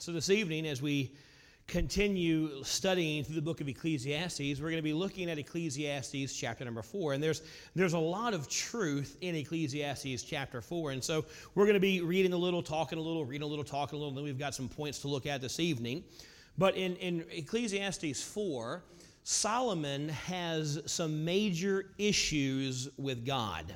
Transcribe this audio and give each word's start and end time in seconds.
So, 0.00 0.12
this 0.12 0.30
evening, 0.30 0.64
as 0.64 0.80
we 0.80 1.10
continue 1.66 2.62
studying 2.62 3.24
through 3.24 3.34
the 3.34 3.42
book 3.42 3.60
of 3.60 3.68
Ecclesiastes, 3.68 4.60
we're 4.60 4.70
going 4.70 4.76
to 4.76 4.82
be 4.82 4.92
looking 4.92 5.28
at 5.28 5.38
Ecclesiastes 5.38 6.32
chapter 6.34 6.64
number 6.64 6.82
four. 6.82 7.14
And 7.14 7.22
there's, 7.22 7.42
there's 7.74 7.94
a 7.94 7.98
lot 7.98 8.32
of 8.32 8.48
truth 8.48 9.16
in 9.22 9.34
Ecclesiastes 9.34 10.22
chapter 10.22 10.60
four. 10.60 10.92
And 10.92 11.02
so 11.02 11.24
we're 11.56 11.64
going 11.64 11.74
to 11.74 11.80
be 11.80 12.00
reading 12.00 12.32
a 12.32 12.36
little, 12.36 12.62
talking 12.62 12.96
a 12.96 13.02
little, 13.02 13.24
reading 13.24 13.42
a 13.42 13.48
little, 13.48 13.64
talking 13.64 13.96
a 13.96 13.98
little, 13.98 14.10
and 14.10 14.16
then 14.16 14.24
we've 14.24 14.38
got 14.38 14.54
some 14.54 14.68
points 14.68 15.00
to 15.00 15.08
look 15.08 15.26
at 15.26 15.40
this 15.40 15.58
evening. 15.58 16.04
But 16.56 16.76
in, 16.76 16.94
in 16.96 17.24
Ecclesiastes 17.32 18.22
4, 18.22 18.84
Solomon 19.24 20.10
has 20.10 20.80
some 20.86 21.24
major 21.24 21.86
issues 21.98 22.88
with 22.98 23.26
God. 23.26 23.74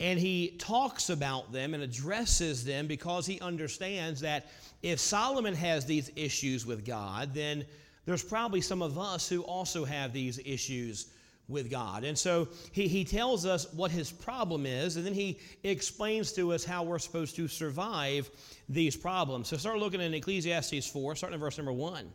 And 0.00 0.18
he 0.18 0.56
talks 0.58 1.10
about 1.10 1.52
them 1.52 1.72
and 1.74 1.82
addresses 1.82 2.64
them 2.64 2.86
because 2.86 3.26
he 3.26 3.40
understands 3.40 4.20
that 4.20 4.46
if 4.82 4.98
Solomon 4.98 5.54
has 5.54 5.86
these 5.86 6.10
issues 6.16 6.66
with 6.66 6.84
God, 6.84 7.32
then 7.32 7.64
there's 8.04 8.24
probably 8.24 8.60
some 8.60 8.82
of 8.82 8.98
us 8.98 9.28
who 9.28 9.42
also 9.42 9.84
have 9.84 10.12
these 10.12 10.38
issues 10.44 11.06
with 11.48 11.70
God. 11.70 12.04
And 12.04 12.18
so 12.18 12.48
he, 12.72 12.88
he 12.88 13.04
tells 13.04 13.46
us 13.46 13.72
what 13.72 13.90
his 13.90 14.10
problem 14.10 14.66
is, 14.66 14.96
and 14.96 15.04
then 15.04 15.14
he 15.14 15.38
explains 15.62 16.32
to 16.32 16.52
us 16.52 16.64
how 16.64 16.82
we're 16.82 16.98
supposed 16.98 17.36
to 17.36 17.48
survive 17.48 18.30
these 18.68 18.96
problems. 18.96 19.48
So 19.48 19.56
start 19.56 19.78
looking 19.78 20.00
in 20.00 20.14
Ecclesiastes 20.14 20.86
4, 20.90 21.16
starting 21.16 21.34
in 21.34 21.40
verse 21.40 21.58
number 21.58 21.72
1. 21.72 22.10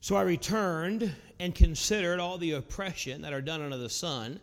So 0.00 0.16
I 0.16 0.22
returned 0.22 1.14
and 1.40 1.54
considered 1.54 2.20
all 2.20 2.38
the 2.38 2.52
oppression 2.52 3.22
that 3.22 3.32
are 3.32 3.40
done 3.40 3.60
under 3.60 3.76
the 3.76 3.90
sun, 3.90 4.40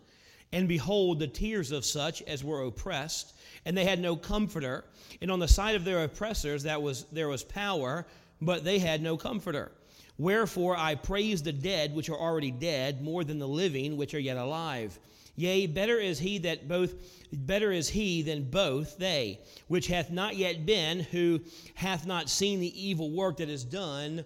and 0.55 0.69
behold, 0.69 1.19
the 1.19 1.27
tears 1.27 1.73
of 1.73 1.83
such 1.83 2.21
as 2.21 2.41
were 2.41 2.63
oppressed 2.63 3.33
and 3.65 3.77
they 3.77 3.83
had 3.83 3.99
no 3.99 4.15
comforter. 4.15 4.85
And 5.21 5.29
on 5.29 5.39
the 5.39 5.49
side 5.49 5.75
of 5.75 5.83
their 5.83 6.05
oppressors 6.05 6.63
that 6.63 6.81
was 6.81 7.03
there 7.11 7.27
was 7.27 7.43
power, 7.43 8.05
but 8.41 8.63
they 8.63 8.79
had 8.79 9.01
no 9.01 9.17
comforter. 9.17 9.73
Wherefore 10.17 10.77
I 10.77 10.95
praise 10.95 11.43
the 11.43 11.51
dead 11.51 11.93
which 11.93 12.09
are 12.09 12.17
already 12.17 12.51
dead 12.51 13.01
more 13.01 13.25
than 13.25 13.37
the 13.37 13.47
living 13.47 13.97
which 13.97 14.13
are 14.13 14.19
yet 14.19 14.37
alive. 14.37 14.97
Yea, 15.35 15.67
better 15.67 15.99
is 15.99 16.19
he 16.19 16.37
that 16.37 16.69
both 16.69 16.93
better 17.33 17.73
is 17.73 17.89
he 17.89 18.21
than 18.21 18.49
both 18.49 18.97
they, 18.97 19.41
which 19.67 19.87
hath 19.87 20.09
not 20.09 20.37
yet 20.37 20.65
been, 20.65 21.01
who 21.01 21.41
hath 21.73 22.07
not 22.07 22.29
seen 22.29 22.61
the 22.61 22.81
evil 22.81 23.11
work 23.11 23.35
that 23.37 23.49
is 23.49 23.65
done 23.65 24.23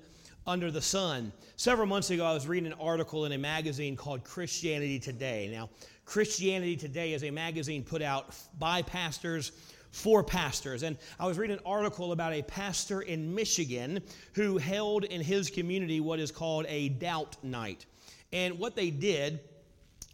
under 0.49 0.71
the 0.71 0.81
sun. 0.81 1.31
Several 1.57 1.85
months 1.85 2.09
ago, 2.09 2.25
I 2.25 2.33
was 2.33 2.47
reading 2.47 2.71
an 2.71 2.79
article 2.79 3.25
in 3.25 3.33
a 3.33 3.37
magazine 3.37 3.95
called 3.95 4.23
Christianity 4.23 4.97
Today. 4.97 5.47
Now, 5.51 5.69
Christianity 6.05 6.75
Today 6.75 7.13
is 7.13 7.23
a 7.23 7.29
magazine 7.29 7.83
put 7.83 8.01
out 8.01 8.35
by 8.57 8.81
pastors 8.81 9.51
for 9.91 10.23
pastors. 10.23 10.81
And 10.81 10.97
I 11.19 11.27
was 11.27 11.37
reading 11.37 11.57
an 11.57 11.63
article 11.67 12.13
about 12.13 12.33
a 12.33 12.41
pastor 12.41 13.01
in 13.01 13.35
Michigan 13.35 14.01
who 14.33 14.57
held 14.57 15.03
in 15.03 15.21
his 15.21 15.51
community 15.51 15.99
what 15.99 16.19
is 16.19 16.31
called 16.31 16.65
a 16.67 16.89
doubt 16.89 17.37
night. 17.43 17.85
And 18.33 18.57
what 18.57 18.75
they 18.75 18.89
did 18.89 19.41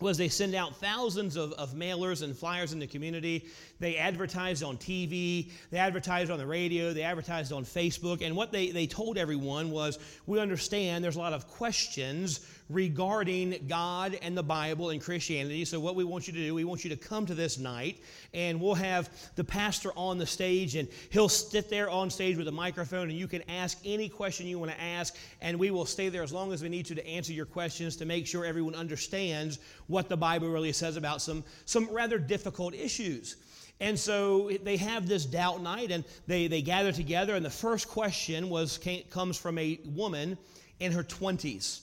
was 0.01 0.17
they 0.17 0.27
send 0.27 0.53
out 0.53 0.75
thousands 0.75 1.37
of, 1.37 1.53
of 1.53 1.73
mailers 1.73 2.21
and 2.21 2.35
flyers 2.35 2.73
in 2.73 2.79
the 2.79 2.87
community. 2.87 3.47
They 3.79 3.97
advertised 3.97 4.63
on 4.63 4.77
TV, 4.77 5.51
they 5.69 5.77
advertised 5.77 6.31
on 6.31 6.37
the 6.37 6.45
radio, 6.45 6.93
they 6.93 7.03
advertised 7.03 7.51
on 7.51 7.65
Facebook. 7.65 8.21
And 8.21 8.35
what 8.35 8.51
they, 8.51 8.71
they 8.71 8.87
told 8.87 9.17
everyone 9.17 9.71
was 9.71 9.99
we 10.25 10.39
understand 10.39 11.03
there's 11.03 11.17
a 11.17 11.19
lot 11.19 11.33
of 11.33 11.47
questions 11.47 12.39
regarding 12.69 13.65
God 13.67 14.17
and 14.21 14.35
the 14.35 14.43
Bible 14.43 14.89
and 14.89 15.01
Christianity. 15.01 15.65
So, 15.65 15.79
what 15.79 15.95
we 15.95 16.03
want 16.03 16.27
you 16.27 16.33
to 16.33 16.39
do, 16.39 16.55
we 16.55 16.63
want 16.63 16.83
you 16.83 16.89
to 16.89 16.95
come 16.95 17.25
to 17.27 17.35
this 17.35 17.57
night, 17.59 17.99
and 18.33 18.59
we'll 18.59 18.73
have 18.73 19.09
the 19.35 19.43
pastor 19.43 19.91
on 19.95 20.17
the 20.17 20.25
stage, 20.25 20.75
and 20.75 20.87
he'll 21.09 21.29
sit 21.29 21.69
there 21.69 21.89
on 21.89 22.09
stage 22.09 22.37
with 22.37 22.47
a 22.47 22.51
microphone, 22.51 23.09
and 23.09 23.19
you 23.19 23.27
can 23.27 23.43
ask 23.49 23.77
any 23.85 24.09
question 24.09 24.47
you 24.47 24.57
want 24.57 24.71
to 24.71 24.81
ask, 24.81 25.15
and 25.41 25.59
we 25.59 25.69
will 25.69 25.85
stay 25.85 26.09
there 26.09 26.23
as 26.23 26.33
long 26.33 26.51
as 26.51 26.63
we 26.63 26.69
need 26.69 26.85
to 26.87 26.95
to 26.95 27.07
answer 27.07 27.33
your 27.33 27.45
questions 27.45 27.95
to 27.97 28.05
make 28.05 28.25
sure 28.25 28.45
everyone 28.45 28.75
understands 28.75 29.59
what 29.87 30.09
the 30.09 30.17
Bible 30.17 30.49
really 30.49 30.73
says 30.73 30.97
about 30.97 31.21
some, 31.21 31.43
some 31.65 31.87
rather 31.91 32.17
difficult 32.17 32.73
issues. 32.73 33.35
And 33.79 33.99
so 33.99 34.49
they 34.63 34.77
have 34.77 35.07
this 35.07 35.25
doubt 35.25 35.61
night, 35.61 35.91
and 35.91 36.05
they, 36.27 36.47
they 36.47 36.61
gather 36.61 36.91
together, 36.91 37.35
and 37.35 37.45
the 37.45 37.49
first 37.49 37.89
question 37.89 38.49
was 38.49 38.79
comes 39.09 39.37
from 39.37 39.57
a 39.57 39.79
woman 39.85 40.37
in 40.79 40.91
her 40.91 41.03
20s. 41.03 41.81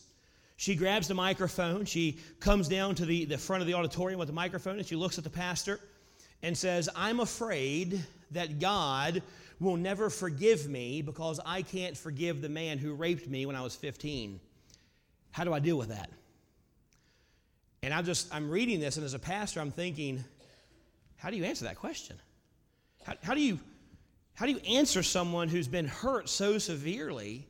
She 0.56 0.76
grabs 0.76 1.08
the 1.08 1.14
microphone. 1.14 1.84
She 1.84 2.18
comes 2.38 2.68
down 2.68 2.94
to 2.94 3.04
the, 3.04 3.24
the 3.24 3.36
front 3.36 3.62
of 3.62 3.66
the 3.66 3.74
auditorium 3.74 4.20
with 4.20 4.28
the 4.28 4.34
microphone 4.34 4.78
and 4.78 4.86
she 4.86 4.94
looks 4.94 5.18
at 5.18 5.24
the 5.24 5.30
pastor 5.30 5.80
and 6.40 6.56
says, 6.56 6.88
I'm 6.94 7.18
afraid 7.18 8.00
that 8.30 8.60
God 8.60 9.22
will 9.58 9.76
never 9.76 10.08
forgive 10.08 10.68
me 10.68 11.02
because 11.02 11.40
I 11.44 11.62
can't 11.62 11.96
forgive 11.96 12.40
the 12.40 12.48
man 12.48 12.78
who 12.78 12.94
raped 12.94 13.28
me 13.28 13.44
when 13.44 13.56
I 13.56 13.62
was 13.62 13.74
15. 13.74 14.38
How 15.32 15.42
do 15.42 15.52
I 15.52 15.58
deal 15.58 15.76
with 15.76 15.88
that? 15.88 16.10
And 17.82 17.92
I'm 17.92 18.04
just, 18.04 18.32
I'm 18.32 18.48
reading 18.48 18.78
this, 18.78 18.96
and 18.96 19.04
as 19.04 19.14
a 19.14 19.18
pastor, 19.18 19.58
I'm 19.58 19.72
thinking, 19.72 20.22
how 21.22 21.30
do 21.30 21.36
you 21.36 21.44
answer 21.44 21.64
that 21.66 21.76
question? 21.76 22.16
How, 23.04 23.14
how, 23.22 23.34
do 23.34 23.40
you, 23.40 23.60
how 24.34 24.44
do 24.44 24.52
you 24.52 24.58
answer 24.76 25.04
someone 25.04 25.48
who's 25.48 25.68
been 25.68 25.86
hurt 25.86 26.28
so 26.28 26.58
severely 26.58 27.46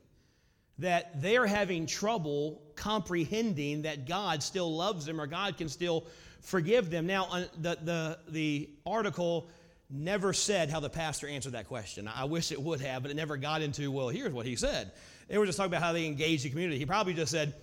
that 0.79 1.23
they're 1.23 1.47
having 1.47 1.87
trouble 1.87 2.61
comprehending 2.75 3.83
that 3.83 4.07
God 4.07 4.43
still 4.43 4.75
loves 4.77 5.07
them 5.07 5.19
or 5.19 5.27
God 5.27 5.57
can 5.57 5.71
still 5.71 6.05
forgive 6.43 6.91
them. 6.91 7.07
Now, 7.07 7.47
the, 7.61 7.79
the, 7.83 8.19
the 8.29 8.69
article 8.85 9.49
never 9.89 10.35
said 10.35 10.69
how 10.69 10.81
the 10.81 10.91
pastor 10.91 11.27
answered 11.27 11.53
that 11.53 11.67
question. 11.67 12.09
I 12.09 12.25
wish 12.25 12.53
it 12.53 12.61
would 12.61 12.81
have, 12.83 13.03
but 13.03 13.11
it 13.11 13.15
never 13.15 13.39
got 13.39 13.63
into, 13.63 13.91
well, 13.91 14.09
here's 14.09 14.35
what 14.35 14.45
he 14.45 14.55
said. 14.55 14.93
They 15.29 15.39
were 15.39 15.47
just 15.47 15.57
talking 15.57 15.73
about 15.73 15.83
how 15.83 15.95
they 15.95 16.05
engaged 16.05 16.45
the 16.45 16.51
community. 16.51 16.79
He 16.79 16.85
probably 16.85 17.15
just 17.15 17.31
said, 17.31 17.55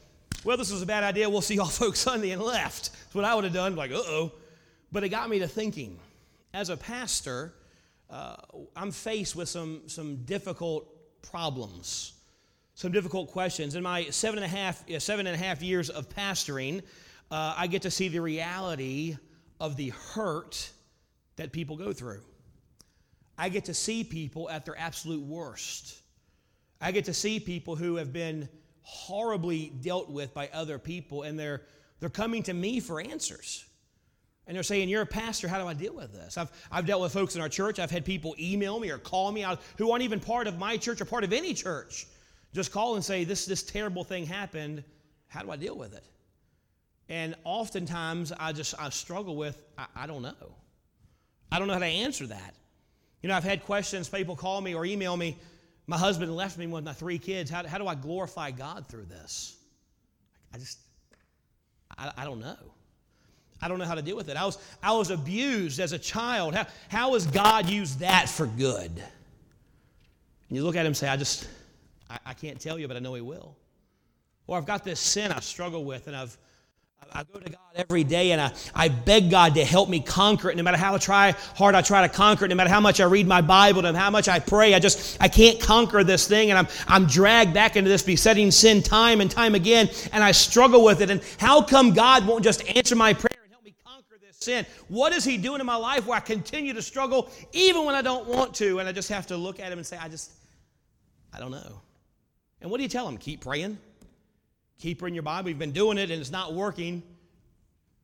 well, 0.44 0.58
this 0.58 0.72
was 0.72 0.82
a 0.82 0.88
bad 0.88 1.04
idea. 1.04 1.30
We'll 1.30 1.42
see 1.42 1.56
y'all 1.56 1.66
folks 1.68 2.00
Sunday 2.00 2.32
and 2.32 2.42
left. 2.42 2.92
That's 2.94 3.14
what 3.14 3.26
I 3.26 3.36
would 3.36 3.44
have 3.44 3.54
done. 3.54 3.76
Like, 3.76 3.92
uh 3.92 3.98
oh. 3.98 4.32
But 4.92 5.04
it 5.04 5.10
got 5.10 5.30
me 5.30 5.40
to 5.40 5.48
thinking. 5.48 6.00
As 6.54 6.70
a 6.70 6.78
pastor, 6.78 7.54
uh, 8.10 8.38
I'm 8.76 8.92
faced 8.92 9.36
with 9.36 9.50
some, 9.50 9.82
some 9.88 10.24
difficult 10.26 10.88
problems 11.22 12.14
some 12.80 12.94
difficult 12.94 13.30
questions. 13.30 13.76
In 13.76 13.84
my 13.84 14.06
seven 14.06 14.42
and 14.42 14.46
a 14.46 14.56
half, 14.56 14.86
seven 15.00 15.28
and 15.28 15.36
a 15.36 15.38
half 15.38 15.62
years 15.62 15.90
of 15.90 16.08
pastoring, 16.08 16.82
uh, 17.30 17.54
I 17.58 17.68
get 17.68 17.82
to 17.82 17.92
see 17.92 18.08
the 18.08 18.22
reality 18.22 19.18
of 19.60 19.76
the 19.76 19.90
hurt 19.90 20.72
that 21.36 21.52
people 21.52 21.76
go 21.76 21.92
through. 21.92 22.22
I 23.38 23.50
get 23.50 23.66
to 23.66 23.74
see 23.74 24.06
people 24.06 24.50
at 24.50 24.64
their 24.64 24.80
absolute 24.80 25.22
worst. 25.22 26.00
I 26.80 26.94
get 26.94 27.04
to 27.06 27.14
see 27.14 27.42
people 27.42 27.76
who 27.76 27.98
have 27.98 28.14
been 28.14 28.48
horribly 28.84 29.74
dealt 29.82 30.10
with 30.10 30.34
by 30.34 30.50
other 30.54 30.80
people, 30.80 31.24
and 31.24 31.38
they're, 31.38 31.64
they're 32.00 32.10
coming 32.10 32.44
to 32.44 32.54
me 32.54 32.80
for 32.80 33.02
answers. 33.02 33.66
And 34.50 34.56
they're 34.56 34.64
saying, 34.64 34.90
You're 34.90 35.04
a 35.04 35.06
pastor, 35.06 35.48
how 35.48 35.62
do 35.62 35.68
I 35.68 35.76
deal 35.76 35.94
with 35.94 36.12
this? 36.12 36.36
I've, 36.36 36.52
I've 36.72 36.88
dealt 36.88 37.04
with 37.04 37.14
folks 37.14 37.36
in 37.36 37.42
our 37.42 37.48
church. 37.48 37.78
I've 37.78 37.92
had 37.92 38.04
people 38.04 38.36
email 38.38 38.80
me 38.80 38.90
or 38.90 38.98
call 38.98 39.32
me 39.32 39.44
out 39.44 39.62
who 39.78 39.92
aren't 39.92 40.04
even 40.04 40.20
part 40.20 40.48
of 40.48 40.58
my 40.58 40.76
church 40.76 41.00
or 41.00 41.06
part 41.06 41.24
of 41.24 41.32
any 41.32 41.54
church 41.54 42.08
just 42.54 42.72
call 42.72 42.96
and 42.96 43.06
say, 43.06 43.24
this, 43.24 43.46
this 43.46 43.62
terrible 43.62 44.04
thing 44.04 44.26
happened. 44.26 44.84
How 45.28 45.44
do 45.44 45.52
I 45.52 45.56
deal 45.56 45.78
with 45.78 45.94
it? 45.94 46.04
And 47.08 47.36
oftentimes 47.44 48.32
I 48.32 48.52
just 48.52 48.74
I 48.80 48.90
struggle 48.90 49.36
with, 49.36 49.62
I, 49.78 49.86
I 49.96 50.08
don't 50.08 50.24
know. 50.24 50.56
I 51.52 51.60
don't 51.60 51.68
know 51.68 51.74
how 51.74 51.80
to 51.80 51.86
answer 51.86 52.26
that. 52.28 52.56
You 53.22 53.30
know, 53.30 53.36
I've 53.36 53.44
had 53.44 53.64
questions, 53.64 54.10
people 54.10 54.36
call 54.36 54.62
me 54.62 54.74
or 54.74 54.84
email 54.86 55.16
me, 55.16 55.38
my 55.86 55.98
husband 55.98 56.36
left 56.36 56.58
me 56.58 56.66
with 56.66 56.84
my 56.84 56.94
three 56.94 57.20
kids. 57.20 57.52
How, 57.52 57.68
how 57.68 57.78
do 57.78 57.88
I 57.88 57.96
glorify 57.96 58.50
God 58.52 58.88
through 58.88 59.06
this? 59.06 59.58
I 60.54 60.58
just, 60.58 60.80
I, 61.98 62.12
I 62.18 62.26
don't 62.26 62.40
know. 62.40 62.58
I 63.62 63.68
don't 63.68 63.80
know 63.80 63.86
how 63.86 63.96
to 63.96 64.02
deal 64.02 64.16
with 64.16 64.30
it. 64.30 64.38
I 64.38 64.46
was, 64.46 64.58
I 64.82 64.94
was 64.94 65.10
abused 65.10 65.80
as 65.80 65.92
a 65.92 66.00
child. 66.00 66.56
How, 66.56 66.68
how 66.88 67.14
has 67.14 67.26
God 67.28 67.70
used 67.70 68.00
that 68.00 68.30
for 68.30 68.48
good? 68.48 68.92
And 68.92 70.58
you 70.58 70.64
look 70.64 70.76
at 70.76 70.82
him 70.82 70.88
and 70.88 70.98
say, 70.98 71.08
I 71.08 71.18
just, 71.18 71.48
I, 72.10 72.20
I 72.28 72.34
can't 72.34 72.60
tell 72.60 72.80
you, 72.80 72.88
but 72.88 72.96
I 72.98 73.00
know 73.00 73.14
He 73.14 73.22
will. 73.22 73.56
Or 74.48 74.58
I've 74.58 74.66
got 74.66 74.84
this 74.84 75.00
sin 75.00 75.32
I 75.32 75.40
struggle 75.42 75.84
with, 75.84 76.08
and 76.08 76.16
I've 76.16 76.38
I 77.14 77.24
go 77.24 77.40
to 77.40 77.50
God 77.50 77.60
every 77.76 78.04
day 78.04 78.32
and 78.34 78.42
I, 78.42 78.52
I 78.76 78.90
beg 78.90 79.32
God 79.32 79.56
to 79.56 79.66
help 79.66 79.90
me 79.90 80.00
conquer 80.00 80.52
it. 80.52 80.58
No 80.58 80.64
matter 80.64 80.78
how 80.78 80.94
I 80.94 80.98
try, 81.00 81.32
hard 81.56 81.74
I 81.74 81.82
try 81.82 82.08
to 82.08 82.14
conquer 82.14 82.46
it, 82.46 82.50
no 82.50 82.56
matter 82.56 82.70
how 82.70 82.80
much 82.80 83.00
I 83.00 83.06
read 83.06 83.26
my 83.26 83.42
Bible, 83.42 83.82
no 83.82 83.92
matter 83.92 84.04
how 84.04 84.12
much 84.12 84.28
I 84.28 84.40
pray, 84.40 84.76
I 84.76 84.80
just 84.80 85.18
I 85.20 85.28
can't 85.28 85.60
conquer 85.60 86.04
this 86.04 86.28
thing, 86.28 86.52
and 86.52 86.60
I'm 86.60 86.68
I'm 86.88 87.08
dragged 87.08 87.54
back 87.54 87.76
into 87.76 87.90
this 87.90 88.04
besetting 88.04 88.52
sin 88.52 88.84
time 88.84 89.22
and 89.22 89.32
time 89.32 89.56
again, 89.56 89.90
and 90.12 90.24
I 90.24 90.32
struggle 90.32 90.84
with 90.84 91.02
it. 91.02 91.10
And 91.10 91.22
how 91.40 91.64
come 91.64 91.94
God 91.94 92.28
won't 92.28 92.44
just 92.44 92.68
answer 92.76 92.96
my 92.96 93.14
prayer 93.14 93.40
and 93.42 93.52
help 93.52 93.64
me 93.64 93.74
conquer 93.84 94.18
this 94.22 94.38
sin? 94.50 94.66
What 94.88 95.14
is 95.14 95.24
He 95.24 95.38
doing 95.38 95.60
in 95.60 95.66
my 95.66 95.76
life 95.76 96.06
where 96.06 96.18
I 96.18 96.22
continue 96.22 96.74
to 96.74 96.82
struggle 96.82 97.30
even 97.54 97.86
when 97.86 97.96
I 97.96 98.02
don't 98.02 98.28
want 98.28 98.54
to? 98.56 98.80
And 98.80 98.90
I 98.90 98.92
just 98.92 99.10
have 99.10 99.28
to 99.28 99.38
look 99.38 99.60
at 99.60 99.72
Him 99.72 99.78
and 99.80 99.86
say, 99.86 99.98
I 99.98 100.10
just 100.10 100.32
I 101.34 101.40
don't 101.40 101.52
know. 101.52 101.82
And 102.62 102.70
what 102.70 102.78
do 102.78 102.84
you 102.84 102.90
tell 102.90 103.08
Him? 103.08 103.18
Keep 103.18 103.42
praying. 103.42 103.78
Keep 104.80 105.02
reading 105.02 105.16
your 105.16 105.24
Bible. 105.24 105.50
You've 105.50 105.60
been 105.60 105.72
doing 105.72 105.98
it 105.98 106.10
and 106.10 106.20
it's 106.22 106.32
not 106.32 106.54
working. 106.54 107.04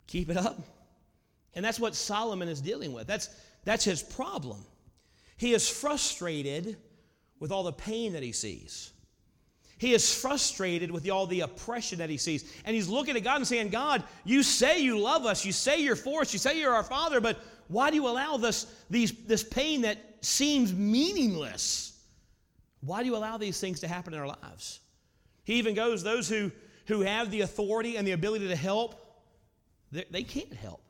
Keep 0.08 0.30
it 0.30 0.38
up. 0.38 0.62
And 1.54 1.64
that's 1.64 1.80
what 1.80 1.96
Solomon 1.96 2.50
is 2.50 2.62
dealing 2.62 2.92
with. 2.92 3.08
That's, 3.08 3.30
that's 3.64 3.84
his 3.86 4.04
problem. 4.04 4.64
He 5.38 5.54
is 5.54 5.70
frustrated 5.70 6.78
with 7.40 7.52
all 7.52 7.64
the 7.64 7.72
pain 7.72 8.14
that 8.14 8.24
he 8.24 8.34
sees. 8.34 8.92
He 9.78 9.94
is 9.94 10.14
frustrated 10.14 10.90
with 10.90 11.10
all 11.10 11.28
the 11.28 11.42
oppression 11.42 12.00
that 12.00 12.10
he 12.10 12.18
sees. 12.18 12.54
And 12.64 12.74
he's 12.74 12.88
looking 12.88 13.18
at 13.18 13.24
God 13.24 13.38
and 13.38 13.48
saying, 13.48 13.70
God, 13.70 14.04
you 14.24 14.42
say 14.42 14.80
you 14.80 15.00
love 15.00 15.26
us. 15.26 15.46
You 15.46 15.52
say 15.52 15.82
you're 15.82 15.98
for 15.98 16.22
us. 16.22 16.32
You 16.32 16.40
say 16.40 16.60
you're 16.60 16.74
our 16.74 16.84
Father, 16.84 17.20
but 17.20 17.40
why 17.68 17.90
do 17.90 17.96
you 17.96 18.08
allow 18.08 18.38
this, 18.38 18.68
these, 18.90 19.12
this 19.26 19.44
pain 19.44 19.82
that 19.82 19.98
seems 20.22 20.74
meaningless? 20.74 22.00
Why 22.82 23.02
do 23.02 23.08
you 23.08 23.16
allow 23.16 23.38
these 23.38 23.60
things 23.60 23.82
to 23.82 23.88
happen 23.88 24.14
in 24.14 24.20
our 24.20 24.28
lives? 24.28 24.80
He 25.44 25.56
even 25.56 25.76
goes, 25.76 26.04
those 26.04 26.30
who, 26.30 26.52
who 26.88 27.02
have 27.02 27.30
the 27.30 27.42
authority 27.42 27.98
and 27.98 28.08
the 28.08 28.14
ability 28.14 28.48
to 28.48 28.56
help, 28.56 28.96
they, 29.92 30.06
they 30.10 30.24
can't 30.24 30.54
help. 30.54 30.82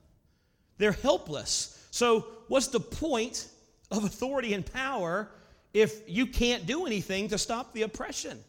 They're 0.78 0.92
helpless. 0.92 1.88
So, 1.92 2.28
what's 2.50 2.68
the 2.68 2.80
point 2.80 3.48
of 3.90 4.04
authority 4.04 4.54
and 4.54 4.66
power 4.66 5.32
if 5.74 6.08
you 6.08 6.28
can't 6.28 6.66
do 6.66 6.86
anything 6.86 7.30
to 7.30 7.38
stop 7.38 7.74
the 7.74 7.84
oppression? 7.84 8.44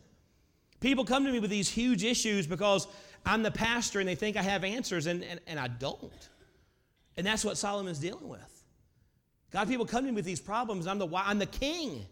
People 0.81 1.05
come 1.05 1.25
to 1.25 1.33
me 1.33 1.41
with 1.41 1.51
these 1.51 1.69
huge 1.69 2.05
issues 2.05 2.47
because 2.47 2.87
I'm 3.25 3.43
the 3.43 3.51
pastor 3.51 3.99
and 3.99 4.09
they 4.09 4.15
think 4.15 4.37
I 4.37 4.43
have 4.43 4.63
answers, 4.63 5.07
and, 5.07 5.25
and, 5.25 5.41
and 5.47 5.59
I 5.59 5.69
don't. 5.69 6.29
And 7.17 7.27
that's 7.27 7.45
what 7.45 7.57
Solomon's 7.57 7.99
dealing 7.99 8.29
with. 8.29 8.65
God, 9.53 9.69
people 9.69 9.87
come 9.87 10.05
to 10.05 10.11
me 10.11 10.17
with 10.17 10.25
these 10.25 10.41
problems, 10.41 10.87
I'm 10.87 10.99
the, 10.99 11.09
I'm 11.15 11.39
the 11.39 11.47
king. 11.47 12.05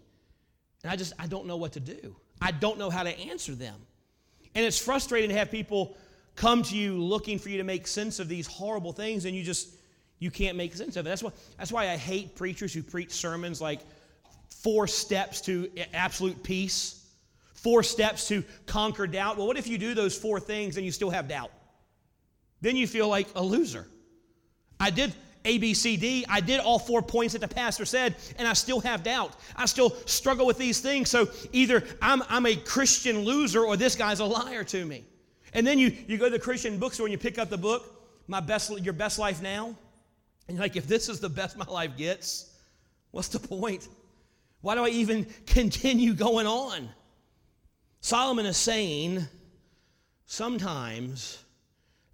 And 0.82 0.92
I 0.92 0.96
just, 0.96 1.12
I 1.18 1.26
don't 1.26 1.46
know 1.46 1.56
what 1.56 1.72
to 1.72 1.80
do. 1.80 2.16
I 2.40 2.50
don't 2.50 2.78
know 2.78 2.90
how 2.90 3.02
to 3.02 3.18
answer 3.18 3.54
them. 3.54 3.74
And 4.54 4.64
it's 4.64 4.78
frustrating 4.78 5.30
to 5.30 5.36
have 5.36 5.50
people 5.50 5.96
come 6.36 6.62
to 6.64 6.76
you 6.76 6.98
looking 6.98 7.38
for 7.38 7.48
you 7.48 7.58
to 7.58 7.64
make 7.64 7.86
sense 7.86 8.18
of 8.18 8.28
these 8.28 8.46
horrible 8.46 8.92
things, 8.92 9.24
and 9.24 9.36
you 9.36 9.42
just, 9.42 9.74
you 10.18 10.30
can't 10.30 10.56
make 10.56 10.74
sense 10.74 10.96
of 10.96 11.06
it. 11.06 11.08
That's 11.08 11.22
why, 11.22 11.30
that's 11.58 11.72
why 11.72 11.90
I 11.90 11.96
hate 11.96 12.34
preachers 12.34 12.72
who 12.72 12.82
preach 12.82 13.12
sermons 13.12 13.60
like 13.60 13.80
four 14.48 14.86
steps 14.86 15.40
to 15.42 15.70
absolute 15.92 16.42
peace 16.42 17.03
four 17.64 17.82
steps 17.82 18.28
to 18.28 18.44
conquer 18.66 19.06
doubt. 19.06 19.38
Well, 19.38 19.46
what 19.46 19.56
if 19.56 19.66
you 19.66 19.78
do 19.78 19.94
those 19.94 20.16
four 20.16 20.38
things 20.38 20.76
and 20.76 20.84
you 20.84 20.92
still 20.92 21.10
have 21.10 21.26
doubt? 21.26 21.50
Then 22.60 22.76
you 22.76 22.86
feel 22.86 23.08
like 23.08 23.26
a 23.34 23.42
loser. 23.42 23.86
I 24.78 24.90
did 24.90 25.14
A, 25.46 25.56
B, 25.56 25.72
C, 25.72 25.96
D. 25.96 26.26
I 26.28 26.40
did 26.40 26.60
all 26.60 26.78
four 26.78 27.00
points 27.00 27.32
that 27.32 27.40
the 27.40 27.48
pastor 27.48 27.86
said, 27.86 28.16
and 28.38 28.46
I 28.46 28.52
still 28.52 28.80
have 28.80 29.02
doubt. 29.02 29.34
I 29.56 29.64
still 29.64 29.96
struggle 30.04 30.46
with 30.46 30.58
these 30.58 30.80
things. 30.80 31.08
So 31.08 31.28
either 31.52 31.82
I'm, 32.02 32.22
I'm 32.28 32.44
a 32.44 32.54
Christian 32.54 33.20
loser 33.24 33.64
or 33.64 33.78
this 33.78 33.96
guy's 33.96 34.20
a 34.20 34.26
liar 34.26 34.64
to 34.64 34.84
me. 34.84 35.04
And 35.54 35.66
then 35.66 35.78
you, 35.78 35.96
you 36.06 36.18
go 36.18 36.26
to 36.26 36.30
the 36.30 36.38
Christian 36.38 36.78
bookstore 36.78 37.06
and 37.06 37.12
you 37.12 37.18
pick 37.18 37.38
up 37.38 37.48
the 37.48 37.58
book, 37.58 37.82
My 38.28 38.40
Best, 38.40 38.78
Your 38.80 38.92
Best 38.92 39.18
Life 39.18 39.40
Now. 39.40 39.74
And 40.48 40.56
you're 40.56 40.64
like, 40.64 40.76
if 40.76 40.86
this 40.86 41.08
is 41.08 41.18
the 41.18 41.30
best 41.30 41.56
my 41.56 41.64
life 41.64 41.96
gets, 41.96 42.50
what's 43.10 43.28
the 43.28 43.40
point? 43.40 43.88
Why 44.60 44.74
do 44.74 44.84
I 44.84 44.88
even 44.88 45.26
continue 45.46 46.12
going 46.12 46.46
on? 46.46 46.90
Solomon 48.04 48.44
is 48.44 48.58
saying 48.58 49.26
sometimes 50.26 51.42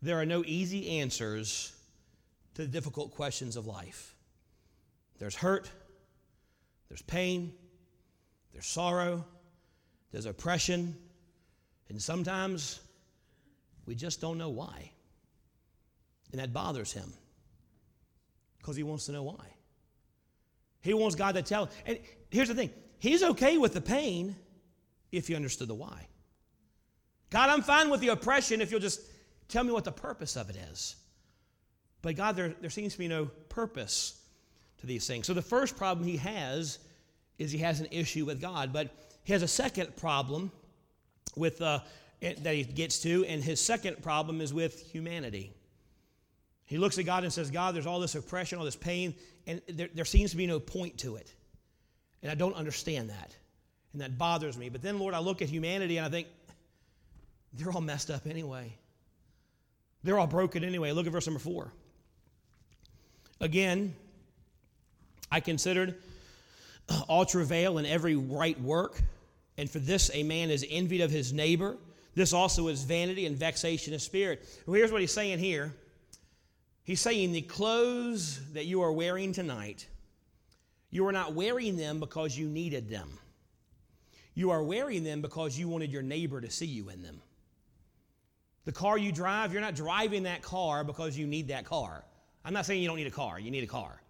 there 0.00 0.20
are 0.20 0.24
no 0.24 0.44
easy 0.46 1.00
answers 1.00 1.72
to 2.54 2.62
the 2.62 2.68
difficult 2.68 3.12
questions 3.12 3.56
of 3.56 3.66
life. 3.66 4.14
There's 5.18 5.34
hurt, 5.34 5.68
there's 6.88 7.02
pain, 7.02 7.52
there's 8.52 8.68
sorrow, 8.68 9.24
there's 10.12 10.26
oppression, 10.26 10.96
and 11.88 12.00
sometimes 12.00 12.78
we 13.84 13.96
just 13.96 14.20
don't 14.20 14.38
know 14.38 14.50
why. 14.50 14.92
And 16.30 16.40
that 16.40 16.52
bothers 16.52 16.92
him 16.92 17.12
because 18.58 18.76
he 18.76 18.84
wants 18.84 19.06
to 19.06 19.12
know 19.12 19.24
why. 19.24 19.44
He 20.82 20.94
wants 20.94 21.16
God 21.16 21.34
to 21.34 21.42
tell. 21.42 21.68
And 21.84 21.98
here's 22.30 22.46
the 22.46 22.54
thing 22.54 22.70
He's 23.00 23.24
okay 23.24 23.58
with 23.58 23.74
the 23.74 23.80
pain 23.80 24.36
if 25.12 25.30
you 25.30 25.36
understood 25.36 25.68
the 25.68 25.74
why. 25.74 26.06
God, 27.30 27.48
I'm 27.48 27.62
fine 27.62 27.90
with 27.90 28.00
the 28.00 28.08
oppression 28.08 28.60
if 28.60 28.70
you'll 28.70 28.80
just 28.80 29.00
tell 29.48 29.64
me 29.64 29.72
what 29.72 29.84
the 29.84 29.92
purpose 29.92 30.36
of 30.36 30.50
it 30.50 30.56
is. 30.72 30.96
But 32.02 32.16
God, 32.16 32.36
there, 32.36 32.54
there 32.60 32.70
seems 32.70 32.92
to 32.94 32.98
be 32.98 33.08
no 33.08 33.26
purpose 33.48 34.20
to 34.78 34.86
these 34.86 35.06
things. 35.06 35.26
So 35.26 35.34
the 35.34 35.42
first 35.42 35.76
problem 35.76 36.06
he 36.06 36.16
has 36.16 36.78
is 37.38 37.52
he 37.52 37.58
has 37.58 37.80
an 37.80 37.88
issue 37.90 38.24
with 38.24 38.40
God. 38.40 38.72
But 38.72 38.90
he 39.24 39.32
has 39.32 39.42
a 39.42 39.48
second 39.48 39.96
problem 39.96 40.50
with 41.36 41.60
uh, 41.60 41.80
that 42.20 42.54
he 42.54 42.64
gets 42.64 42.98
to, 43.00 43.24
and 43.26 43.42
his 43.42 43.60
second 43.60 44.02
problem 44.02 44.40
is 44.40 44.52
with 44.52 44.90
humanity. 44.90 45.52
He 46.66 46.78
looks 46.78 46.98
at 46.98 47.06
God 47.06 47.24
and 47.24 47.32
says, 47.32 47.50
God, 47.50 47.74
there's 47.74 47.86
all 47.86 48.00
this 48.00 48.14
oppression, 48.14 48.58
all 48.58 48.64
this 48.64 48.76
pain, 48.76 49.14
and 49.46 49.60
there, 49.68 49.88
there 49.94 50.04
seems 50.04 50.30
to 50.32 50.36
be 50.36 50.46
no 50.46 50.60
point 50.60 50.98
to 50.98 51.16
it. 51.16 51.32
And 52.22 52.30
I 52.30 52.34
don't 52.34 52.54
understand 52.54 53.10
that 53.10 53.34
and 53.92 54.02
that 54.02 54.18
bothers 54.18 54.56
me. 54.56 54.68
But 54.68 54.82
then, 54.82 54.98
Lord, 54.98 55.14
I 55.14 55.18
look 55.18 55.42
at 55.42 55.48
humanity 55.48 55.96
and 55.96 56.06
I 56.06 56.10
think, 56.10 56.28
they're 57.52 57.72
all 57.72 57.80
messed 57.80 58.10
up 58.10 58.26
anyway. 58.26 58.72
They're 60.04 60.18
all 60.18 60.26
broken 60.26 60.64
anyway. 60.64 60.92
Look 60.92 61.06
at 61.06 61.12
verse 61.12 61.26
number 61.26 61.40
four. 61.40 61.72
Again, 63.40 63.94
I 65.32 65.40
considered 65.40 65.96
uh, 66.88 67.02
all 67.08 67.24
travail 67.24 67.78
and 67.78 67.86
every 67.86 68.16
right 68.16 68.60
work, 68.60 69.02
and 69.58 69.68
for 69.68 69.78
this 69.78 70.10
a 70.14 70.22
man 70.22 70.50
is 70.50 70.64
envied 70.68 71.00
of 71.00 71.10
his 71.10 71.32
neighbor. 71.32 71.76
This 72.14 72.32
also 72.32 72.68
is 72.68 72.82
vanity 72.82 73.26
and 73.26 73.36
vexation 73.36 73.94
of 73.94 74.02
spirit. 74.02 74.46
Well, 74.66 74.74
here's 74.74 74.92
what 74.92 75.00
he's 75.00 75.12
saying 75.12 75.38
here. 75.38 75.74
He's 76.84 77.00
saying 77.00 77.32
the 77.32 77.42
clothes 77.42 78.40
that 78.52 78.66
you 78.66 78.82
are 78.82 78.92
wearing 78.92 79.32
tonight, 79.32 79.86
you 80.90 81.06
are 81.06 81.12
not 81.12 81.34
wearing 81.34 81.76
them 81.76 82.00
because 82.00 82.36
you 82.36 82.48
needed 82.48 82.88
them. 82.88 83.18
You 84.34 84.50
are 84.50 84.62
wearing 84.62 85.04
them 85.04 85.20
because 85.20 85.58
you 85.58 85.68
wanted 85.68 85.90
your 85.90 86.02
neighbor 86.02 86.40
to 86.40 86.50
see 86.50 86.66
you 86.66 86.88
in 86.88 87.02
them. 87.02 87.20
The 88.64 88.72
car 88.72 88.98
you 88.98 89.10
drive, 89.10 89.52
you're 89.52 89.62
not 89.62 89.74
driving 89.74 90.24
that 90.24 90.42
car 90.42 90.84
because 90.84 91.16
you 91.16 91.26
need 91.26 91.48
that 91.48 91.64
car. 91.64 92.04
I'm 92.44 92.52
not 92.52 92.66
saying 92.66 92.80
you 92.80 92.88
don't 92.88 92.96
need 92.96 93.06
a 93.06 93.10
car, 93.10 93.38
you 93.38 93.50
need 93.50 93.64
a 93.64 93.68
car. 93.68 94.00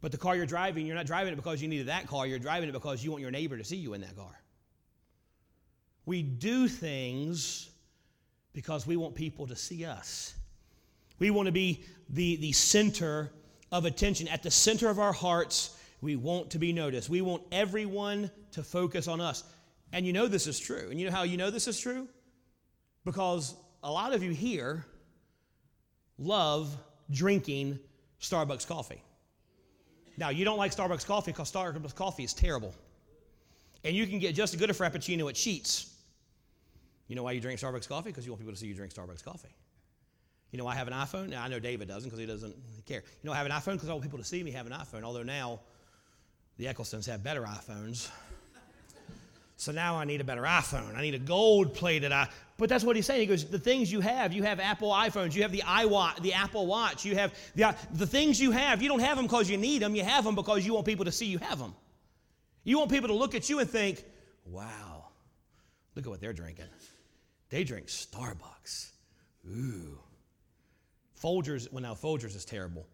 But 0.00 0.10
the 0.10 0.18
car 0.18 0.34
you're 0.34 0.46
driving, 0.46 0.86
you're 0.86 0.96
not 0.96 1.06
driving 1.06 1.32
it 1.32 1.36
because 1.36 1.62
you 1.62 1.68
needed 1.68 1.86
that 1.88 2.06
car, 2.06 2.26
you're 2.26 2.38
driving 2.38 2.68
it 2.68 2.72
because 2.72 3.04
you 3.04 3.10
want 3.10 3.22
your 3.22 3.30
neighbor 3.30 3.56
to 3.56 3.64
see 3.64 3.76
you 3.76 3.94
in 3.94 4.00
that 4.00 4.16
car. 4.16 4.40
We 6.06 6.22
do 6.22 6.66
things 6.66 7.70
because 8.52 8.86
we 8.86 8.96
want 8.96 9.14
people 9.14 9.46
to 9.46 9.56
see 9.56 9.84
us. 9.84 10.34
We 11.18 11.30
want 11.30 11.46
to 11.46 11.52
be 11.52 11.84
the, 12.08 12.36
the 12.36 12.52
center 12.52 13.30
of 13.70 13.84
attention. 13.84 14.26
At 14.26 14.42
the 14.42 14.50
center 14.50 14.88
of 14.88 14.98
our 14.98 15.12
hearts, 15.12 15.76
we 16.02 16.16
want 16.16 16.50
to 16.50 16.58
be 16.58 16.72
noticed. 16.72 17.08
We 17.08 17.22
want 17.22 17.44
everyone 17.52 18.30
to 18.50 18.62
focus 18.62 19.08
on 19.08 19.20
us. 19.20 19.44
And 19.92 20.04
you 20.04 20.12
know 20.12 20.26
this 20.26 20.46
is 20.46 20.58
true. 20.58 20.88
And 20.90 21.00
you 21.00 21.06
know 21.06 21.12
how 21.12 21.22
you 21.22 21.36
know 21.36 21.50
this 21.50 21.68
is 21.68 21.78
true? 21.78 22.08
Because 23.04 23.54
a 23.82 23.90
lot 23.90 24.12
of 24.12 24.22
you 24.22 24.32
here 24.32 24.84
love 26.18 26.76
drinking 27.10 27.78
Starbucks 28.20 28.66
coffee. 28.66 29.02
Now, 30.16 30.28
you 30.30 30.44
don't 30.44 30.58
like 30.58 30.74
Starbucks 30.74 31.06
coffee 31.06 31.30
because 31.30 31.50
Starbucks 31.50 31.94
coffee 31.94 32.24
is 32.24 32.34
terrible. 32.34 32.74
And 33.84 33.96
you 33.96 34.06
can 34.06 34.18
get 34.18 34.34
just 34.34 34.54
as 34.54 34.60
good 34.60 34.70
a 34.70 34.72
Frappuccino 34.72 35.28
at 35.28 35.36
Sheetz. 35.36 35.88
You 37.06 37.16
know 37.16 37.22
why 37.22 37.32
you 37.32 37.40
drink 37.40 37.60
Starbucks 37.60 37.88
coffee? 37.88 38.10
Because 38.10 38.26
you 38.26 38.32
want 38.32 38.40
people 38.40 38.52
to 38.52 38.58
see 38.58 38.66
you 38.66 38.74
drink 38.74 38.92
Starbucks 38.92 39.24
coffee. 39.24 39.54
You 40.50 40.58
know, 40.58 40.66
I 40.66 40.74
have 40.74 40.88
an 40.88 40.94
iPhone. 40.94 41.30
Now, 41.30 41.42
I 41.42 41.48
know 41.48 41.60
David 41.60 41.88
doesn't 41.88 42.04
because 42.04 42.18
he 42.18 42.26
doesn't 42.26 42.54
care. 42.86 43.02
You 43.22 43.28
know, 43.28 43.32
I 43.32 43.36
have 43.36 43.46
an 43.46 43.52
iPhone 43.52 43.74
because 43.74 43.88
I 43.88 43.92
want 43.92 44.02
people 44.02 44.18
to 44.18 44.24
see 44.24 44.42
me 44.42 44.50
have 44.50 44.66
an 44.66 44.72
iPhone, 44.72 45.02
although 45.02 45.22
now 45.22 45.60
the 46.58 46.66
Ecclestons 46.66 47.06
have 47.06 47.22
better 47.22 47.42
iPhones. 47.42 48.10
So 49.56 49.70
now 49.70 49.96
I 49.96 50.04
need 50.04 50.20
a 50.20 50.24
better 50.24 50.42
iPhone. 50.42 50.96
I 50.96 51.02
need 51.02 51.14
a 51.14 51.20
gold 51.20 51.72
plated 51.72 52.10
i. 52.10 52.28
But 52.56 52.68
that's 52.68 52.82
what 52.82 52.96
he's 52.96 53.06
saying. 53.06 53.20
He 53.20 53.26
goes, 53.26 53.44
the 53.44 53.58
things 53.60 53.92
you 53.92 54.00
have, 54.00 54.32
you 54.32 54.42
have 54.42 54.58
Apple 54.58 54.90
iPhones, 54.90 55.34
you 55.34 55.42
have 55.42 55.52
the 55.52 55.62
iWatch, 55.62 56.20
the 56.20 56.32
Apple 56.32 56.66
Watch, 56.66 57.04
you 57.04 57.14
have 57.14 57.32
the, 57.54 57.74
the 57.94 58.06
things 58.06 58.40
you 58.40 58.50
have. 58.50 58.82
You 58.82 58.88
don't 58.88 59.00
have 59.00 59.16
them 59.16 59.26
because 59.26 59.48
you 59.48 59.56
need 59.56 59.80
them. 59.80 59.94
You 59.94 60.02
have 60.02 60.24
them 60.24 60.34
because 60.34 60.66
you 60.66 60.74
want 60.74 60.84
people 60.84 61.04
to 61.04 61.12
see 61.12 61.26
you 61.26 61.38
have 61.38 61.58
them. 61.60 61.74
You 62.64 62.78
want 62.78 62.90
people 62.90 63.08
to 63.08 63.14
look 63.14 63.34
at 63.34 63.48
you 63.48 63.60
and 63.60 63.70
think, 63.70 64.04
wow, 64.44 65.06
look 65.94 66.06
at 66.06 66.10
what 66.10 66.20
they're 66.20 66.32
drinking. 66.32 66.66
They 67.50 67.64
drink 67.64 67.86
Starbucks. 67.86 68.90
Ooh. 69.48 69.98
Folgers, 71.22 71.70
well, 71.72 71.82
now 71.82 71.94
Folgers 71.94 72.34
is 72.34 72.44
terrible. 72.44 72.86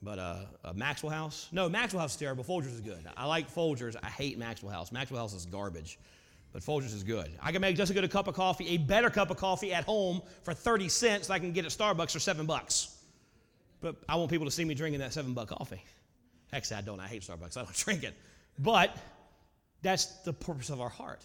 But 0.00 0.18
uh, 0.18 0.36
uh, 0.64 0.72
Maxwell 0.74 1.10
House? 1.10 1.48
No, 1.50 1.68
Maxwell 1.68 2.00
House 2.02 2.12
is 2.12 2.16
terrible. 2.18 2.44
Folgers 2.44 2.72
is 2.72 2.80
good. 2.80 3.04
I 3.16 3.26
like 3.26 3.52
Folgers. 3.52 3.96
I 4.02 4.06
hate 4.06 4.38
Maxwell 4.38 4.72
House. 4.72 4.92
Maxwell 4.92 5.20
House 5.20 5.34
is 5.34 5.46
garbage. 5.46 5.98
But 6.52 6.62
Folgers 6.62 6.94
is 6.94 7.02
good. 7.02 7.30
I 7.42 7.52
can 7.52 7.60
make 7.60 7.76
just 7.76 7.90
as 7.90 7.94
good 7.94 8.04
a 8.04 8.08
cup 8.08 8.28
of 8.28 8.34
coffee, 8.34 8.68
a 8.68 8.78
better 8.78 9.10
cup 9.10 9.30
of 9.30 9.36
coffee 9.36 9.74
at 9.74 9.84
home 9.84 10.22
for 10.44 10.54
30 10.54 10.88
cents 10.88 11.26
than 11.26 11.34
I 11.34 11.38
can 11.38 11.52
get 11.52 11.64
at 11.64 11.72
Starbucks 11.72 12.12
for 12.12 12.20
seven 12.20 12.46
bucks. 12.46 12.96
But 13.80 13.96
I 14.08 14.16
want 14.16 14.30
people 14.30 14.46
to 14.46 14.50
see 14.50 14.64
me 14.64 14.74
drinking 14.74 15.00
that 15.00 15.12
seven 15.12 15.34
buck 15.34 15.48
coffee. 15.48 15.82
Actually, 16.52 16.78
I 16.78 16.80
don't. 16.82 17.00
I 17.00 17.06
hate 17.06 17.22
Starbucks. 17.22 17.56
I 17.56 17.64
don't 17.64 17.74
drink 17.74 18.02
it. 18.04 18.14
But 18.58 18.96
that's 19.82 20.06
the 20.22 20.32
purpose 20.32 20.70
of 20.70 20.80
our 20.80 20.88
heart. 20.88 21.24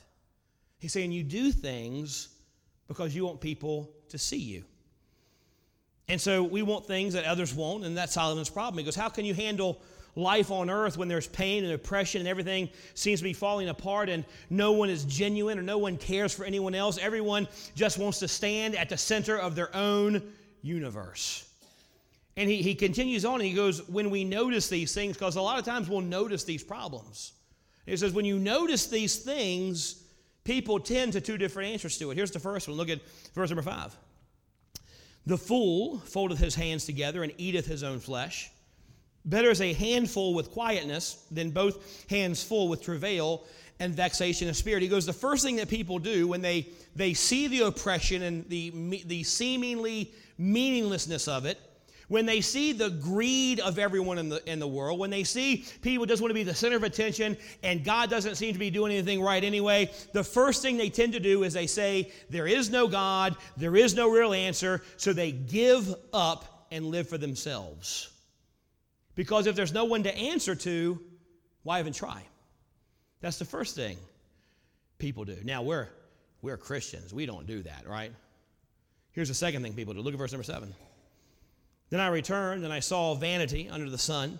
He's 0.79 0.91
saying 0.91 1.11
you 1.11 1.23
do 1.23 1.51
things 1.51 2.29
because 2.87 3.15
you 3.15 3.25
want 3.25 3.39
people 3.39 3.89
to 4.09 4.17
see 4.17 4.37
you. 4.37 4.65
And 6.09 6.19
so 6.19 6.43
we 6.43 6.61
want 6.61 6.85
things 6.85 7.13
that 7.13 7.25
others 7.25 7.53
won't, 7.53 7.85
and 7.85 7.97
that's 7.97 8.13
Solomon's 8.13 8.49
problem. 8.49 8.79
He 8.79 8.85
goes, 8.85 8.95
How 8.95 9.09
can 9.09 9.25
you 9.25 9.33
handle 9.33 9.81
life 10.15 10.51
on 10.51 10.69
earth 10.69 10.97
when 10.97 11.07
there's 11.07 11.27
pain 11.27 11.63
and 11.63 11.73
oppression 11.73 12.19
and 12.19 12.27
everything 12.27 12.69
seems 12.93 13.19
to 13.19 13.23
be 13.23 13.33
falling 13.33 13.69
apart 13.69 14.09
and 14.09 14.23
no 14.49 14.71
one 14.71 14.89
is 14.89 15.05
genuine 15.05 15.57
or 15.57 15.63
no 15.63 15.77
one 15.77 15.97
cares 15.97 16.33
for 16.33 16.45
anyone 16.45 16.75
else. 16.75 16.97
Everyone 16.99 17.47
just 17.75 17.97
wants 17.97 18.19
to 18.19 18.27
stand 18.27 18.75
at 18.75 18.89
the 18.89 18.97
center 18.97 19.37
of 19.37 19.55
their 19.55 19.75
own 19.75 20.21
universe. 20.61 21.49
And 22.35 22.49
he, 22.49 22.61
he 22.61 22.75
continues 22.75 23.25
on 23.25 23.35
and 23.35 23.43
he 23.43 23.53
goes, 23.53 23.87
When 23.87 24.09
we 24.09 24.23
notice 24.23 24.67
these 24.67 24.93
things, 24.93 25.17
because 25.17 25.35
a 25.35 25.41
lot 25.41 25.59
of 25.59 25.65
times 25.65 25.89
we'll 25.89 26.01
notice 26.01 26.43
these 26.43 26.63
problems. 26.63 27.33
He 27.85 27.97
says, 27.97 28.13
When 28.13 28.25
you 28.25 28.39
notice 28.39 28.87
these 28.87 29.17
things, 29.17 30.03
people 30.43 30.79
tend 30.79 31.13
to 31.13 31.21
two 31.21 31.37
different 31.37 31.71
answers 31.71 31.97
to 31.99 32.11
it. 32.11 32.15
Here's 32.15 32.31
the 32.31 32.39
first 32.39 32.67
one. 32.67 32.77
Look 32.77 32.89
at 32.89 32.99
verse 33.33 33.49
number 33.49 33.61
five. 33.61 33.95
The 35.25 35.37
fool 35.37 35.99
foldeth 35.99 36.39
his 36.39 36.55
hands 36.55 36.85
together 36.85 37.23
and 37.23 37.33
eateth 37.37 37.65
his 37.65 37.83
own 37.83 37.99
flesh. 37.99 38.51
Better 39.25 39.49
is 39.49 39.61
a 39.61 39.71
handful 39.73 40.33
with 40.33 40.51
quietness 40.51 41.25
than 41.31 41.51
both 41.51 42.09
hands 42.09 42.43
full 42.43 42.67
with 42.67 42.81
travail 42.81 43.45
and 43.79 43.95
vexation 43.95 44.49
of 44.49 44.57
spirit. 44.57 44.83
He 44.83 44.89
goes, 44.89 45.05
the 45.05 45.13
first 45.13 45.43
thing 45.43 45.55
that 45.57 45.69
people 45.69 45.97
do 45.97 46.27
when 46.27 46.41
they, 46.41 46.67
they 46.95 47.13
see 47.13 47.47
the 47.47 47.61
oppression 47.61 48.21
and 48.21 48.47
the, 48.49 49.03
the 49.05 49.23
seemingly 49.23 50.11
meaninglessness 50.37 51.27
of 51.27 51.45
it, 51.45 51.57
when 52.13 52.27
they 52.27 52.41
see 52.41 52.73
the 52.73 52.91
greed 52.91 53.59
of 53.59 53.79
everyone 53.79 54.19
in 54.19 54.29
the, 54.29 54.39
in 54.47 54.59
the 54.59 54.67
world, 54.67 54.99
when 54.99 55.09
they 55.09 55.23
see 55.23 55.65
people 55.81 56.05
just 56.05 56.21
want 56.21 56.29
to 56.29 56.35
be 56.35 56.43
the 56.43 56.53
center 56.53 56.75
of 56.75 56.83
attention 56.83 57.35
and 57.63 57.83
God 57.83 58.07
doesn't 58.11 58.35
seem 58.35 58.53
to 58.53 58.59
be 58.59 58.69
doing 58.69 58.91
anything 58.91 59.19
right 59.19 59.43
anyway, 59.43 59.89
the 60.11 60.23
first 60.23 60.61
thing 60.61 60.77
they 60.77 60.91
tend 60.91 61.13
to 61.13 61.19
do 61.19 61.41
is 61.41 61.53
they 61.53 61.65
say, 61.65 62.11
There 62.29 62.45
is 62.45 62.69
no 62.69 62.87
God, 62.87 63.35
there 63.57 63.75
is 63.75 63.95
no 63.95 64.11
real 64.11 64.31
answer, 64.31 64.83
so 64.95 65.11
they 65.11 65.31
give 65.31 65.91
up 66.13 66.67
and 66.69 66.85
live 66.85 67.09
for 67.09 67.17
themselves. 67.17 68.11
Because 69.15 69.47
if 69.47 69.55
there's 69.55 69.73
no 69.73 69.85
one 69.85 70.03
to 70.03 70.15
answer 70.15 70.53
to, 70.53 71.01
why 71.63 71.79
even 71.79 71.93
try? 71.93 72.21
That's 73.21 73.39
the 73.39 73.45
first 73.45 73.75
thing 73.75 73.97
people 74.99 75.25
do. 75.25 75.37
Now, 75.43 75.63
we're, 75.63 75.87
we're 76.43 76.57
Christians. 76.57 77.11
We 77.11 77.25
don't 77.25 77.47
do 77.47 77.63
that, 77.63 77.87
right? 77.87 78.11
Here's 79.13 79.29
the 79.29 79.33
second 79.33 79.63
thing 79.63 79.73
people 79.73 79.95
do. 79.95 80.01
Look 80.01 80.13
at 80.13 80.19
verse 80.19 80.31
number 80.31 80.43
seven. 80.43 80.75
Then 81.93 82.01
I 82.01 82.07
returned, 82.07 82.63
and 82.63 82.73
I 82.73 82.79
saw 82.79 83.13
vanity 83.13 83.69
under 83.69 83.87
the 83.87 83.99
sun. 83.99 84.39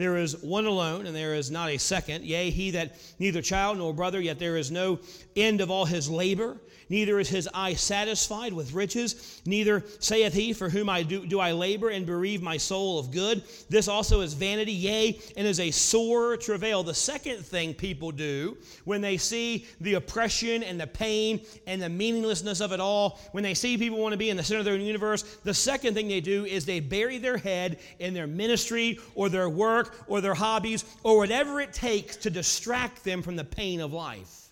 There 0.00 0.16
is 0.16 0.42
one 0.42 0.64
alone, 0.64 1.04
and 1.04 1.14
there 1.14 1.34
is 1.34 1.50
not 1.50 1.68
a 1.68 1.76
second. 1.76 2.24
Yea, 2.24 2.48
he 2.48 2.70
that 2.70 2.96
neither 3.18 3.42
child 3.42 3.76
nor 3.76 3.92
brother, 3.92 4.18
yet 4.18 4.38
there 4.38 4.56
is 4.56 4.70
no 4.70 4.98
end 5.36 5.60
of 5.60 5.70
all 5.70 5.84
his 5.84 6.08
labor 6.08 6.56
neither 6.90 7.20
is 7.20 7.28
his 7.28 7.48
eye 7.54 7.74
satisfied 7.74 8.52
with 8.52 8.74
riches, 8.74 9.40
neither 9.46 9.84
saith 10.00 10.34
he, 10.34 10.52
For 10.52 10.68
whom 10.68 10.90
I 10.90 11.02
do, 11.04 11.24
do 11.24 11.40
I 11.40 11.52
labor 11.52 11.88
and 11.88 12.04
bereave 12.04 12.42
my 12.42 12.56
soul 12.58 12.98
of 12.98 13.10
good. 13.10 13.42
This 13.70 13.88
also 13.88 14.20
is 14.20 14.34
vanity, 14.34 14.72
yea, 14.72 15.18
and 15.36 15.46
is 15.46 15.60
a 15.60 15.70
sore 15.70 16.36
travail. 16.36 16.82
The 16.82 16.92
second 16.92 17.46
thing 17.46 17.72
people 17.72 18.10
do 18.10 18.58
when 18.84 19.00
they 19.00 19.16
see 19.16 19.66
the 19.80 19.94
oppression 19.94 20.62
and 20.62 20.78
the 20.78 20.86
pain 20.86 21.40
and 21.66 21.80
the 21.80 21.88
meaninglessness 21.88 22.60
of 22.60 22.72
it 22.72 22.80
all, 22.80 23.20
when 23.30 23.44
they 23.44 23.54
see 23.54 23.78
people 23.78 23.98
want 23.98 24.12
to 24.12 24.18
be 24.18 24.30
in 24.30 24.36
the 24.36 24.42
center 24.42 24.58
of 24.58 24.64
their 24.64 24.76
universe, 24.76 25.22
the 25.44 25.54
second 25.54 25.94
thing 25.94 26.08
they 26.08 26.20
do 26.20 26.44
is 26.44 26.66
they 26.66 26.80
bury 26.80 27.18
their 27.18 27.38
head 27.38 27.78
in 28.00 28.12
their 28.12 28.26
ministry 28.26 28.98
or 29.14 29.28
their 29.28 29.48
work 29.48 29.89
or 30.06 30.20
their 30.20 30.34
hobbies 30.34 30.84
or 31.02 31.16
whatever 31.16 31.60
it 31.60 31.72
takes 31.72 32.16
to 32.16 32.30
distract 32.30 33.04
them 33.04 33.22
from 33.22 33.36
the 33.36 33.44
pain 33.44 33.80
of 33.80 33.92
life. 33.92 34.48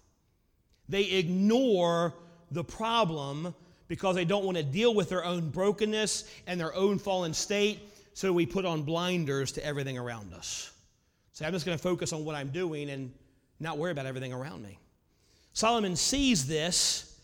They 0.89 1.05
ignore 1.05 2.15
the 2.51 2.65
problem 2.65 3.55
because 3.89 4.15
they 4.15 4.25
don't 4.25 4.45
want 4.45 4.57
to 4.57 4.63
deal 4.63 4.95
with 4.95 5.09
their 5.09 5.25
own 5.25 5.51
brokenness 5.51 6.25
and 6.47 6.61
their 6.61 6.75
own 6.75 6.99
fallen 6.99 7.35
state. 7.35 7.81
So 8.15 8.33
we 8.33 8.47
put 8.47 8.65
on 8.65 8.83
blinders 8.83 9.53
to 9.53 9.65
everything 9.65 9.99
around 9.99 10.33
us. 10.35 10.73
Say, 11.33 11.47
I'm 11.47 11.53
just 11.53 11.65
going 11.65 11.77
to 11.77 11.83
focus 11.83 12.13
on 12.13 12.25
what 12.25 12.35
I'm 12.35 12.51
doing 12.51 12.91
and 12.91 13.13
not 13.61 13.79
worry 13.79 13.93
about 13.93 14.07
everything 14.07 14.33
around 14.33 14.63
me. 14.63 14.79
Solomon 15.53 15.97
sees 15.97 16.47
this 16.47 17.21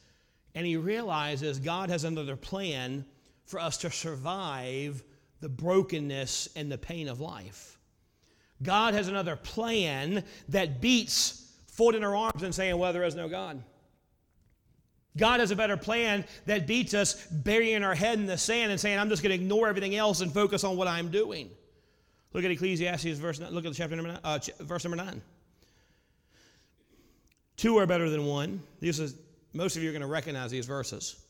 and 0.54 0.66
he 0.66 0.76
realizes 0.76 1.58
God 1.58 1.90
has 1.90 2.04
another 2.04 2.36
plan 2.36 3.04
for 3.44 3.60
us 3.60 3.76
to 3.78 3.90
survive 3.90 5.02
the 5.40 5.48
brokenness 5.48 6.48
and 6.56 6.70
the 6.70 6.78
pain 6.78 7.08
of 7.08 7.20
life. 7.20 7.73
God 8.62 8.94
has 8.94 9.08
another 9.08 9.36
plan 9.36 10.24
that 10.48 10.80
beats 10.80 11.52
folding 11.66 12.04
our 12.04 12.14
arms 12.14 12.42
and 12.42 12.54
saying, 12.54 12.78
Well, 12.78 12.92
there 12.92 13.04
is 13.04 13.14
no 13.14 13.28
God. 13.28 13.62
God 15.16 15.40
has 15.40 15.50
a 15.50 15.56
better 15.56 15.76
plan 15.76 16.24
that 16.46 16.66
beats 16.66 16.92
us 16.92 17.26
burying 17.26 17.84
our 17.84 17.94
head 17.94 18.18
in 18.18 18.26
the 18.26 18.38
sand 18.38 18.72
and 18.72 18.80
saying, 18.80 18.98
I'm 18.98 19.08
just 19.08 19.22
going 19.22 19.36
to 19.36 19.42
ignore 19.42 19.68
everything 19.68 19.94
else 19.94 20.20
and 20.20 20.32
focus 20.32 20.64
on 20.64 20.76
what 20.76 20.88
I'm 20.88 21.10
doing. 21.10 21.50
Look 22.32 22.44
at 22.44 22.50
Ecclesiastes, 22.50 23.18
verse, 23.18 23.38
look 23.38 23.64
at 23.64 23.74
chapter 23.74 23.94
number 23.94 24.12
nine, 24.12 24.20
uh, 24.24 24.40
verse 24.60 24.84
number 24.84 24.96
9. 24.96 25.22
Two 27.56 27.78
are 27.78 27.86
better 27.86 28.10
than 28.10 28.26
one. 28.26 28.60
This 28.80 28.98
is, 28.98 29.14
most 29.52 29.76
of 29.76 29.84
you 29.84 29.90
are 29.90 29.92
going 29.92 30.02
to 30.02 30.08
recognize 30.08 30.50
these 30.50 30.66
verses. 30.66 31.24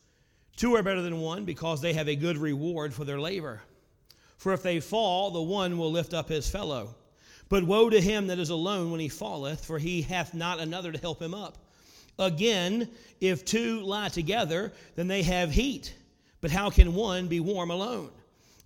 Two 0.56 0.74
are 0.76 0.82
better 0.82 1.02
than 1.02 1.20
one 1.20 1.44
because 1.44 1.82
they 1.82 1.92
have 1.92 2.08
a 2.08 2.16
good 2.16 2.38
reward 2.38 2.94
for 2.94 3.04
their 3.04 3.20
labor. 3.20 3.60
For 4.38 4.54
if 4.54 4.62
they 4.62 4.80
fall, 4.80 5.30
the 5.30 5.42
one 5.42 5.76
will 5.76 5.92
lift 5.92 6.14
up 6.14 6.30
his 6.30 6.48
fellow. 6.48 6.94
But 7.48 7.64
woe 7.64 7.90
to 7.90 8.00
him 8.00 8.28
that 8.28 8.38
is 8.38 8.50
alone 8.50 8.90
when 8.90 9.00
he 9.00 9.08
falleth, 9.08 9.64
for 9.64 9.78
he 9.78 10.02
hath 10.02 10.34
not 10.34 10.60
another 10.60 10.92
to 10.92 10.98
help 10.98 11.20
him 11.20 11.34
up. 11.34 11.58
Again, 12.18 12.88
if 13.20 13.44
two 13.44 13.80
lie 13.80 14.08
together, 14.08 14.72
then 14.96 15.08
they 15.08 15.22
have 15.22 15.50
heat. 15.50 15.94
But 16.40 16.50
how 16.50 16.70
can 16.70 16.94
one 16.94 17.26
be 17.26 17.40
warm 17.40 17.70
alone? 17.70 18.10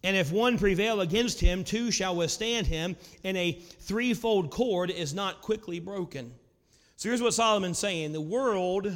And 0.05 0.17
if 0.17 0.31
one 0.31 0.59
prevail 0.59 1.01
against 1.01 1.41
him, 1.41 1.65
two 1.65 1.91
shall 1.91 2.15
withstand 2.15 2.67
him, 2.67 2.97
and 3.25 3.37
a 3.37 3.53
threefold 3.53 4.51
cord 4.51 4.91
is 4.91 5.13
not 5.13 5.43
quickly 5.43 5.81
broken. 5.81 6.33
So 6.97 7.09
here's 7.09 7.23
what 7.23 7.35
Solomon's 7.35 7.79
saying 7.79 8.13
the 8.13 8.21
world 8.21 8.93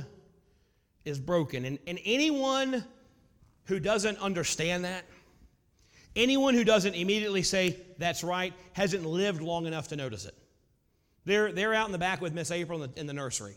is 1.05 1.19
broken. 1.19 1.65
And, 1.65 1.79
and 1.87 1.99
anyone 2.05 2.85
who 3.65 3.81
doesn't 3.81 4.19
understand 4.19 4.85
that, 4.85 5.05
anyone 6.17 6.55
who 6.55 6.65
doesn't 6.65 6.95
immediately 6.95 7.43
say, 7.43 7.77
that's 7.99 8.25
right, 8.25 8.53
hasn't 8.73 9.05
lived 9.05 9.41
long 9.41 9.67
enough 9.67 9.89
to 9.89 9.97
notice 9.97 10.25
it. 10.25 10.35
They're, 11.25 11.53
they're 11.53 11.75
out 11.75 11.87
in 11.87 11.93
the 11.93 11.99
back 11.99 12.21
with 12.21 12.33
Miss 12.33 12.51
April 12.51 12.83
in 12.83 12.91
the, 12.91 13.01
in 13.01 13.07
the 13.07 13.13
nursery. 13.13 13.55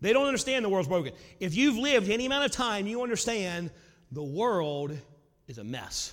They 0.00 0.12
don't 0.12 0.26
understand 0.26 0.64
the 0.64 0.68
world's 0.68 0.88
broken. 0.88 1.12
If 1.40 1.56
you've 1.56 1.76
lived 1.76 2.08
any 2.10 2.26
amount 2.26 2.44
of 2.44 2.52
time, 2.52 2.86
you 2.86 3.02
understand 3.02 3.70
the 4.12 4.22
world 4.22 4.96
is 5.48 5.58
a 5.58 5.64
mess. 5.64 6.12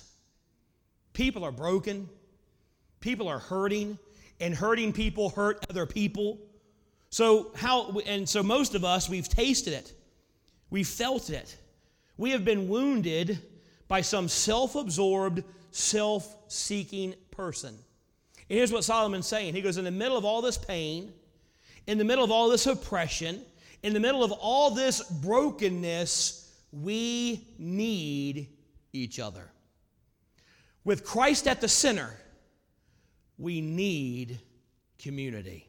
People 1.12 1.44
are 1.44 1.52
broken, 1.52 2.08
people 3.00 3.28
are 3.28 3.38
hurting, 3.38 3.98
and 4.40 4.54
hurting 4.54 4.92
people 4.92 5.30
hurt 5.30 5.64
other 5.70 5.86
people. 5.86 6.38
So 7.10 7.52
how 7.54 7.98
and 8.06 8.28
so 8.28 8.42
most 8.42 8.74
of 8.74 8.84
us 8.84 9.08
we've 9.08 9.28
tasted 9.28 9.72
it. 9.72 9.92
We've 10.68 10.86
felt 10.86 11.30
it. 11.30 11.56
We 12.16 12.32
have 12.32 12.44
been 12.44 12.68
wounded 12.68 13.40
by 13.88 14.00
some 14.00 14.28
self-absorbed, 15.76 16.32
self-seeking 16.46 17.14
person. 17.30 17.76
And 18.48 18.58
here's 18.58 18.72
what 18.72 18.84
Solomon's 18.84 19.26
saying. 19.26 19.54
He 19.54 19.60
goes 19.60 19.76
in 19.76 19.84
the 19.84 19.90
middle 19.90 20.16
of 20.16 20.24
all 20.24 20.40
this 20.40 20.56
pain, 20.56 21.12
in 21.86 21.98
the 21.98 22.04
middle 22.04 22.24
of 22.24 22.30
all 22.30 22.48
this 22.48 22.66
oppression, 22.66 23.42
in 23.82 23.92
the 23.92 24.00
middle 24.00 24.24
of 24.24 24.32
all 24.32 24.70
this 24.70 25.02
brokenness, 25.02 26.50
we 26.72 27.46
need 27.58 28.48
each 28.92 29.20
other. 29.20 29.50
With 30.84 31.04
Christ 31.04 31.46
at 31.46 31.60
the 31.60 31.68
center, 31.68 32.16
we 33.38 33.60
need 33.60 34.38
community. 34.98 35.68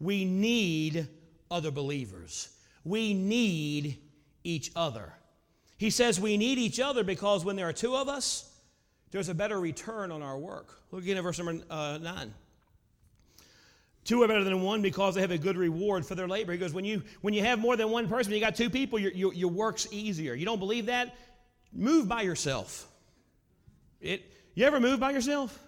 We 0.00 0.24
need 0.24 1.06
other 1.50 1.70
believers. 1.70 2.48
We 2.84 3.12
need 3.12 3.98
each 4.42 4.70
other. 4.74 5.12
He 5.76 5.90
says 5.90 6.18
we 6.18 6.36
need 6.36 6.58
each 6.58 6.80
other 6.80 7.04
because 7.04 7.44
when 7.44 7.56
there 7.56 7.68
are 7.68 7.72
two 7.72 7.94
of 7.94 8.08
us, 8.08 8.50
there's 9.10 9.28
a 9.28 9.34
better 9.34 9.58
return 9.58 10.10
on 10.12 10.22
our 10.22 10.38
work. 10.38 10.82
Look 10.90 11.02
again 11.02 11.16
at 11.16 11.22
verse 11.22 11.38
number 11.38 11.62
uh, 11.70 11.98
9. 11.98 12.34
Two 14.04 14.22
are 14.22 14.28
better 14.28 14.44
than 14.44 14.62
one 14.62 14.80
because 14.80 15.14
they 15.14 15.20
have 15.20 15.30
a 15.30 15.38
good 15.38 15.56
reward 15.56 16.06
for 16.06 16.14
their 16.14 16.28
labor. 16.28 16.52
He 16.52 16.58
goes, 16.58 16.72
when 16.72 16.84
you, 16.84 17.02
when 17.20 17.34
you 17.34 17.44
have 17.44 17.58
more 17.58 17.76
than 17.76 17.90
one 17.90 18.08
person, 18.08 18.32
you 18.32 18.40
got 18.40 18.54
two 18.54 18.70
people, 18.70 18.98
your, 18.98 19.12
your, 19.12 19.34
your 19.34 19.50
work's 19.50 19.86
easier. 19.90 20.34
You 20.34 20.46
don't 20.46 20.58
believe 20.58 20.86
that? 20.86 21.14
Move 21.72 22.08
by 22.08 22.22
yourself. 22.22 22.88
It, 24.00 24.24
you 24.54 24.64
ever 24.64 24.80
move 24.80 24.98
by 24.98 25.10
yourself? 25.10 25.58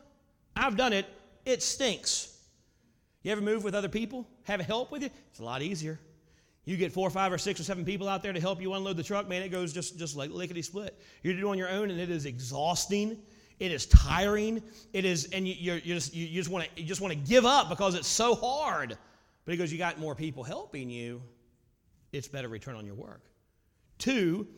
I've 0.56 0.76
done 0.76 0.92
it. 0.92 1.06
It 1.44 1.62
stinks. 1.62 2.34
You 3.22 3.32
ever 3.32 3.40
move 3.40 3.62
with 3.62 3.74
other 3.74 3.88
people? 3.88 4.26
Have 4.44 4.60
help 4.60 4.90
with 4.90 5.02
you? 5.02 5.10
It's 5.30 5.40
a 5.40 5.44
lot 5.44 5.60
easier. 5.60 5.98
You 6.64 6.76
get 6.76 6.92
four, 6.92 7.08
or 7.08 7.10
five, 7.10 7.32
or 7.32 7.38
six, 7.38 7.58
or 7.60 7.64
seven 7.64 7.84
people 7.84 8.08
out 8.08 8.22
there 8.22 8.32
to 8.32 8.40
help 8.40 8.60
you 8.60 8.74
unload 8.74 8.96
the 8.96 9.02
truck, 9.02 9.28
man, 9.28 9.42
it 9.42 9.48
goes 9.48 9.72
just, 9.72 9.98
just 9.98 10.16
like 10.16 10.30
lickety 10.30 10.62
split. 10.62 10.98
You're 11.22 11.34
doing 11.34 11.44
it 11.44 11.50
on 11.50 11.58
your 11.58 11.68
own, 11.68 11.90
and 11.90 12.00
it 12.00 12.10
is 12.10 12.26
exhausting. 12.26 13.18
It 13.60 13.70
is 13.70 13.86
tiring. 13.86 14.62
It 14.92 15.04
is, 15.04 15.28
and 15.32 15.46
you, 15.46 15.54
you, 15.54 15.74
you 15.84 15.94
just, 15.94 16.14
you, 16.14 16.26
you 16.26 16.40
just 16.40 16.50
want 16.50 16.64
to 16.64 16.82
you 16.82 16.88
just 16.88 17.02
want 17.02 17.12
to 17.12 17.20
give 17.20 17.44
up 17.44 17.68
because 17.68 17.94
it's 17.94 18.08
so 18.08 18.34
hard. 18.34 18.96
But 19.44 19.52
he 19.52 19.58
goes, 19.58 19.70
you 19.70 19.78
got 19.78 19.98
more 19.98 20.14
people 20.14 20.42
helping 20.42 20.90
you. 20.90 21.22
It's 22.12 22.26
better 22.26 22.48
return 22.48 22.74
on 22.74 22.86
your 22.86 22.94
work. 22.94 23.22
Two 23.98 24.48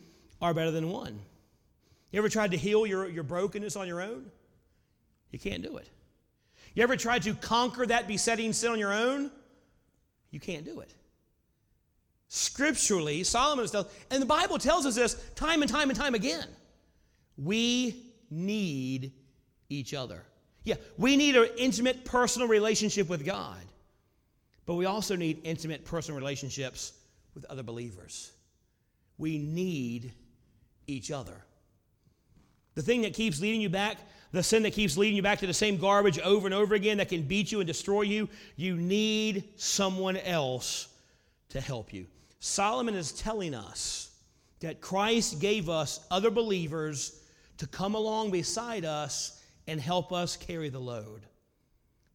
are 0.41 0.53
better 0.53 0.71
than 0.71 0.89
one. 0.89 1.19
You 2.11 2.19
ever 2.19 2.29
tried 2.29 2.51
to 2.51 2.57
heal 2.57 2.85
your, 2.85 3.09
your 3.09 3.23
brokenness 3.23 3.75
on 3.75 3.87
your 3.87 4.01
own? 4.01 4.31
You 5.31 5.39
can't 5.39 5.63
do 5.63 5.77
it. 5.77 5.89
You 6.73 6.83
ever 6.83 6.95
tried 6.95 7.23
to 7.23 7.33
conquer 7.33 7.85
that 7.85 8.07
besetting 8.07 8.53
sin 8.53 8.71
on 8.71 8.79
your 8.79 8.93
own? 8.93 9.31
You 10.31 10.39
can't 10.39 10.65
do 10.65 10.79
it. 10.79 10.93
Scripturally, 12.29 13.23
Solomon 13.23 13.67
tells, 13.67 13.87
and 14.09 14.21
the 14.21 14.27
Bible 14.27 14.57
tells 14.57 14.85
us 14.85 14.95
this 14.95 15.15
time 15.35 15.61
and 15.61 15.69
time 15.69 15.89
and 15.89 15.99
time 15.99 16.15
again. 16.15 16.47
We 17.37 18.12
need 18.33 19.13
each 19.69 19.93
other. 19.93 20.23
Yeah, 20.63 20.75
we 20.97 21.17
need 21.17 21.35
an 21.35 21.49
intimate 21.57 22.05
personal 22.05 22.47
relationship 22.47 23.09
with 23.09 23.25
God, 23.25 23.61
but 24.65 24.75
we 24.75 24.85
also 24.85 25.15
need 25.15 25.41
intimate 25.43 25.85
personal 25.85 26.19
relationships 26.19 26.93
with 27.35 27.45
other 27.45 27.63
believers. 27.63 28.31
We 29.17 29.37
need 29.37 30.13
each 30.87 31.11
other. 31.11 31.35
The 32.75 32.81
thing 32.81 33.01
that 33.01 33.13
keeps 33.13 33.39
leading 33.39 33.61
you 33.61 33.69
back, 33.69 33.97
the 34.31 34.41
sin 34.41 34.63
that 34.63 34.73
keeps 34.73 34.97
leading 34.97 35.15
you 35.15 35.21
back 35.21 35.39
to 35.39 35.47
the 35.47 35.53
same 35.53 35.77
garbage 35.77 36.17
over 36.19 36.47
and 36.47 36.53
over 36.53 36.75
again 36.75 36.97
that 36.97 37.09
can 37.09 37.21
beat 37.23 37.51
you 37.51 37.59
and 37.59 37.67
destroy 37.67 38.01
you, 38.01 38.29
you 38.55 38.75
need 38.75 39.49
someone 39.57 40.17
else 40.17 40.87
to 41.49 41.61
help 41.61 41.93
you. 41.93 42.07
Solomon 42.39 42.95
is 42.95 43.11
telling 43.11 43.53
us 43.53 44.11
that 44.59 44.81
Christ 44.81 45.39
gave 45.39 45.69
us 45.69 45.99
other 46.09 46.31
believers 46.31 47.19
to 47.57 47.67
come 47.67 47.95
along 47.95 48.31
beside 48.31 48.85
us 48.85 49.41
and 49.67 49.79
help 49.79 50.11
us 50.11 50.35
carry 50.35 50.69
the 50.69 50.79
load. 50.79 51.21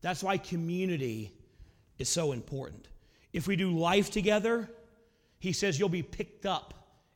That's 0.00 0.22
why 0.22 0.38
community 0.38 1.32
is 1.98 2.08
so 2.08 2.32
important. 2.32 2.88
If 3.32 3.46
we 3.46 3.56
do 3.56 3.76
life 3.76 4.10
together, 4.10 4.70
he 5.38 5.52
says 5.52 5.78
you'll 5.78 5.88
be 5.88 6.02
picked 6.02 6.46
up 6.46 6.74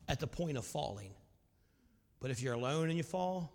at 0.09 0.21
the 0.21 0.27
point 0.27 0.57
of 0.57 0.65
falling. 0.65 1.13
But 2.21 2.31
if 2.31 2.43
you're 2.43 2.55
alone 2.55 2.89
and 2.89 2.97
you 2.97 3.03
fall, 3.03 3.53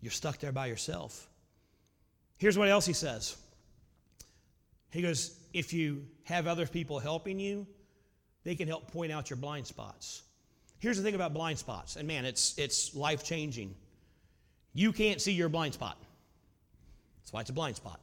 you're 0.00 0.12
stuck 0.12 0.38
there 0.38 0.52
by 0.52 0.66
yourself. 0.66 1.28
Here's 2.36 2.56
what 2.56 2.68
else 2.68 2.86
he 2.86 2.92
says. 2.92 3.36
He 4.90 5.02
goes, 5.02 5.36
if 5.52 5.72
you 5.72 6.06
have 6.24 6.46
other 6.46 6.66
people 6.66 6.98
helping 6.98 7.38
you, 7.40 7.66
they 8.44 8.54
can 8.54 8.68
help 8.68 8.90
point 8.92 9.12
out 9.12 9.28
your 9.28 9.36
blind 9.36 9.66
spots. 9.66 10.22
Here's 10.78 10.96
the 10.96 11.02
thing 11.02 11.14
about 11.14 11.34
blind 11.34 11.58
spots, 11.58 11.96
and 11.96 12.06
man, 12.06 12.24
it's, 12.24 12.56
it's 12.56 12.94
life 12.94 13.24
changing. 13.24 13.74
You 14.74 14.92
can't 14.92 15.20
see 15.20 15.32
your 15.32 15.48
blind 15.48 15.74
spot. 15.74 15.98
That's 17.20 17.32
why 17.32 17.40
it's 17.40 17.50
a 17.50 17.54
blind 17.54 17.76
spot. 17.76 18.00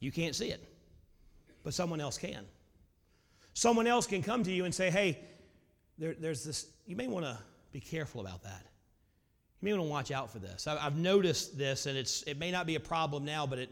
You 0.00 0.10
can't 0.10 0.34
see 0.34 0.50
it, 0.50 0.62
but 1.62 1.74
someone 1.74 2.00
else 2.00 2.18
can. 2.18 2.44
Someone 3.54 3.86
else 3.86 4.06
can 4.06 4.22
come 4.22 4.42
to 4.44 4.52
you 4.52 4.64
and 4.64 4.74
say, 4.74 4.90
hey, 4.90 5.18
there, 5.98 6.14
there's 6.18 6.44
this, 6.44 6.66
you 6.86 6.96
may 6.96 7.06
want 7.06 7.24
to 7.24 7.38
be 7.72 7.80
careful 7.80 8.20
about 8.20 8.42
that. 8.42 8.62
You 9.60 9.66
may 9.66 9.72
want 9.72 9.84
to 9.84 9.90
watch 9.90 10.10
out 10.10 10.30
for 10.30 10.38
this. 10.38 10.66
I, 10.66 10.84
I've 10.84 10.96
noticed 10.96 11.58
this, 11.58 11.86
and 11.86 11.96
it's, 11.96 12.22
it 12.22 12.38
may 12.38 12.50
not 12.50 12.66
be 12.66 12.76
a 12.76 12.80
problem 12.80 13.24
now, 13.24 13.46
but 13.46 13.58
it, 13.58 13.70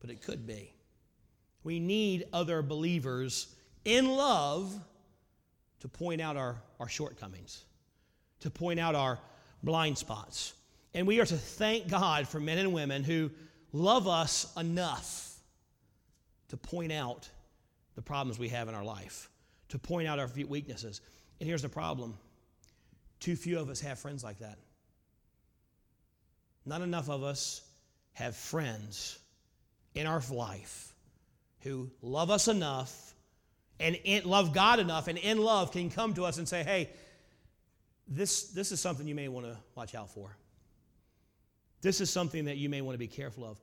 but 0.00 0.10
it 0.10 0.22
could 0.22 0.46
be. 0.46 0.72
We 1.64 1.80
need 1.80 2.26
other 2.32 2.62
believers 2.62 3.54
in 3.84 4.08
love 4.08 4.72
to 5.80 5.88
point 5.88 6.20
out 6.20 6.36
our, 6.36 6.60
our 6.80 6.88
shortcomings, 6.88 7.64
to 8.40 8.50
point 8.50 8.80
out 8.80 8.94
our 8.94 9.18
blind 9.62 9.98
spots. 9.98 10.54
And 10.94 11.06
we 11.06 11.20
are 11.20 11.26
to 11.26 11.36
thank 11.36 11.88
God 11.88 12.26
for 12.26 12.40
men 12.40 12.58
and 12.58 12.72
women 12.72 13.04
who 13.04 13.30
love 13.72 14.08
us 14.08 14.52
enough 14.56 15.34
to 16.48 16.56
point 16.56 16.92
out 16.92 17.28
the 17.94 18.02
problems 18.02 18.38
we 18.38 18.48
have 18.48 18.68
in 18.68 18.74
our 18.74 18.84
life, 18.84 19.28
to 19.68 19.78
point 19.78 20.08
out 20.08 20.18
our 20.18 20.28
weaknesses. 20.48 21.00
And 21.40 21.48
here's 21.48 21.62
the 21.62 21.68
problem 21.68 22.16
too 23.20 23.36
few 23.36 23.58
of 23.58 23.68
us 23.68 23.80
have 23.80 23.98
friends 23.98 24.22
like 24.22 24.38
that. 24.38 24.58
Not 26.64 26.82
enough 26.82 27.08
of 27.08 27.22
us 27.22 27.62
have 28.12 28.36
friends 28.36 29.18
in 29.94 30.06
our 30.06 30.22
life 30.30 30.92
who 31.60 31.90
love 32.02 32.30
us 32.30 32.46
enough 32.48 33.14
and 33.80 33.96
in, 34.04 34.24
love 34.24 34.52
God 34.52 34.80
enough 34.80 35.08
and 35.08 35.18
in 35.18 35.38
love 35.38 35.72
can 35.72 35.90
come 35.90 36.14
to 36.14 36.24
us 36.24 36.38
and 36.38 36.48
say, 36.48 36.62
hey, 36.62 36.90
this, 38.08 38.44
this 38.48 38.72
is 38.72 38.80
something 38.80 39.06
you 39.06 39.14
may 39.14 39.28
want 39.28 39.46
to 39.46 39.56
watch 39.74 39.94
out 39.94 40.10
for. 40.10 40.36
This 41.80 42.00
is 42.00 42.10
something 42.10 42.46
that 42.46 42.56
you 42.56 42.68
may 42.68 42.80
want 42.80 42.94
to 42.94 42.98
be 42.98 43.06
careful 43.06 43.44
of. 43.44 43.58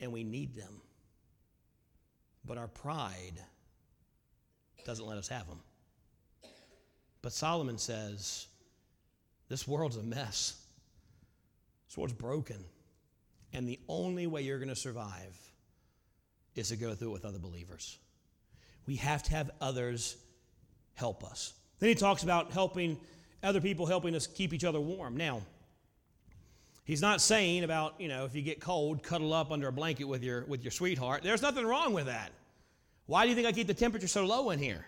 And 0.00 0.12
we 0.12 0.24
need 0.24 0.54
them. 0.54 0.80
But 2.44 2.58
our 2.58 2.68
pride 2.68 3.40
doesn't 4.84 5.06
let 5.06 5.18
us 5.18 5.28
have 5.28 5.46
them. 5.48 5.60
But 7.22 7.32
Solomon 7.32 7.76
says, 7.76 8.46
this 9.48 9.66
world's 9.66 9.96
a 9.96 10.02
mess. 10.02 10.62
This 11.88 11.96
world's 11.96 12.14
broken. 12.14 12.64
And 13.52 13.68
the 13.68 13.80
only 13.88 14.26
way 14.26 14.42
you're 14.42 14.58
going 14.58 14.68
to 14.68 14.76
survive 14.76 15.36
is 16.54 16.68
to 16.68 16.76
go 16.76 16.94
through 16.94 17.08
it 17.10 17.12
with 17.12 17.24
other 17.24 17.38
believers. 17.38 17.98
We 18.86 18.96
have 18.96 19.22
to 19.24 19.30
have 19.32 19.50
others 19.60 20.16
help 20.94 21.24
us. 21.24 21.54
Then 21.78 21.88
he 21.88 21.94
talks 21.94 22.22
about 22.22 22.52
helping 22.52 22.98
other 23.42 23.60
people 23.60 23.86
helping 23.86 24.14
us 24.14 24.26
keep 24.26 24.52
each 24.52 24.64
other 24.64 24.80
warm. 24.80 25.16
Now, 25.16 25.42
he's 26.84 27.02
not 27.02 27.20
saying 27.20 27.64
about, 27.64 28.00
you 28.00 28.08
know, 28.08 28.24
if 28.24 28.34
you 28.34 28.42
get 28.42 28.60
cold, 28.60 29.02
cuddle 29.02 29.32
up 29.32 29.50
under 29.50 29.68
a 29.68 29.72
blanket 29.72 30.04
with 30.04 30.22
your 30.22 30.44
with 30.46 30.62
your 30.64 30.70
sweetheart. 30.70 31.22
There's 31.22 31.42
nothing 31.42 31.66
wrong 31.66 31.92
with 31.92 32.06
that. 32.06 32.32
Why 33.06 33.22
do 33.24 33.28
you 33.28 33.34
think 33.34 33.46
I 33.46 33.52
keep 33.52 33.66
the 33.66 33.74
temperature 33.74 34.08
so 34.08 34.24
low 34.24 34.50
in 34.50 34.58
here? 34.58 34.84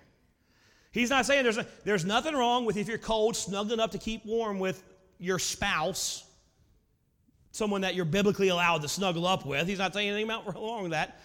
He's 0.90 1.10
not 1.10 1.26
saying 1.26 1.44
there's, 1.44 1.58
a, 1.58 1.66
there's 1.84 2.04
nothing 2.04 2.34
wrong 2.34 2.64
with 2.64 2.76
if 2.76 2.88
you're 2.88 2.98
cold, 2.98 3.36
snuggling 3.36 3.78
up 3.78 3.92
to 3.92 3.98
keep 3.98 4.24
warm 4.24 4.58
with 4.58 4.82
your 5.18 5.38
spouse, 5.38 6.24
someone 7.52 7.82
that 7.82 7.94
you're 7.94 8.04
biblically 8.04 8.48
allowed 8.48 8.82
to 8.82 8.88
snuggle 8.88 9.26
up 9.26 9.44
with. 9.44 9.68
He's 9.68 9.78
not 9.78 9.92
saying 9.92 10.08
anything 10.08 10.28
wrong 10.28 10.82
with 10.82 10.92
that. 10.92 11.20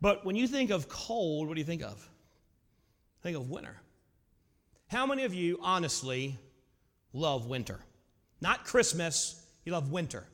But 0.00 0.24
when 0.24 0.36
you 0.36 0.46
think 0.46 0.70
of 0.70 0.88
cold, 0.88 1.48
what 1.48 1.54
do 1.54 1.60
you 1.60 1.66
think 1.66 1.82
of? 1.82 2.08
Think 3.26 3.38
of 3.38 3.50
winter. 3.50 3.74
How 4.86 5.04
many 5.04 5.24
of 5.24 5.34
you 5.34 5.58
honestly 5.60 6.38
love 7.12 7.46
winter? 7.46 7.80
Not 8.40 8.64
Christmas, 8.64 9.44
you 9.64 9.72
love 9.72 9.90
winter. 9.90 10.28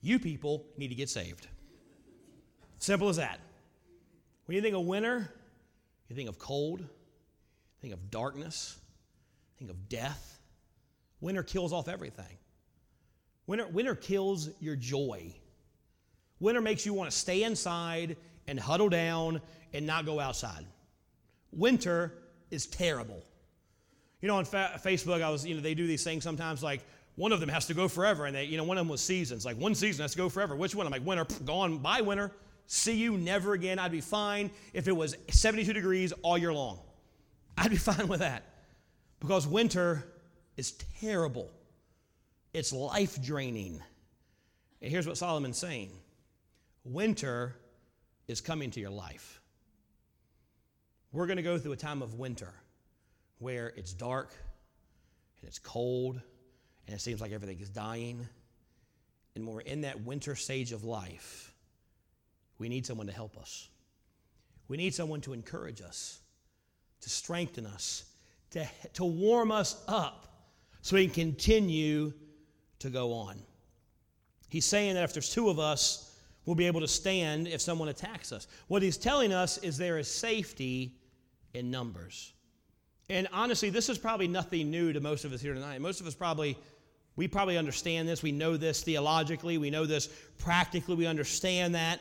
You 0.00 0.20
people 0.20 0.64
need 0.76 0.90
to 0.90 0.94
get 0.94 1.10
saved. 1.10 1.48
Simple 2.78 3.08
as 3.08 3.16
that. 3.16 3.40
When 4.44 4.54
you 4.54 4.62
think 4.62 4.76
of 4.76 4.82
winter, 4.82 5.28
you 6.08 6.14
think 6.14 6.28
of 6.28 6.38
cold, 6.38 6.86
think 7.80 7.92
of 7.92 8.12
darkness, 8.12 8.78
think 9.58 9.68
of 9.68 9.88
death. 9.88 10.38
Winter 11.20 11.42
kills 11.42 11.72
off 11.72 11.88
everything. 11.88 12.38
Winter, 13.48 13.66
winter 13.66 13.96
kills 13.96 14.50
your 14.60 14.76
joy. 14.76 15.34
Winter 16.38 16.60
makes 16.60 16.86
you 16.86 16.94
want 16.94 17.10
to 17.10 17.16
stay 17.16 17.42
inside 17.42 18.16
and 18.46 18.60
huddle 18.60 18.88
down 18.88 19.40
and 19.72 19.84
not 19.84 20.06
go 20.06 20.20
outside. 20.20 20.64
Winter 21.52 22.14
is 22.50 22.66
terrible. 22.66 23.22
You 24.20 24.28
know, 24.28 24.36
on 24.36 24.44
fa- 24.44 24.80
Facebook, 24.84 25.22
I 25.22 25.30
was, 25.30 25.46
you 25.46 25.54
know, 25.54 25.60
they 25.60 25.74
do 25.74 25.86
these 25.86 26.04
things 26.04 26.24
sometimes 26.24 26.62
like 26.62 26.82
one 27.16 27.32
of 27.32 27.40
them 27.40 27.48
has 27.48 27.66
to 27.66 27.74
go 27.74 27.88
forever, 27.88 28.26
and 28.26 28.34
they, 28.34 28.44
you 28.44 28.56
know, 28.56 28.64
one 28.64 28.78
of 28.78 28.82
them 28.82 28.88
was 28.88 29.00
seasons. 29.00 29.44
Like 29.44 29.58
one 29.58 29.74
season 29.74 30.02
has 30.02 30.12
to 30.12 30.18
go 30.18 30.28
forever. 30.28 30.56
Which 30.56 30.74
one? 30.74 30.86
I'm 30.86 30.92
like, 30.92 31.04
winter, 31.04 31.26
gone, 31.44 31.78
bye, 31.78 32.00
winter. 32.00 32.32
See 32.66 32.96
you 32.96 33.18
never 33.18 33.52
again. 33.54 33.78
I'd 33.78 33.92
be 33.92 34.00
fine 34.00 34.50
if 34.72 34.86
it 34.86 34.96
was 34.96 35.16
72 35.28 35.72
degrees 35.72 36.12
all 36.22 36.38
year 36.38 36.52
long. 36.52 36.78
I'd 37.58 37.70
be 37.70 37.76
fine 37.90 38.08
with 38.08 38.20
that 38.20 38.44
because 39.20 39.46
winter 39.46 40.04
is 40.56 40.72
terrible. 41.00 41.50
It's 42.52 42.72
life 42.72 43.20
draining. 43.22 43.82
And 44.82 44.90
here's 44.90 45.06
what 45.06 45.16
Solomon's 45.16 45.58
saying 45.58 45.90
winter 46.84 47.56
is 48.28 48.40
coming 48.40 48.70
to 48.70 48.80
your 48.80 48.90
life. 48.90 49.39
We're 51.12 51.26
going 51.26 51.38
to 51.38 51.42
go 51.42 51.58
through 51.58 51.72
a 51.72 51.76
time 51.76 52.02
of 52.02 52.14
winter 52.14 52.52
where 53.38 53.72
it's 53.76 53.92
dark 53.92 54.32
and 55.40 55.48
it's 55.48 55.58
cold 55.58 56.20
and 56.86 56.94
it 56.94 57.00
seems 57.00 57.20
like 57.20 57.32
everything 57.32 57.58
is 57.58 57.68
dying. 57.68 58.26
And 59.34 59.46
when 59.46 59.56
we're 59.56 59.62
in 59.62 59.80
that 59.80 60.00
winter 60.02 60.36
stage 60.36 60.70
of 60.70 60.84
life, 60.84 61.52
we 62.58 62.68
need 62.68 62.86
someone 62.86 63.08
to 63.08 63.12
help 63.12 63.36
us. 63.38 63.68
We 64.68 64.76
need 64.76 64.94
someone 64.94 65.20
to 65.22 65.32
encourage 65.32 65.80
us, 65.80 66.20
to 67.00 67.10
strengthen 67.10 67.66
us, 67.66 68.04
to, 68.50 68.68
to 68.94 69.04
warm 69.04 69.50
us 69.50 69.82
up 69.88 70.28
so 70.80 70.94
we 70.94 71.08
can 71.08 71.32
continue 71.32 72.12
to 72.78 72.88
go 72.88 73.12
on. 73.12 73.36
He's 74.48 74.64
saying 74.64 74.94
that 74.94 75.04
if 75.04 75.12
there's 75.12 75.32
two 75.32 75.48
of 75.48 75.58
us, 75.58 76.16
we'll 76.44 76.56
be 76.56 76.66
able 76.66 76.80
to 76.80 76.88
stand 76.88 77.48
if 77.48 77.60
someone 77.60 77.88
attacks 77.88 78.30
us. 78.30 78.46
What 78.68 78.82
he's 78.82 78.96
telling 78.96 79.32
us 79.32 79.58
is 79.58 79.76
there 79.76 79.98
is 79.98 80.08
safety 80.08 80.99
in 81.54 81.70
numbers. 81.70 82.32
And 83.08 83.26
honestly, 83.32 83.70
this 83.70 83.88
is 83.88 83.98
probably 83.98 84.28
nothing 84.28 84.70
new 84.70 84.92
to 84.92 85.00
most 85.00 85.24
of 85.24 85.32
us 85.32 85.40
here 85.40 85.54
tonight. 85.54 85.80
Most 85.80 86.00
of 86.00 86.06
us 86.06 86.14
probably, 86.14 86.56
we 87.16 87.26
probably 87.26 87.58
understand 87.58 88.08
this. 88.08 88.22
We 88.22 88.32
know 88.32 88.56
this 88.56 88.82
theologically. 88.82 89.58
We 89.58 89.70
know 89.70 89.84
this 89.84 90.08
practically. 90.38 90.94
We 90.94 91.06
understand 91.06 91.74
that. 91.74 92.00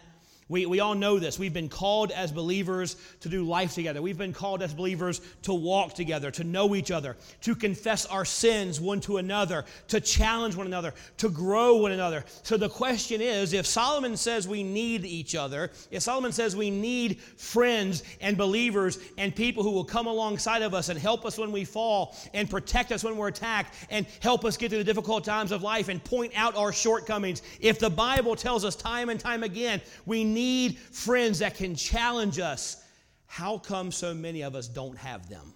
We, 0.49 0.65
we 0.65 0.79
all 0.79 0.95
know 0.95 1.19
this. 1.19 1.37
We've 1.37 1.53
been 1.53 1.69
called 1.69 2.11
as 2.11 2.31
believers 2.31 2.95
to 3.19 3.29
do 3.29 3.43
life 3.43 3.75
together. 3.75 4.01
We've 4.01 4.17
been 4.17 4.33
called 4.33 4.63
as 4.63 4.73
believers 4.73 5.21
to 5.43 5.53
walk 5.53 5.93
together, 5.93 6.31
to 6.31 6.43
know 6.43 6.73
each 6.73 6.89
other, 6.89 7.15
to 7.41 7.53
confess 7.53 8.07
our 8.07 8.25
sins 8.25 8.81
one 8.81 8.99
to 9.01 9.17
another, 9.17 9.65
to 9.89 10.01
challenge 10.01 10.55
one 10.55 10.65
another, 10.65 10.95
to 11.17 11.29
grow 11.29 11.77
one 11.77 11.91
another. 11.91 12.25
So 12.41 12.57
the 12.57 12.67
question 12.67 13.21
is 13.21 13.53
if 13.53 13.67
Solomon 13.67 14.17
says 14.17 14.47
we 14.47 14.63
need 14.63 15.05
each 15.05 15.35
other, 15.35 15.69
if 15.91 16.01
Solomon 16.01 16.31
says 16.31 16.55
we 16.55 16.71
need 16.71 17.21
friends 17.21 18.03
and 18.19 18.35
believers 18.35 18.97
and 19.19 19.35
people 19.35 19.61
who 19.61 19.71
will 19.71 19.85
come 19.85 20.07
alongside 20.07 20.63
of 20.63 20.73
us 20.73 20.89
and 20.89 20.99
help 20.99 21.25
us 21.25 21.37
when 21.37 21.51
we 21.51 21.63
fall 21.63 22.15
and 22.33 22.49
protect 22.49 22.91
us 22.91 23.03
when 23.03 23.17
we're 23.17 23.27
attacked 23.27 23.75
and 23.91 24.07
help 24.19 24.43
us 24.45 24.57
get 24.57 24.69
through 24.69 24.79
the 24.79 24.83
difficult 24.83 25.23
times 25.23 25.51
of 25.51 25.61
life 25.61 25.89
and 25.89 26.03
point 26.03 26.33
out 26.35 26.55
our 26.55 26.73
shortcomings, 26.73 27.43
if 27.59 27.77
the 27.77 27.89
Bible 27.89 28.35
tells 28.35 28.65
us 28.65 28.75
time 28.75 29.09
and 29.09 29.19
time 29.19 29.43
again 29.43 29.79
we 30.07 30.23
need 30.23 30.38
need 30.39 30.77
friends 30.77 31.39
that 31.39 31.55
can 31.55 31.75
challenge 31.75 32.39
us. 32.39 32.83
How 33.25 33.57
come 33.57 33.91
so 33.91 34.13
many 34.13 34.41
of 34.41 34.55
us 34.55 34.67
don't 34.67 34.97
have 34.97 35.29
them? 35.29 35.53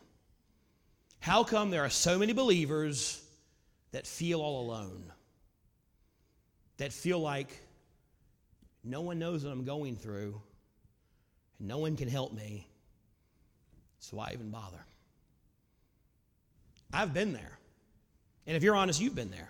How 1.20 1.44
come 1.44 1.72
there 1.72 1.84
are 1.84 1.90
so 1.90 2.20
many 2.20 2.34
believers 2.34 3.24
that 3.92 4.06
feel 4.06 4.42
all 4.42 4.66
alone? 4.66 5.06
That 6.78 6.92
feel 6.92 7.20
like 7.20 7.50
no 8.84 9.02
one 9.02 9.20
knows 9.20 9.46
what 9.46 9.52
I'm 9.52 9.64
going 9.64 9.96
through, 9.96 10.42
and 11.60 11.68
no 11.68 11.78
one 11.78 11.96
can 11.96 12.10
help 12.10 12.34
me, 12.34 12.68
so 14.00 14.18
why 14.18 14.32
even 14.34 14.50
bother? 14.50 14.86
I've 16.92 17.14
been 17.14 17.32
there. 17.32 17.58
And 18.46 18.58
if 18.58 18.64
you're 18.64 18.76
honest, 18.76 19.00
you've 19.00 19.16
been 19.16 19.32
there, 19.32 19.50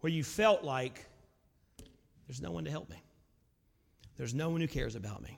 where 0.00 0.10
you 0.10 0.24
felt 0.24 0.64
like 0.64 1.04
there's 2.26 2.40
no 2.40 2.50
one 2.50 2.64
to 2.64 2.70
help 2.70 2.88
me. 2.88 3.01
There's 4.22 4.34
no 4.34 4.50
one 4.50 4.60
who 4.60 4.68
cares 4.68 4.94
about 4.94 5.20
me. 5.20 5.36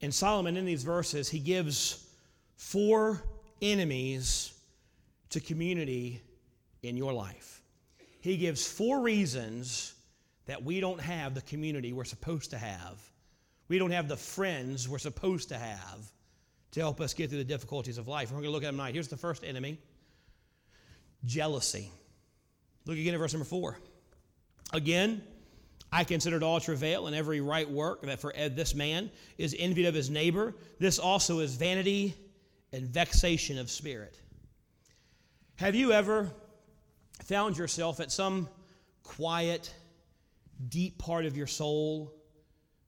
And 0.00 0.14
Solomon, 0.14 0.56
in 0.56 0.64
these 0.64 0.82
verses, 0.82 1.28
he 1.28 1.40
gives 1.40 2.08
four 2.56 3.22
enemies 3.60 4.54
to 5.28 5.38
community 5.38 6.22
in 6.82 6.96
your 6.96 7.12
life. 7.12 7.60
He 8.22 8.38
gives 8.38 8.66
four 8.66 9.02
reasons 9.02 9.92
that 10.46 10.64
we 10.64 10.80
don't 10.80 11.02
have 11.02 11.34
the 11.34 11.42
community 11.42 11.92
we're 11.92 12.04
supposed 12.04 12.52
to 12.52 12.56
have. 12.56 12.98
We 13.68 13.78
don't 13.78 13.90
have 13.90 14.08
the 14.08 14.16
friends 14.16 14.88
we're 14.88 14.96
supposed 14.96 15.50
to 15.50 15.58
have 15.58 16.10
to 16.70 16.80
help 16.80 16.98
us 16.98 17.12
get 17.12 17.28
through 17.28 17.40
the 17.40 17.44
difficulties 17.44 17.98
of 17.98 18.08
life. 18.08 18.30
We're 18.30 18.36
going 18.36 18.44
to 18.44 18.52
look 18.52 18.62
at 18.62 18.68
them 18.68 18.76
tonight. 18.76 18.94
Here's 18.94 19.08
the 19.08 19.18
first 19.18 19.44
enemy 19.44 19.76
jealousy. 21.26 21.90
Look 22.86 22.96
again 22.96 23.12
at 23.12 23.20
verse 23.20 23.34
number 23.34 23.44
four. 23.44 23.76
Again, 24.72 25.20
I 25.90 26.04
considered 26.04 26.42
all 26.42 26.60
travail 26.60 27.06
and 27.06 27.16
every 27.16 27.40
right 27.40 27.68
work 27.68 28.02
that 28.02 28.20
for 28.20 28.32
this 28.32 28.74
man 28.74 29.10
is 29.38 29.56
envied 29.58 29.86
of 29.86 29.94
his 29.94 30.10
neighbor. 30.10 30.54
This 30.78 30.98
also 30.98 31.38
is 31.38 31.54
vanity 31.54 32.14
and 32.72 32.86
vexation 32.86 33.58
of 33.58 33.70
spirit. 33.70 34.18
Have 35.56 35.74
you 35.74 35.92
ever 35.92 36.30
found 37.24 37.56
yourself 37.56 38.00
at 38.00 38.12
some 38.12 38.48
quiet, 39.02 39.72
deep 40.68 40.98
part 40.98 41.24
of 41.24 41.36
your 41.36 41.46
soul 41.46 42.12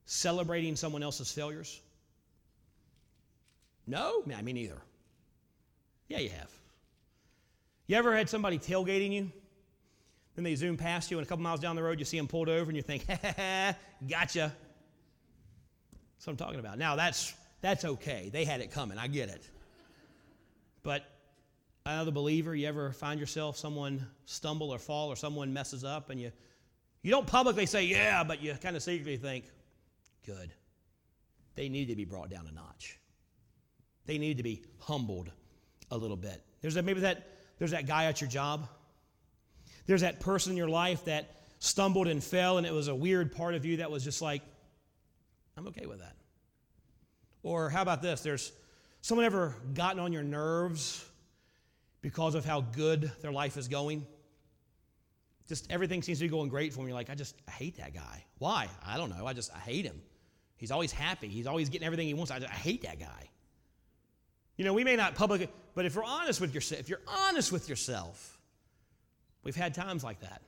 celebrating 0.05 0.77
someone 0.77 1.03
else's 1.03 1.33
failures? 1.33 1.81
No? 3.87 4.23
I 4.37 4.43
mean, 4.43 4.57
neither. 4.57 4.81
Yeah, 6.09 6.19
you 6.19 6.31
have. 6.31 6.51
You 7.87 7.97
ever 7.97 8.15
had 8.15 8.29
somebody 8.29 8.59
tailgating 8.59 9.13
you? 9.13 9.33
Then 10.41 10.45
they 10.45 10.55
zoom 10.55 10.79
past 10.79 11.11
you, 11.11 11.19
and 11.19 11.27
a 11.27 11.29
couple 11.29 11.43
miles 11.43 11.61
down 11.61 11.77
the 11.77 11.83
road, 11.83 11.99
you 11.99 12.07
see 12.07 12.17
them 12.17 12.27
pulled 12.27 12.49
over, 12.49 12.71
and 12.71 12.75
you 12.75 12.83
think, 12.83 13.07
ha, 13.07 13.19
ha, 13.21 13.35
ha, 13.37 13.75
gotcha. 14.09 14.51
That's 16.17 16.27
what 16.27 16.31
I'm 16.31 16.37
talking 16.39 16.61
about. 16.61 16.79
Now, 16.79 16.97
that's, 16.97 17.35
that's 17.61 17.85
okay. 17.85 18.31
They 18.33 18.47
had 18.47 18.63
it 18.63 18.71
coming. 18.71 18.97
I 18.97 19.07
get 19.07 19.29
it. 19.29 19.47
But 20.83 21.05
another 21.85 22.11
believer, 22.11 22.55
you 22.55 22.67
ever 22.67 22.91
find 22.91 23.21
yourself 23.21 23.59
someone 23.59 24.07
stumble 24.25 24.71
or 24.71 24.79
fall 24.79 25.11
or 25.11 25.17
someone 25.17 25.53
messes 25.53 25.85
up, 25.85 26.09
and 26.09 26.19
you, 26.19 26.33
you 27.03 27.11
don't 27.11 27.27
publicly 27.27 27.67
say, 27.67 27.85
yeah, 27.85 28.25
but 28.25 28.41
you 28.41 28.55
kind 28.63 28.77
of 28.77 28.83
secretly 28.83 29.19
think, 29.19 29.45
good. 30.25 30.51
They 31.55 31.69
need 31.69 31.89
to 31.89 31.97
be 31.97 32.07
brought 32.07 32.31
down 32.31 32.47
a 32.51 32.53
notch. 32.55 32.99
They 34.07 34.17
need 34.17 34.39
to 34.39 34.43
be 34.43 34.65
humbled 34.79 35.31
a 35.91 35.99
little 35.99 36.17
bit. 36.17 36.43
There's 36.63 36.77
a, 36.77 36.83
maybe 36.83 37.01
that, 37.01 37.29
there's 37.59 37.73
that 37.73 37.87
guy 37.87 38.07
at 38.07 38.23
your 38.23 38.31
job 38.31 38.67
there's 39.91 40.03
that 40.03 40.21
person 40.21 40.53
in 40.53 40.57
your 40.57 40.69
life 40.69 41.07
that 41.07 41.35
stumbled 41.59 42.07
and 42.07 42.23
fell, 42.23 42.59
and 42.59 42.67
it 42.67 42.73
was 42.73 42.87
a 42.87 42.95
weird 42.95 43.33
part 43.33 43.57
of 43.57 43.65
you 43.65 43.79
that 43.79 43.91
was 43.91 44.05
just 44.05 44.23
like, 44.23 44.41
I'm 45.57 45.67
okay 45.67 45.85
with 45.85 45.99
that. 45.99 46.15
Or 47.43 47.69
how 47.71 47.83
about 47.83 48.01
this? 48.01 48.21
There's 48.21 48.53
someone 49.01 49.27
ever 49.27 49.53
gotten 49.75 49.99
on 49.99 50.13
your 50.13 50.23
nerves 50.23 51.05
because 52.03 52.37
of 52.37 52.45
how 52.45 52.61
good 52.61 53.11
their 53.21 53.33
life 53.33 53.57
is 53.57 53.67
going? 53.67 54.07
Just 55.49 55.69
everything 55.73 56.03
seems 56.03 56.19
to 56.19 56.25
be 56.25 56.29
going 56.29 56.51
great 56.51 56.73
for 56.73 56.79
them. 56.79 56.87
You're 56.87 56.95
like, 56.95 57.11
I 57.11 57.17
just 57.17 57.35
I 57.49 57.51
hate 57.51 57.79
that 57.79 57.93
guy. 57.93 58.25
Why? 58.39 58.69
I 58.87 58.97
don't 58.97 59.11
know. 59.11 59.27
I 59.27 59.33
just 59.33 59.53
I 59.53 59.59
hate 59.59 59.87
him. 59.87 60.01
He's 60.57 60.71
always 60.71 60.93
happy. 60.93 61.27
He's 61.27 61.49
always 61.49 61.69
getting 61.69 61.85
everything 61.85 62.07
he 62.07 62.15
wants. 62.15 62.31
I, 62.31 62.39
just, 62.39 62.53
I 62.53 62.57
hate 62.57 62.83
that 62.83 63.01
guy. 63.01 63.29
You 64.57 64.65
know, 64.65 64.73
we 64.73 64.85
may 64.85 64.95
not 64.95 65.17
publicly, 65.17 65.49
but 65.75 65.85
if 65.85 65.97
you're 65.97 66.05
honest 66.05 66.41
with 66.41 66.55
yourself, 66.55 66.81
if 66.81 66.89
you're 66.89 67.03
honest 67.09 67.51
with 67.51 67.69
yourself, 67.69 68.37
We've 69.43 69.57
had 69.57 69.75
times 69.75 70.05
like 70.05 70.21
that 70.21 70.43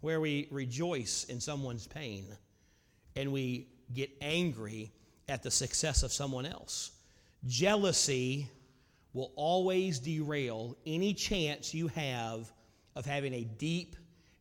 where 0.00 0.20
we 0.20 0.46
rejoice 0.50 1.24
in 1.24 1.40
someone's 1.40 1.86
pain 1.86 2.26
and 3.16 3.32
we 3.32 3.68
get 3.92 4.10
angry 4.20 4.92
at 5.28 5.42
the 5.42 5.50
success 5.50 6.02
of 6.02 6.12
someone 6.12 6.46
else. 6.46 6.92
Jealousy 7.46 8.48
will 9.12 9.32
always 9.34 9.98
derail 9.98 10.76
any 10.86 11.14
chance 11.14 11.74
you 11.74 11.88
have 11.88 12.52
of 12.94 13.06
having 13.06 13.34
a 13.34 13.44
deep, 13.44 13.96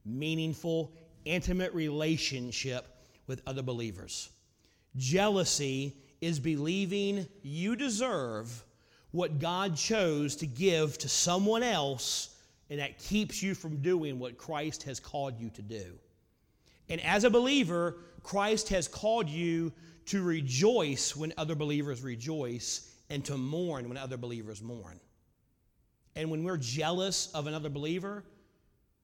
meaningful, 0.06 0.94
intimate 1.26 1.74
relationship 1.74 2.88
with 3.26 3.42
other 3.48 3.62
believers. 3.62 4.30
Jealousy 4.96 5.96
is 6.22 6.40
believing 6.40 7.28
you 7.44 7.76
deserve 7.76 8.64
what 9.12 9.40
God 9.40 9.76
chose 9.76 10.36
to 10.38 10.48
give 10.48 10.98
to 11.00 11.10
someone 11.10 11.64
else 11.64 12.37
and 12.70 12.80
that 12.80 13.00
keeps 13.00 13.42
you 13.42 13.56
from 13.56 13.78
doing 13.78 14.20
what 14.20 14.38
Christ 14.38 14.84
has 14.84 15.00
called 15.00 15.40
you 15.40 15.50
to 15.52 15.62
do. 15.62 15.98
And 16.90 17.02
as 17.02 17.24
a 17.24 17.30
believer, 17.30 17.98
Christ 18.24 18.70
has 18.70 18.88
called 18.88 19.30
you 19.30 19.72
to 20.08 20.24
rejoice 20.24 21.16
when 21.16 21.34
other 21.38 21.56
believers 21.56 22.02
rejoice 22.02 22.94
and 23.10 23.24
to 23.26 23.38
mourn 23.38 23.88
when 23.88 23.98
other 23.98 24.18
believers 24.18 24.62
mourn. 24.62 25.00
And 26.16 26.32
when 26.32 26.44
we're 26.44 26.58
jealous 26.58 27.30
of 27.34 27.48
another 27.48 27.70
believer, 27.70 28.24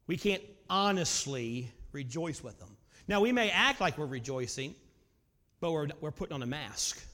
we 0.08 0.18
can't 0.18 0.42
honestly 0.70 1.72
rejoice 1.92 2.44
with 2.44 2.60
them. 2.60 2.76
Now, 3.08 3.22
we 3.22 3.32
may 3.32 3.50
act 3.50 3.82
like 3.82 3.98
we're 3.98 4.06
rejoicing, 4.06 4.76
but 5.60 5.72
we're, 5.72 5.88
we're 6.02 6.12
putting 6.12 6.34
on 6.34 6.42
a 6.42 6.48
mask. 6.48 7.06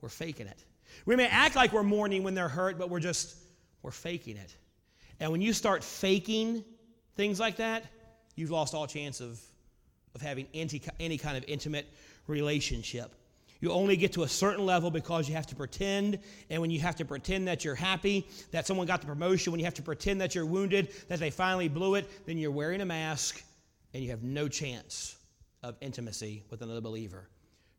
We're 0.00 0.08
faking 0.08 0.46
it. 0.46 0.64
We 1.06 1.16
may 1.16 1.26
act 1.26 1.56
like 1.56 1.72
we're 1.72 1.82
mourning 1.82 2.22
when 2.22 2.34
they're 2.34 2.48
hurt, 2.48 2.78
but 2.78 2.90
we're 2.90 3.00
just, 3.00 3.36
we're 3.82 3.90
faking 3.90 4.36
it. 4.36 4.54
And 5.20 5.30
when 5.32 5.40
you 5.40 5.52
start 5.52 5.84
faking 5.84 6.64
things 7.16 7.38
like 7.40 7.56
that, 7.56 7.84
you've 8.36 8.50
lost 8.50 8.74
all 8.74 8.86
chance 8.86 9.20
of, 9.20 9.40
of 10.14 10.20
having 10.20 10.46
any, 10.54 10.82
any 11.00 11.18
kind 11.18 11.36
of 11.36 11.44
intimate 11.46 11.86
relationship. 12.26 13.14
You 13.60 13.70
only 13.70 13.96
get 13.96 14.12
to 14.14 14.24
a 14.24 14.28
certain 14.28 14.66
level 14.66 14.90
because 14.90 15.28
you 15.28 15.34
have 15.36 15.46
to 15.46 15.54
pretend. 15.54 16.18
And 16.50 16.60
when 16.60 16.70
you 16.70 16.80
have 16.80 16.96
to 16.96 17.04
pretend 17.04 17.48
that 17.48 17.64
you're 17.64 17.74
happy, 17.74 18.28
that 18.50 18.66
someone 18.66 18.86
got 18.86 19.00
the 19.00 19.06
promotion, 19.06 19.52
when 19.52 19.58
you 19.58 19.64
have 19.64 19.74
to 19.74 19.82
pretend 19.82 20.20
that 20.20 20.34
you're 20.34 20.44
wounded, 20.44 20.90
that 21.08 21.18
they 21.18 21.30
finally 21.30 21.68
blew 21.68 21.94
it, 21.94 22.26
then 22.26 22.36
you're 22.36 22.50
wearing 22.50 22.82
a 22.82 22.84
mask 22.84 23.42
and 23.94 24.02
you 24.02 24.10
have 24.10 24.22
no 24.22 24.48
chance 24.48 25.16
of 25.62 25.76
intimacy 25.80 26.42
with 26.50 26.60
another 26.60 26.82
believer. 26.82 27.28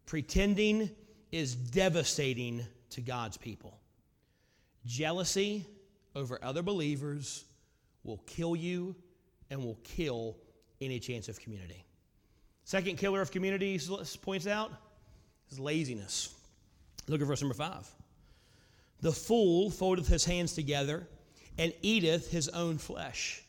Pretending 0.06 0.89
is 1.32 1.54
devastating 1.54 2.65
to 2.91 3.02
God's 3.02 3.38
people. 3.38 3.78
Jealousy 4.86 5.67
over 6.15 6.39
other 6.43 6.62
believers 6.62 7.45
will 8.04 8.21
kill 8.25 8.56
you 8.56 8.95
and 9.49 9.63
will 9.63 9.80
kill 9.84 10.38
any 10.82 10.99
chance 10.99 11.28
of 11.28 11.39
community. 11.39 11.86
Second 12.63 12.97
killer 12.97 13.21
of 13.21 13.32
community 13.32 13.80
points 14.21 14.47
out 14.47 14.71
is 15.51 15.60
laziness. 15.60 16.34
Look 17.08 17.21
at 17.21 17.28
verse 17.28 17.41
number 17.41 17.54
five. 17.54 17.88
The 19.01 19.12
fool 19.12 19.69
foldeth 19.69 20.08
his 20.08 20.25
hands 20.25 20.54
together 20.54 21.08
and 21.58 21.73
eateth 21.82 22.32
his 22.32 22.49
own 22.49 22.78
flesh. 22.78 23.43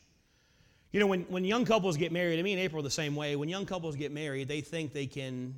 You 0.91 0.99
know, 0.99 1.07
when, 1.07 1.21
when 1.23 1.43
young 1.43 1.65
couples 1.65 1.97
get 1.97 2.11
married, 2.11 2.39
I 2.39 2.43
mean, 2.43 2.59
April 2.59 2.81
the 2.81 2.89
same 2.89 3.15
way, 3.15 3.35
when 3.35 3.49
young 3.49 3.65
couples 3.65 3.95
get 3.95 4.11
married, 4.11 4.47
they 4.47 4.61
think 4.61 4.93
they 4.93 5.07
can 5.07 5.55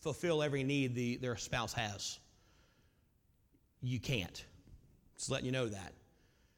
fulfill 0.00 0.42
every 0.42 0.62
need 0.62 0.94
the, 0.94 1.16
their 1.16 1.36
spouse 1.36 1.72
has. 1.72 2.18
You 3.82 4.00
can't. 4.00 4.44
Just 5.16 5.30
letting 5.30 5.46
you 5.46 5.52
know 5.52 5.68
that. 5.68 5.92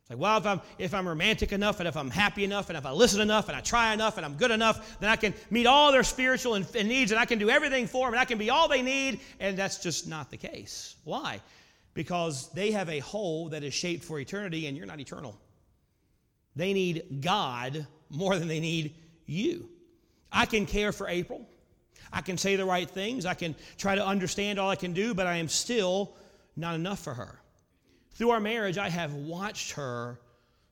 It's 0.09 0.15
like, 0.15 0.23
well, 0.23 0.39
if 0.39 0.47
I'm, 0.47 0.61
if 0.79 0.95
I'm 0.95 1.07
romantic 1.07 1.53
enough 1.53 1.81
and 1.81 1.89
if 1.89 1.95
I'm 1.95 2.09
happy 2.09 2.43
enough 2.43 2.71
and 2.71 2.79
if 2.79 2.87
I 2.87 2.93
listen 2.93 3.21
enough 3.21 3.49
and 3.49 3.57
I 3.57 3.61
try 3.61 3.93
enough 3.93 4.17
and 4.17 4.25
I'm 4.25 4.35
good 4.37 4.51
enough, 4.51 4.99
then 5.01 5.11
I 5.11 5.17
can 5.17 5.35
meet 5.51 5.67
all 5.67 5.93
their 5.93 6.03
spiritual 6.03 6.55
and, 6.55 6.67
and 6.75 6.89
needs 6.89 7.13
and 7.13 7.21
I 7.21 7.27
can 7.27 7.39
do 7.39 7.51
everything 7.51 7.87
for 7.87 8.07
them 8.07 8.15
and 8.15 8.21
I 8.21 8.25
can 8.25 8.39
be 8.39 8.49
all 8.49 8.69
they 8.69 8.81
need. 8.81 9.21
And 9.39 9.55
that's 9.55 9.77
just 9.79 10.09
not 10.09 10.31
the 10.31 10.39
case. 10.39 10.97
Why? 11.05 11.43
Because 11.93 12.51
they 12.53 12.71
have 12.71 12.89
a 12.89 13.01
hole 13.01 13.51
that 13.51 13.63
is 13.63 13.75
shaped 13.75 14.03
for 14.03 14.19
eternity 14.19 14.67
and 14.67 14.79
you're 14.79 14.87
not 14.87 14.99
eternal. 14.99 15.39
They 16.57 16.73
need 16.73 17.21
God 17.21 17.87
more 18.09 18.39
than 18.39 18.49
they 18.49 18.61
need 18.61 18.95
you. 19.27 19.69
I 20.33 20.47
can 20.47 20.65
care 20.65 20.93
for 20.93 21.07
April. 21.07 21.47
I 22.11 22.23
can 22.23 22.39
say 22.39 22.57
the 22.57 22.65
right 22.65 22.89
things. 22.89 23.27
I 23.27 23.35
can 23.35 23.55
try 23.77 23.95
to 23.95 24.07
understand 24.07 24.59
all 24.59 24.71
I 24.71 24.77
can 24.77 24.95
do, 24.95 25.13
but 25.13 25.27
I 25.27 25.37
am 25.37 25.49
still 25.49 26.17
not 26.57 26.75
enough 26.75 27.01
for 27.01 27.13
her. 27.13 27.39
Through 28.19 28.31
our 28.31 28.41
marriage, 28.41 28.79
I 28.79 28.89
have 28.89 29.15
watched 29.15 29.71
her 29.73 30.19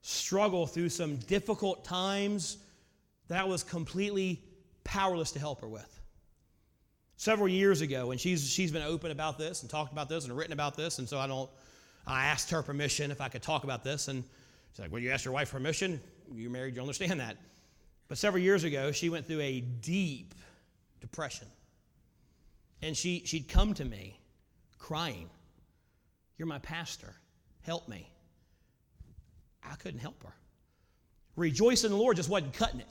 struggle 0.00 0.66
through 0.66 0.88
some 0.88 1.14
difficult 1.14 1.84
times 1.84 2.58
that 3.28 3.40
I 3.40 3.44
was 3.44 3.62
completely 3.62 4.42
powerless 4.82 5.30
to 5.30 5.38
help 5.38 5.60
her 5.60 5.68
with. 5.68 6.00
Several 7.16 7.46
years 7.46 7.82
ago, 7.82 8.10
and 8.10 8.20
she's, 8.20 8.50
she's 8.50 8.72
been 8.72 8.82
open 8.82 9.12
about 9.12 9.38
this 9.38 9.62
and 9.62 9.70
talked 9.70 9.92
about 9.92 10.08
this 10.08 10.24
and 10.24 10.36
written 10.36 10.54
about 10.54 10.76
this, 10.76 10.98
and 10.98 11.08
so 11.08 11.20
I 11.20 11.28
don't, 11.28 11.48
I 12.04 12.26
asked 12.26 12.50
her 12.50 12.64
permission 12.64 13.12
if 13.12 13.20
I 13.20 13.28
could 13.28 13.42
talk 13.42 13.62
about 13.62 13.84
this, 13.84 14.08
and 14.08 14.24
she's 14.72 14.80
like, 14.80 14.90
Well, 14.90 15.00
you 15.00 15.12
asked 15.12 15.24
your 15.24 15.32
wife 15.34 15.52
permission? 15.52 16.00
You're 16.34 16.50
married, 16.50 16.74
you 16.74 16.80
understand 16.80 17.20
that. 17.20 17.36
But 18.08 18.18
several 18.18 18.42
years 18.42 18.64
ago, 18.64 18.90
she 18.90 19.08
went 19.08 19.24
through 19.24 19.40
a 19.42 19.60
deep 19.60 20.34
depression. 21.00 21.46
And 22.82 22.96
she, 22.96 23.22
she'd 23.24 23.48
come 23.48 23.72
to 23.74 23.84
me 23.84 24.18
crying, 24.80 25.30
You're 26.38 26.48
my 26.48 26.58
pastor. 26.58 27.14
Help 27.66 27.88
me. 27.88 28.08
I 29.68 29.74
couldn't 29.74 29.98
help 29.98 30.22
her. 30.22 30.32
Rejoice 31.34 31.82
in 31.82 31.90
the 31.90 31.96
Lord 31.96 32.16
just 32.16 32.28
wasn't 32.28 32.54
cutting 32.54 32.78
it. 32.78 32.88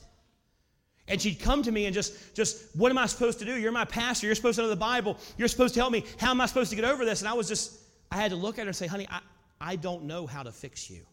And 1.07 1.21
she'd 1.21 1.39
come 1.39 1.63
to 1.63 1.71
me 1.71 1.85
and 1.85 1.93
just, 1.93 2.35
just, 2.35 2.75
what 2.75 2.91
am 2.91 2.97
I 2.97 3.05
supposed 3.05 3.39
to 3.39 3.45
do? 3.45 3.57
You're 3.57 3.71
my 3.71 3.85
pastor. 3.85 4.25
You're 4.25 4.35
supposed 4.35 4.57
to 4.57 4.63
know 4.63 4.69
the 4.69 4.75
Bible. 4.75 5.17
You're 5.37 5.47
supposed 5.47 5.75
to 5.75 5.79
help 5.79 5.93
me. 5.93 6.03
How 6.19 6.31
am 6.31 6.41
I 6.41 6.45
supposed 6.45 6.71
to 6.71 6.75
get 6.75 6.83
over 6.83 7.05
this? 7.05 7.21
And 7.21 7.29
I 7.29 7.33
was 7.33 7.47
just, 7.47 7.79
I 8.11 8.17
had 8.17 8.31
to 8.31 8.37
look 8.37 8.59
at 8.59 8.63
her 8.63 8.67
and 8.67 8.75
say, 8.75 8.85
honey, 8.85 9.07
I, 9.09 9.21
I 9.61 9.77
don't 9.77 10.03
know 10.03 10.27
how 10.27 10.43
to 10.43 10.51
fix 10.51 10.89
you. 10.89 11.05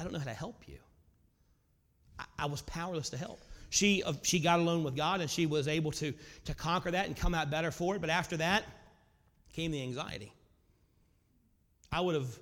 I 0.00 0.04
don't 0.04 0.14
know 0.14 0.18
how 0.18 0.24
to 0.24 0.30
help 0.30 0.62
you. 0.66 0.78
I, 2.18 2.24
I 2.38 2.46
was 2.46 2.62
powerless 2.62 3.10
to 3.10 3.18
help. 3.18 3.40
She, 3.68 4.02
uh, 4.02 4.14
she 4.22 4.40
got 4.40 4.60
alone 4.60 4.82
with 4.82 4.96
God 4.96 5.20
and 5.20 5.28
she 5.28 5.44
was 5.44 5.68
able 5.68 5.90
to, 5.92 6.14
to 6.46 6.54
conquer 6.54 6.92
that 6.92 7.06
and 7.06 7.14
come 7.14 7.34
out 7.34 7.50
better 7.50 7.70
for 7.70 7.96
it. 7.96 8.00
But 8.00 8.08
after 8.08 8.38
that 8.38 8.64
came 9.52 9.72
the 9.72 9.82
anxiety. 9.82 10.32
I 11.92 12.00
would 12.00 12.14
have 12.14 12.38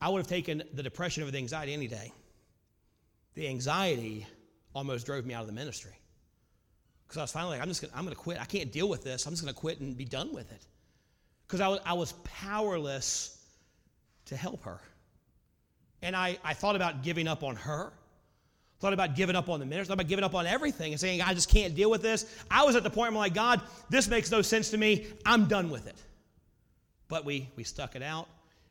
I 0.00 0.08
would 0.08 0.18
have 0.18 0.28
taken 0.28 0.62
the 0.74 0.82
depression 0.82 1.22
over 1.22 1.32
the 1.32 1.38
anxiety 1.38 1.72
any 1.72 1.88
day. 1.88 2.12
The 3.34 3.48
anxiety 3.48 4.26
almost 4.74 5.06
drove 5.06 5.26
me 5.26 5.34
out 5.34 5.42
of 5.42 5.46
the 5.46 5.52
ministry. 5.52 5.98
Because 7.06 7.18
I 7.18 7.22
was 7.22 7.32
finally 7.32 7.52
like, 7.52 7.62
I'm 7.62 7.68
just 7.68 7.80
gonna, 7.80 7.92
I'm 7.96 8.06
to 8.06 8.14
quit. 8.14 8.40
I 8.40 8.44
can't 8.44 8.70
deal 8.70 8.88
with 8.88 9.02
this. 9.02 9.26
I'm 9.26 9.32
just 9.32 9.46
to 9.46 9.54
quit 9.54 9.80
and 9.80 9.96
be 9.96 10.04
done 10.04 10.32
with 10.32 10.52
it. 10.52 10.66
Because 11.46 11.60
I 11.60 11.68
was, 11.68 11.80
I 11.86 11.94
was 11.94 12.12
powerless 12.24 13.46
to 14.26 14.36
help 14.36 14.62
her. 14.64 14.80
And 16.02 16.14
I, 16.14 16.38
I 16.44 16.52
thought 16.54 16.76
about 16.76 17.02
giving 17.02 17.26
up 17.26 17.42
on 17.42 17.56
her. 17.56 17.92
Thought 18.80 18.92
about 18.92 19.16
giving 19.16 19.34
up 19.34 19.48
on 19.48 19.58
the 19.58 19.66
ministry. 19.66 19.88
Thought 19.88 19.94
about 19.94 20.08
giving 20.08 20.24
up 20.24 20.34
on 20.34 20.46
everything 20.46 20.92
and 20.92 21.00
saying, 21.00 21.22
I 21.22 21.34
just 21.34 21.48
can't 21.48 21.74
deal 21.74 21.90
with 21.90 22.02
this. 22.02 22.26
I 22.50 22.64
was 22.64 22.76
at 22.76 22.84
the 22.84 22.90
point 22.90 23.12
where 23.12 23.22
I'm 23.22 23.32
like, 23.32 23.34
God, 23.34 23.60
this 23.88 24.06
makes 24.06 24.30
no 24.30 24.42
sense 24.42 24.70
to 24.70 24.76
me. 24.76 25.06
I'm 25.26 25.46
done 25.46 25.70
with 25.70 25.86
it. 25.88 25.96
But 27.08 27.24
we, 27.24 27.48
we 27.56 27.64
stuck 27.64 27.96
it 27.96 28.02
out. 28.02 28.28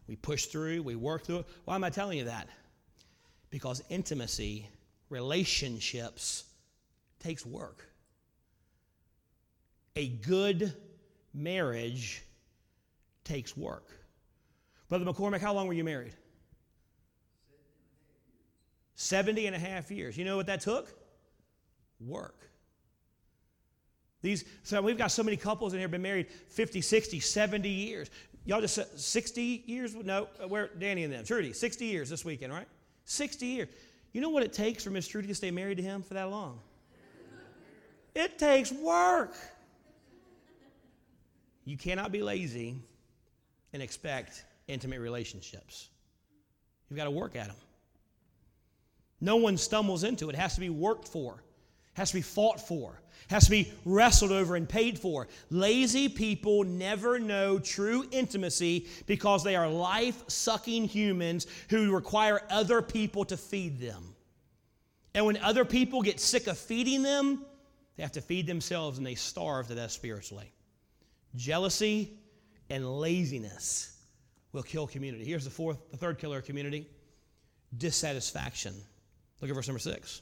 We 0.08 0.15
push 0.15 0.46
through, 0.46 0.84
we 0.84 0.96
work 0.96 1.26
through 1.26 1.39
it. 1.39 1.48
Why 1.65 1.76
am 1.76 1.84
I 1.84 1.89
telling 1.89 2.17
you 2.17 2.26
that? 2.26 2.48
Because 3.50 3.84
intimacy, 3.89 4.67
relationships, 5.10 6.46
takes 7.20 7.46
work. 7.46 7.86
A 9.96 10.08
good 10.08 10.74
marriage 11.34 12.24
takes 13.24 13.58
work. 13.58 13.89
Brother 14.89 15.06
McCormick, 15.06 15.41
how 15.41 15.54
long 15.54 15.67
were 15.67 15.74
you 15.74 15.84
married? 15.84 16.13
70 18.96 19.46
and 19.46 19.56
a 19.56 19.60
half 19.60 19.91
years. 19.91 20.17
You 20.17 20.26
know 20.26 20.38
what 20.38 20.48
that 20.48 20.62
took? 20.62 20.88
Work. 22.00 22.48
These, 24.22 24.46
so 24.63 24.82
we've 24.82 24.98
got 24.98 25.12
so 25.12 25.24
many 25.24 25.38
couples 25.38 25.74
in 25.74 25.80
here 25.80 25.88
been 25.88 26.02
married 26.02 26.28
50, 26.50 26.82
60, 26.82 27.20
70 27.20 27.70
years. 27.70 28.10
Y'all 28.48 28.62
just 28.62 28.76
said 28.76 28.88
60 28.98 29.64
years? 29.66 29.94
No, 29.94 30.30
uh, 30.42 30.48
where 30.48 30.70
Danny 30.80 31.04
and 31.04 31.14
them. 31.14 31.26
Trudy, 31.26 31.54
60 31.54 31.86
years 31.86 32.10
this 32.10 32.24
weekend, 32.24 32.54
right? 32.54 32.68
60 33.06 33.46
years. 33.46 33.68
You 34.14 34.22
know 34.22 34.30
what 34.30 34.42
it 34.42 34.54
takes 34.54 34.84
for 34.84 34.90
Miss 34.90 35.08
Trudy 35.08 35.28
to 35.28 35.36
stay 35.36 35.52
married 35.52 35.78
to 35.78 35.84
him 35.84 36.02
for 36.02 36.14
that 36.16 36.32
long? 36.32 36.60
It 38.16 38.40
takes 38.40 38.72
work. 38.72 39.36
You 41.66 41.78
cannot 41.78 42.12
be 42.12 42.24
lazy 42.24 42.82
and 43.74 43.84
expect 43.84 44.44
intimate 44.68 45.02
relationships. 45.02 45.90
You've 46.90 46.98
got 46.98 47.04
to 47.04 47.12
work 47.12 47.36
at 47.36 47.48
them. 47.48 47.58
No 49.20 49.36
one 49.36 49.58
stumbles 49.58 50.04
into 50.04 50.30
it. 50.30 50.34
It 50.36 50.40
has 50.40 50.56
to 50.56 50.62
be 50.62 50.70
worked 50.70 51.08
for 51.08 51.44
has 51.98 52.12
to 52.12 52.16
be 52.18 52.22
fought 52.22 52.62
for, 52.62 53.02
has 53.30 53.46
to 53.46 53.52
be 53.52 53.72
wrestled 53.86 54.32
over 54.32 54.56
and 54.56 54.68
paid 54.68 54.98
for. 55.00 55.28
Lazy 55.50 56.10
people 56.10 56.64
never 56.64 57.20
know 57.20 57.60
true 57.60 58.06
intimacy 58.12 58.88
because 59.06 59.44
they 59.44 59.56
are 59.56 59.68
life 59.68 60.24
sucking 60.28 60.86
humans 60.86 61.48
who 61.70 61.94
require 61.94 62.42
other 62.50 62.82
people 62.82 63.26
to 63.26 63.38
feed 63.38 63.80
them. 63.80 64.16
And 65.14 65.26
when 65.26 65.38
other 65.38 65.66
people 65.66 66.02
get 66.02 66.20
sick 66.20 66.48
of 66.48 66.58
feeding 66.58 67.04
them, 67.04 67.46
they 67.96 68.04
have 68.04 68.12
to 68.14 68.22
feed 68.22 68.46
themselves 68.46 68.98
and 68.98 69.08
they 69.08 69.16
starve 69.16 69.68
to 69.68 69.76
death 69.76 69.92
spiritually. 69.92 70.52
Jealousy 71.36 72.14
and 72.70 73.00
laziness 73.00 73.98
will 74.52 74.64
kill 74.64 74.88
community. 74.88 75.24
Here's 75.26 75.44
the 75.44 75.50
fourth, 75.50 75.92
the 75.92 75.98
third 75.98 76.20
killer 76.20 76.38
of 76.38 76.46
community 76.46 76.88
dissatisfaction. 77.78 78.74
Look 79.42 79.50
at 79.50 79.56
verse 79.56 79.68
number 79.68 79.80
six. 79.80 80.22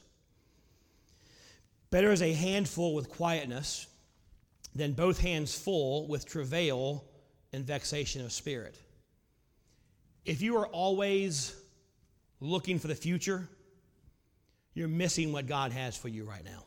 Better 1.90 2.12
is 2.12 2.22
a 2.22 2.32
handful 2.32 2.94
with 2.94 3.08
quietness 3.08 3.86
than 4.74 4.92
both 4.92 5.20
hands 5.20 5.56
full 5.56 6.06
with 6.08 6.26
travail 6.26 7.04
and 7.52 7.64
vexation 7.64 8.24
of 8.24 8.32
spirit. 8.32 8.76
If 10.24 10.42
you 10.42 10.56
are 10.56 10.66
always 10.66 11.54
looking 12.40 12.78
for 12.78 12.88
the 12.88 12.94
future, 12.94 13.48
you're 14.74 14.88
missing 14.88 15.32
what 15.32 15.46
God 15.46 15.72
has 15.72 15.96
for 15.96 16.08
you 16.08 16.24
right 16.24 16.44
now. 16.44 16.64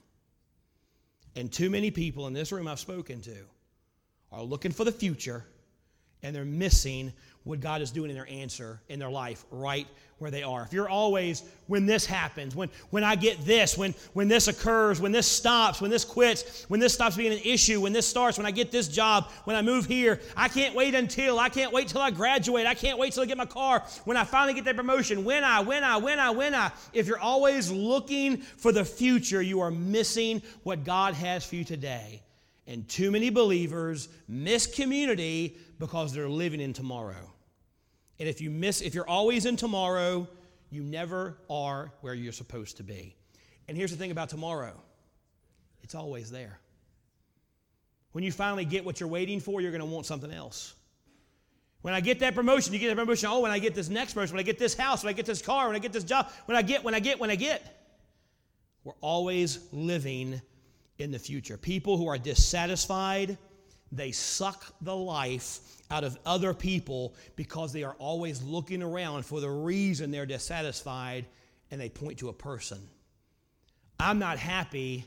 And 1.36 1.51
too 1.51 1.69
many 1.69 1.91
people 1.91 2.25
in 2.27 2.34
this 2.34 2.51
room 2.51 2.67
I've 2.67 2.79
spoken 2.79 3.21
to 3.21 3.38
are 4.32 4.41
looking 4.41 4.71
for 4.71 4.84
the 4.84 4.91
future 4.91 5.45
and 6.23 6.36
they're 6.36 6.45
missing 6.45 7.13
what 7.43 7.60
God 7.60 7.82
is 7.82 7.91
doing 7.91 8.10
in 8.10 8.15
their 8.15 8.28
answer 8.30 8.80
in 8.89 8.99
their 8.99 9.10
life 9.10 9.45
right 9.52 9.88
where 10.19 10.30
they 10.30 10.43
are. 10.43 10.63
If 10.63 10.73
you're 10.73 10.89
always, 10.89 11.43
when 11.67 11.86
this 11.86 12.06
happens, 12.06 12.56
when, 12.56 12.69
when 12.89 13.04
I 13.04 13.15
get 13.15 13.45
this, 13.45 13.78
when, 13.78 13.95
when 14.13 14.28
this 14.28 14.47
occurs, 14.47 14.99
when 14.99 15.12
this 15.12 15.25
stops, 15.25 15.82
when 15.82 15.89
this 15.89 16.04
quits, 16.04 16.65
when 16.67 16.80
this 16.80 16.93
stops 16.93 17.15
being 17.15 17.32
an 17.32 17.39
issue, 17.39 17.82
when 17.82 17.93
this 17.93 18.06
starts, 18.06 18.38
when 18.38 18.45
I 18.45 18.52
get 18.52 18.69
this 18.69 18.88
job, 18.88 19.30
when 19.45 19.56
I 19.56 19.62
move 19.62 19.86
here, 19.86 20.19
I 20.36 20.49
can't 20.49 20.75
wait 20.75 20.93
until, 20.93 21.39
I 21.39 21.49
can't 21.49 21.71
wait 21.71 21.88
till 21.88 22.02
I 22.02 22.12
graduate, 22.12 22.67
I 22.67 22.73
can't 22.73 22.99
wait 22.99 23.13
till 23.13 23.23
I 23.23 23.25
get 23.25 23.38
my 23.38 23.45
car, 23.45 23.84
when 24.04 24.17
I 24.17 24.25
finally 24.25 24.54
get 24.54 24.65
that 24.65 24.75
promotion, 24.75 25.23
when 25.23 25.43
I, 25.43 25.62
when 25.62 25.84
I, 25.84 25.97
when 25.97 26.19
I, 26.19 26.30
when 26.32 26.54
I. 26.54 26.71
If 26.93 27.08
you're 27.08 27.19
always 27.19 27.71
looking 27.71 28.38
for 28.38 28.71
the 28.71 28.84
future, 28.84 29.41
you 29.41 29.62
are 29.62 29.71
missing 29.71 30.41
what 30.63 30.84
God 30.84 31.13
has 31.13 31.45
for 31.45 31.56
you 31.56 31.63
today. 31.63 32.21
And 32.69 32.88
too 32.88 33.10
many 33.10 33.32
believers 33.32 34.10
miss 34.27 34.67
community 34.67 35.58
because 35.79 36.13
they're 36.13 36.29
living 36.29 36.62
in 36.62 36.71
tomorrow. 36.71 37.34
And 38.19 38.29
if 38.29 38.41
you 38.41 38.51
miss, 38.51 38.82
if 38.82 38.93
you're 38.93 39.10
always 39.10 39.47
in 39.47 39.55
tomorrow, 39.55 40.27
you 40.69 40.84
never 40.84 41.39
are 41.49 41.91
where 42.01 42.13
you're 42.13 42.32
supposed 42.32 42.77
to 42.77 42.84
be. 42.84 43.15
And 43.67 43.75
here's 43.75 43.89
the 43.89 43.97
thing 43.97 44.12
about 44.12 44.29
tomorrow 44.29 44.79
it's 45.82 45.95
always 45.95 46.29
there. 46.29 46.60
When 48.12 48.23
you 48.23 48.32
finally 48.32 48.65
get 48.65 48.86
what 48.86 48.99
you're 48.99 49.10
waiting 49.10 49.39
for, 49.39 49.62
you're 49.62 49.71
going 49.71 49.82
to 49.82 49.88
want 49.88 50.05
something 50.05 50.32
else. 50.32 50.75
When 51.82 51.95
I 51.95 52.01
get 52.01 52.19
that 52.19 52.36
promotion, 52.36 52.71
you 52.71 52.77
get 52.77 52.89
that 52.89 52.97
promotion. 52.97 53.29
Oh, 53.32 53.39
when 53.39 53.51
I 53.51 53.58
get 53.58 53.73
this 53.73 53.89
next 53.89 54.13
promotion, 54.13 54.36
when 54.36 54.43
I 54.43 54.45
get 54.45 54.60
this 54.60 54.75
house, 54.75 55.03
when 55.03 55.10
I 55.10 55.15
get 55.15 55.25
this 55.25 55.41
car, 55.41 55.65
when 55.65 55.75
I 55.75 55.79
get 55.79 55.91
this 55.91 56.03
job, 56.03 56.29
when 56.45 56.55
I 56.55 56.62
get, 56.62 56.84
when 56.84 56.93
I 56.93 56.99
get, 56.99 57.19
when 57.19 57.32
I 57.32 57.36
get. 57.36 57.77
We're 58.84 58.93
always 59.01 59.60
living 59.71 60.41
in 60.99 61.12
the 61.12 61.19
future. 61.19 61.57
People 61.57 61.97
who 61.97 62.07
are 62.07 62.17
dissatisfied, 62.17 63.38
they 63.91 64.12
suck 64.12 64.73
the 64.81 64.95
life 64.95 65.59
out 65.89 66.03
of 66.03 66.17
other 66.25 66.53
people 66.53 67.15
because 67.35 67.73
they 67.73 67.83
are 67.83 67.95
always 67.97 68.43
looking 68.43 68.83
around 68.83 69.25
for 69.25 69.39
the 69.39 69.49
reason 69.49 70.12
they're 70.12 70.25
dissatisfied 70.25 71.25
and 71.71 71.81
they 71.81 71.89
point 71.89 72.19
to 72.19 72.29
a 72.29 72.33
person. 72.33 72.79
I'm 73.99 74.19
not 74.19 74.38
happy 74.38 75.05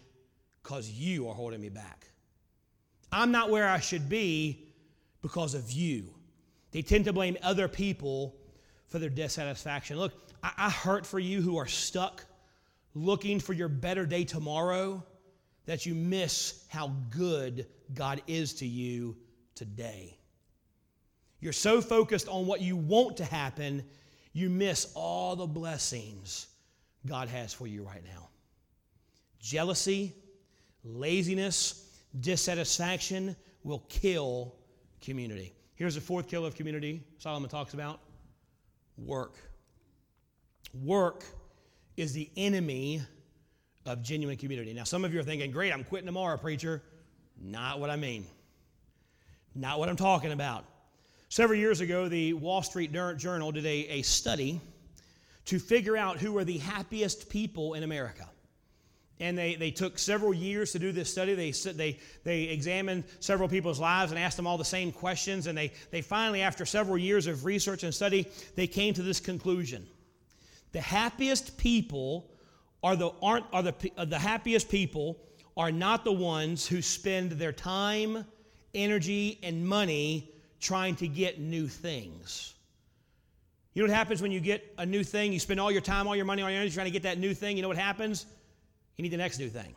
because 0.63 0.91
you 0.91 1.29
are 1.29 1.35
holding 1.35 1.61
me 1.61 1.69
back. 1.69 2.07
I'm 3.13 3.31
not 3.31 3.51
where 3.51 3.69
I 3.69 3.81
should 3.81 4.09
be 4.09 4.67
because 5.21 5.55
of 5.55 5.71
you. 5.71 6.15
They 6.73 6.83
tend 6.83 7.05
to 7.05 7.13
blame 7.13 7.37
other 7.43 7.69
people 7.69 8.35
for 8.89 8.99
their 8.99 9.11
dissatisfaction. 9.11 9.99
Look, 9.99 10.13
I, 10.43 10.53
I 10.57 10.71
hurt 10.71 11.07
for 11.07 11.19
you 11.19 11.43
who 11.43 11.59
are 11.59 11.67
stuck 11.67 12.25
looking 12.95 13.41
for 13.41 13.53
your 13.53 13.69
better 13.69 14.07
day 14.07 14.25
tomorrow 14.25 15.05
that 15.67 15.87
you 15.87 15.95
miss 15.95 16.65
how 16.69 16.93
good 17.11 17.67
God 17.95 18.23
is 18.27 18.55
to 18.55 18.67
you 18.67 19.17
today. 19.55 20.17
You're 21.41 21.53
so 21.53 21.81
focused 21.81 22.29
on 22.29 22.47
what 22.47 22.61
you 22.61 22.77
want 22.77 23.17
to 23.19 23.25
happen, 23.25 23.85
you 24.33 24.49
miss 24.49 24.93
all 24.95 25.37
the 25.37 25.47
blessings 25.47 26.47
God 27.07 27.29
has 27.29 27.53
for 27.53 27.67
you 27.67 27.83
right 27.83 28.03
now. 28.05 28.29
Jealousy, 29.41 30.15
laziness, 30.85 31.91
dissatisfaction 32.21 33.37
will 33.65 33.85
kill 33.89 34.55
community. 35.01 35.53
Here's 35.75 35.97
the 35.97 36.01
fourth 36.01 36.29
killer 36.29 36.47
of 36.47 36.55
community 36.55 37.03
Solomon 37.19 37.51
talks 37.51 37.75
about 37.75 38.01
work. 38.97 39.35
Work 40.75 41.25
is 41.97 42.13
the 42.13 42.31
enemy 42.37 43.03
of 43.87 44.03
genuine 44.03 44.37
community. 44.37 44.73
Now, 44.73 44.85
some 44.85 45.05
of 45.05 45.13
you 45.13 45.21
are 45.21 45.25
thinking, 45.25 45.51
great, 45.51 45.73
I'm 45.73 45.85
quitting 45.85 46.07
tomorrow, 46.07 46.37
preacher. 46.37 46.83
Not 47.41 47.81
what 47.81 47.91
I 47.91 47.97
mean. 47.97 48.27
Not 49.55 49.79
what 49.79 49.89
I'm 49.89 49.97
talking 49.97 50.33
about. 50.33 50.65
Several 51.29 51.59
years 51.59 51.81
ago, 51.81 52.09
the 52.09 52.35
Wall 52.35 52.63
Street 52.63 52.93
Journal 52.93 53.53
did 53.53 53.67
a, 53.67 53.69
a 53.89 54.03
study 54.03 54.61
to 55.47 55.59
figure 55.59 55.97
out 55.97 56.19
who 56.19 56.33
were 56.33 56.45
the 56.45 56.59
happiest 56.59 57.29
people 57.29 57.75
in 57.75 57.83
America. 57.83 58.29
And 59.19 59.39
they, 59.39 59.55
they 59.55 59.71
took 59.71 59.99
several 59.99 60.35
years 60.35 60.73
to 60.73 60.79
do 60.79 60.91
this 60.91 61.11
study. 61.11 61.35
They, 61.35 61.53
they, 61.53 61.99
they 62.25 62.43
examined 62.45 63.05
several 63.21 63.49
people's 63.49 63.79
lives 63.79 64.11
and 64.11 64.19
asked 64.19 64.37
them 64.37 64.47
all 64.47 64.59
the 64.59 64.65
same 64.65 64.91
questions. 64.91 65.47
And 65.47 65.57
they, 65.57 65.73
they 65.91 66.03
finally, 66.03 66.43
after 66.43 66.67
several 66.67 66.99
years 66.99 67.27
of 67.27 67.45
research 67.45 67.83
and 67.83 67.95
study, 67.95 68.27
they 68.57 68.67
came 68.67 68.95
to 68.95 69.03
this 69.03 69.21
conclusion. 69.21 69.87
The 70.73 70.81
happiest 70.81 71.57
people 71.57 72.32
are 72.83 72.97
the, 72.97 73.11
aren't, 73.23 73.47
are 73.53 73.63
the, 73.63 73.75
uh, 73.97 74.05
the 74.05 74.19
happiest 74.19 74.69
people 74.69 75.19
are 75.57 75.71
not 75.71 76.05
the 76.05 76.13
ones 76.13 76.67
who 76.67 76.83
spend 76.83 77.33
their 77.33 77.53
time, 77.53 78.25
energy, 78.75 79.39
and 79.43 79.67
money 79.67 80.31
trying 80.61 80.97
to 80.97 81.09
get 81.09 81.39
new 81.39 81.69
things. 81.69 82.55
You 83.75 83.83
know 83.83 83.89
what 83.89 83.97
happens 83.97 84.21
when 84.21 84.33
you 84.33 84.41
get 84.41 84.75
a 84.79 84.85
new 84.85 85.03
thing? 85.03 85.33
You 85.33 85.39
spend 85.39 85.61
all 85.61 85.71
your 85.71 85.81
time, 85.81 86.07
all 86.07 86.17
your 86.17 86.25
money, 86.25 86.43
all 86.43 86.51
your 86.51 86.61
energy 86.61 86.75
trying 86.75 86.87
to 86.87 86.91
get 86.91 87.05
that 87.05 87.19
new 87.19 87.35
thing. 87.35 87.57
You 87.57 87.63
know 87.63 87.69
what 87.69 87.79
happens? 87.79 88.27
You 88.97 89.03
need 89.03 89.13
the 89.13 89.17
next 89.17 89.39
new 89.39 89.49
thing. 89.49 89.75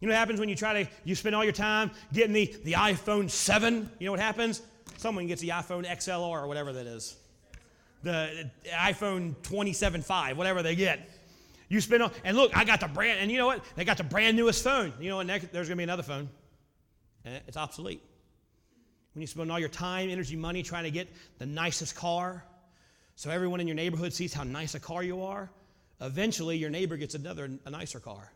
You 0.00 0.08
know 0.08 0.12
what 0.12 0.18
happens 0.18 0.38
when 0.38 0.48
you 0.48 0.54
try 0.54 0.84
to, 0.84 0.90
you 1.04 1.14
spend 1.14 1.34
all 1.34 1.42
your 1.42 1.52
time 1.52 1.90
getting 2.12 2.32
the, 2.32 2.54
the 2.64 2.72
iPhone 2.72 3.30
7? 3.30 3.90
You 3.98 4.06
know 4.06 4.12
what 4.12 4.20
happens? 4.20 4.62
Someone 4.98 5.26
gets 5.26 5.40
the 5.40 5.48
iPhone 5.48 5.86
XLR 5.86 6.42
or 6.42 6.46
whatever 6.46 6.72
that 6.74 6.86
is. 6.86 7.16
The 8.02 8.50
iPhone 8.72 9.34
27.5, 9.42 10.36
whatever 10.36 10.62
they 10.62 10.76
get. 10.76 11.10
You 11.68 11.80
spend 11.80 12.02
on, 12.02 12.12
and 12.24 12.36
look, 12.36 12.56
I 12.56 12.64
got 12.64 12.80
the 12.80 12.88
brand, 12.88 13.20
and 13.20 13.30
you 13.30 13.38
know 13.38 13.46
what? 13.46 13.64
They 13.74 13.84
got 13.84 13.96
the 13.96 14.04
brand 14.04 14.36
newest 14.36 14.62
phone. 14.62 14.92
You 15.00 15.10
know 15.10 15.16
what? 15.16 15.26
Next, 15.26 15.52
there's 15.52 15.68
going 15.68 15.76
to 15.76 15.80
be 15.80 15.84
another 15.84 16.02
phone. 16.02 16.28
And 17.24 17.40
it's 17.48 17.56
obsolete. 17.56 18.02
When 19.14 19.20
you 19.20 19.26
spend 19.26 19.50
all 19.50 19.58
your 19.58 19.68
time, 19.68 20.10
energy, 20.10 20.36
money 20.36 20.62
trying 20.62 20.84
to 20.84 20.90
get 20.90 21.08
the 21.38 21.46
nicest 21.46 21.96
car, 21.96 22.44
so 23.16 23.30
everyone 23.30 23.60
in 23.60 23.66
your 23.66 23.74
neighborhood 23.74 24.12
sees 24.12 24.32
how 24.32 24.44
nice 24.44 24.74
a 24.74 24.80
car 24.80 25.02
you 25.02 25.22
are, 25.22 25.50
eventually 26.00 26.56
your 26.56 26.70
neighbor 26.70 26.96
gets 26.96 27.14
another, 27.14 27.50
a 27.64 27.70
nicer 27.70 27.98
car. 27.98 28.30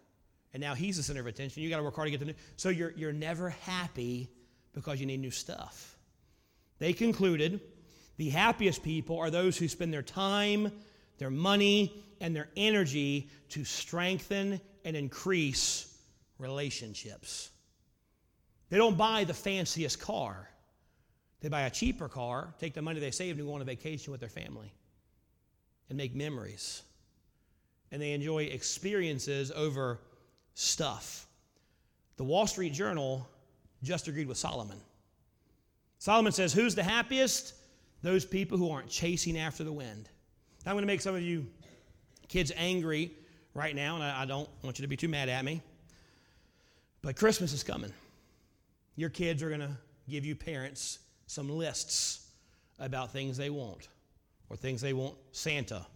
And 0.53 0.61
now 0.61 0.75
he's 0.75 0.97
the 0.97 1.03
center 1.03 1.21
of 1.21 1.27
attention. 1.27 1.63
You 1.63 1.71
got 1.71 1.77
to 1.77 1.83
work 1.83 1.95
hard 1.95 2.07
to 2.07 2.11
get 2.11 2.19
the 2.19 2.27
new. 2.27 2.35
So 2.57 2.71
you're, 2.71 2.93
you're 2.97 3.13
never 3.13 3.51
happy 3.51 4.31
because 4.73 4.99
you 4.99 5.07
need 5.07 5.21
new 5.21 5.31
stuff. 5.31 5.97
They 6.79 6.93
concluded 6.93 7.61
the 8.17 8.31
happiest 8.31 8.83
people 8.83 9.19
are 9.19 9.31
those 9.31 9.57
who 9.57 9.69
spend 9.69 9.93
their 9.93 10.03
time, 10.03 10.73
their 11.21 11.31
money, 11.31 12.03
and 12.21 12.35
their 12.35 12.49
energy 12.57 13.31
to 13.51 13.63
strengthen 13.65 14.61
and 14.85 14.97
increase 14.97 15.95
relationships. 16.39 17.51
They 18.71 18.79
don't 18.79 18.97
buy 18.97 19.25
the 19.25 19.35
fanciest 19.35 20.01
car. 20.01 20.49
They 21.41 21.49
buy 21.49 21.63
a 21.63 21.71
cheaper 21.71 22.09
car, 22.09 22.55
take 22.59 22.75
the 22.75 22.83
money 22.83 23.01
they 23.01 23.11
saved, 23.11 23.39
and 23.39 23.47
go 23.47 23.55
on 23.55 23.61
a 23.61 23.65
vacation 23.65 24.11
with 24.11 24.21
their 24.21 24.31
family 24.31 24.73
and 25.91 25.99
make 25.99 26.15
memories. 26.15 26.83
And 27.93 28.01
they 28.01 28.13
enjoy 28.13 28.45
experiences 28.45 29.51
over 29.51 30.01
stuff. 30.55 31.27
The 32.17 32.25
Wall 32.25 32.47
Street 32.47 32.73
Journal 32.73 33.29
just 33.83 34.09
agreed 34.09 34.27
with 34.27 34.39
Solomon. 34.39 34.81
Solomon 35.99 36.33
says, 36.33 36.55
Who's 36.55 36.75
the 36.75 36.83
happiest? 36.83 37.55
Those 38.03 38.25
people 38.25 38.57
who 38.57 38.71
aren't 38.71 38.89
chasing 38.89 39.37
after 39.37 39.65
the 39.65 39.73
wind. 39.73 40.09
I'm 40.67 40.75
going 40.75 40.83
to 40.83 40.87
make 40.87 41.01
some 41.01 41.15
of 41.15 41.23
you 41.23 41.47
kids 42.29 42.53
angry 42.57 43.13
right 43.55 43.75
now, 43.75 43.95
and 43.95 44.05
I, 44.05 44.23
I 44.23 44.25
don't 44.27 44.49
want 44.63 44.79
you 44.79 44.83
to 44.83 44.89
be 44.89 44.97
too 44.97 45.09
mad 45.09 45.29
at 45.29 45.45
me. 45.45 45.63
But 47.03 47.17
Christmas 47.17 47.53
is 47.53 47.63
coming. 47.63 47.93
Your 48.97 49.09
kids 49.09 49.43
are 49.43 49.49
going 49.49 49.61
to 49.61 49.77
give 50.09 50.25
you 50.25 50.37
parents 50.37 50.99
some 51.27 51.49
lists 51.49 52.29
about 52.79 53.13
things 53.13 53.37
they 53.37 53.51
want 53.51 53.89
or 54.51 54.57
things 54.57 54.81
they 54.81 54.93
want 54.93 55.15
Santa 55.33 55.87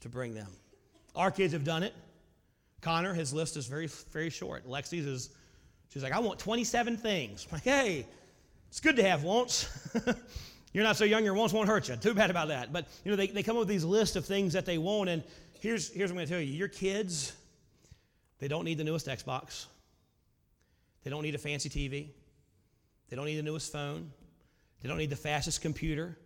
to 0.00 0.08
bring 0.08 0.34
them. 0.34 0.48
Our 1.14 1.30
kids 1.30 1.52
have 1.52 1.64
done 1.64 1.82
it. 1.82 1.94
Connor, 2.80 3.14
his 3.14 3.32
list 3.32 3.56
is 3.56 3.66
very, 3.66 3.86
very 4.12 4.30
short. 4.30 4.66
Lexi's 4.68 5.06
is, 5.06 5.30
she's 5.88 6.02
like, 6.02 6.12
I 6.12 6.18
want 6.18 6.38
27 6.38 6.96
things. 6.96 7.46
I'm 7.50 7.56
like, 7.56 7.62
hey, 7.62 8.06
it's 8.68 8.80
good 8.80 8.96
to 8.96 9.02
have 9.02 9.22
wants. 9.22 9.68
You're 10.74 10.82
not 10.82 10.96
so 10.96 11.04
young, 11.04 11.24
your 11.24 11.34
wants 11.34 11.54
won't 11.54 11.68
hurt 11.68 11.88
you. 11.88 11.94
Too 11.94 12.14
bad 12.14 12.30
about 12.30 12.48
that. 12.48 12.72
But, 12.72 12.88
you 13.04 13.10
know, 13.12 13.16
they, 13.16 13.28
they 13.28 13.44
come 13.44 13.56
up 13.56 13.60
with 13.60 13.68
these 13.68 13.84
lists 13.84 14.16
of 14.16 14.26
things 14.26 14.52
that 14.54 14.66
they 14.66 14.76
want, 14.76 15.08
and 15.08 15.22
here's, 15.60 15.88
here's 15.88 16.10
what 16.10 16.14
I'm 16.14 16.16
going 16.16 16.26
to 16.26 16.32
tell 16.32 16.40
you 16.40 16.52
your 16.52 16.68
kids, 16.68 17.32
they 18.40 18.48
don't 18.48 18.64
need 18.64 18.78
the 18.78 18.84
newest 18.84 19.06
Xbox, 19.06 19.66
they 21.04 21.10
don't 21.10 21.22
need 21.22 21.36
a 21.36 21.38
fancy 21.38 21.70
TV, 21.70 22.08
they 23.08 23.14
don't 23.14 23.24
need 23.24 23.36
the 23.36 23.44
newest 23.44 23.70
phone, 23.70 24.10
they 24.82 24.88
don't 24.88 24.98
need 24.98 25.10
the 25.10 25.16
fastest 25.16 25.62
computer, 25.62 26.18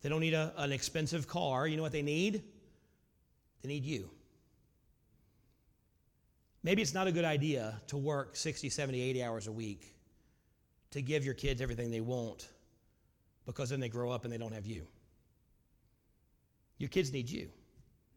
they 0.00 0.08
don't 0.08 0.20
need 0.20 0.34
a, 0.34 0.54
an 0.56 0.72
expensive 0.72 1.28
car. 1.28 1.66
You 1.66 1.76
know 1.76 1.82
what 1.82 1.92
they 1.92 2.02
need? 2.02 2.42
They 3.60 3.68
need 3.68 3.84
you. 3.84 4.08
Maybe 6.64 6.80
it's 6.80 6.94
not 6.94 7.08
a 7.08 7.12
good 7.12 7.26
idea 7.26 7.80
to 7.88 7.98
work 7.98 8.36
60, 8.36 8.70
70, 8.70 9.00
80 9.00 9.22
hours 9.22 9.46
a 9.48 9.52
week 9.52 9.94
to 10.92 11.02
give 11.02 11.26
your 11.26 11.34
kids 11.34 11.60
everything 11.60 11.90
they 11.90 12.00
want 12.00 12.48
because 13.46 13.70
then 13.70 13.80
they 13.80 13.88
grow 13.88 14.10
up 14.10 14.24
and 14.24 14.32
they 14.32 14.38
don't 14.38 14.52
have 14.52 14.66
you. 14.66 14.86
Your 16.78 16.88
kids 16.88 17.12
need 17.12 17.28
you 17.30 17.48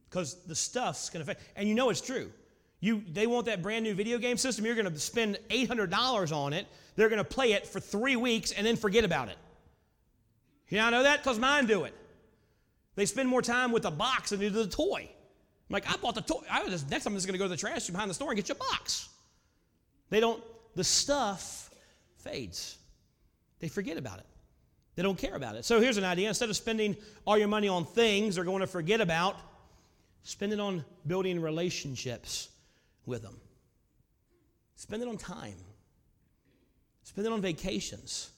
because 0.10 0.44
the 0.46 0.56
stuff's 0.56 1.10
going 1.10 1.24
to 1.24 1.32
affect. 1.32 1.48
And 1.56 1.68
you 1.68 1.76
know 1.76 1.90
it's 1.90 2.02
true. 2.02 2.32
You, 2.80 3.04
they 3.12 3.28
want 3.28 3.46
that 3.48 3.62
brand 3.62 3.84
new 3.84 3.94
video 3.94 4.18
game 4.18 4.38
system. 4.38 4.66
You're 4.66 4.76
going 4.76 4.92
to 4.92 5.00
spend 5.00 5.40
$800 5.50 6.36
on 6.36 6.54
it. 6.54 6.68
They're 6.96 7.10
going 7.10 7.18
to 7.18 7.24
play 7.24 7.54
it 7.54 7.68
for 7.68 7.80
three 7.80 8.16
weeks 8.16 8.52
and 8.52 8.66
then 8.66 8.76
forget 8.76 9.04
about 9.04 9.30
it. 9.30 9.38
You 10.70 10.78
now 10.78 10.90
know 10.90 11.04
that? 11.04 11.24
Because 11.24 11.40
mine 11.40 11.68
do 11.68 11.84
it. 11.84 11.94
They 12.96 13.06
spend 13.06 13.28
more 13.28 13.42
time 13.42 13.72
with 13.72 13.84
the 13.84 13.92
box 13.92 14.30
than 14.30 14.40
they 14.40 14.50
do 14.50 14.64
the 14.64 14.68
toy. 14.68 15.10
I'm 15.70 15.74
like, 15.74 15.92
I 15.92 15.98
bought 15.98 16.16
the 16.16 16.22
toy. 16.22 16.42
I 16.50 16.64
was 16.64 16.72
just, 16.72 16.90
next 16.90 17.04
time 17.04 17.14
I'm 17.14 17.18
just 17.18 17.28
going 17.28 17.34
to 17.34 17.40
go 17.40 17.46
to 17.46 17.50
the 17.50 17.58
trash 17.58 17.88
behind 17.88 18.10
the 18.10 18.14
store 18.14 18.30
and 18.30 18.36
get 18.36 18.48
your 18.48 18.56
box. 18.56 19.10
They 20.10 20.20
don't, 20.20 20.42
the 20.76 20.84
stuff 20.84 21.70
fades. 22.18 22.78
They 23.60 23.68
forget 23.68 23.98
about 23.98 24.20
it. 24.20 24.26
They 24.96 25.04
don't 25.04 25.18
care 25.18 25.36
about 25.36 25.56
it. 25.56 25.66
So 25.66 25.80
here's 25.80 25.98
an 25.98 26.06
idea. 26.06 26.30
Instead 26.30 26.50
of 26.50 26.56
spending 26.56 26.96
all 27.26 27.38
your 27.38 27.48
money 27.48 27.68
on 27.68 27.86
things 27.86 28.36
they're 28.36 28.44
going 28.46 28.62
to 28.62 28.68
forget 28.68 29.02
about, 29.02 29.38
Spend 30.26 30.52
it 30.52 30.60
on 30.60 30.84
building 31.06 31.40
relationships 31.40 32.50
with 33.06 33.22
them. 33.22 33.40
Spend 34.76 35.04
it 35.04 35.08
on 35.08 35.18
time. 35.18 35.54
Spend 37.04 37.28
it 37.28 37.32
on 37.32 37.42
vacations. 37.42 38.32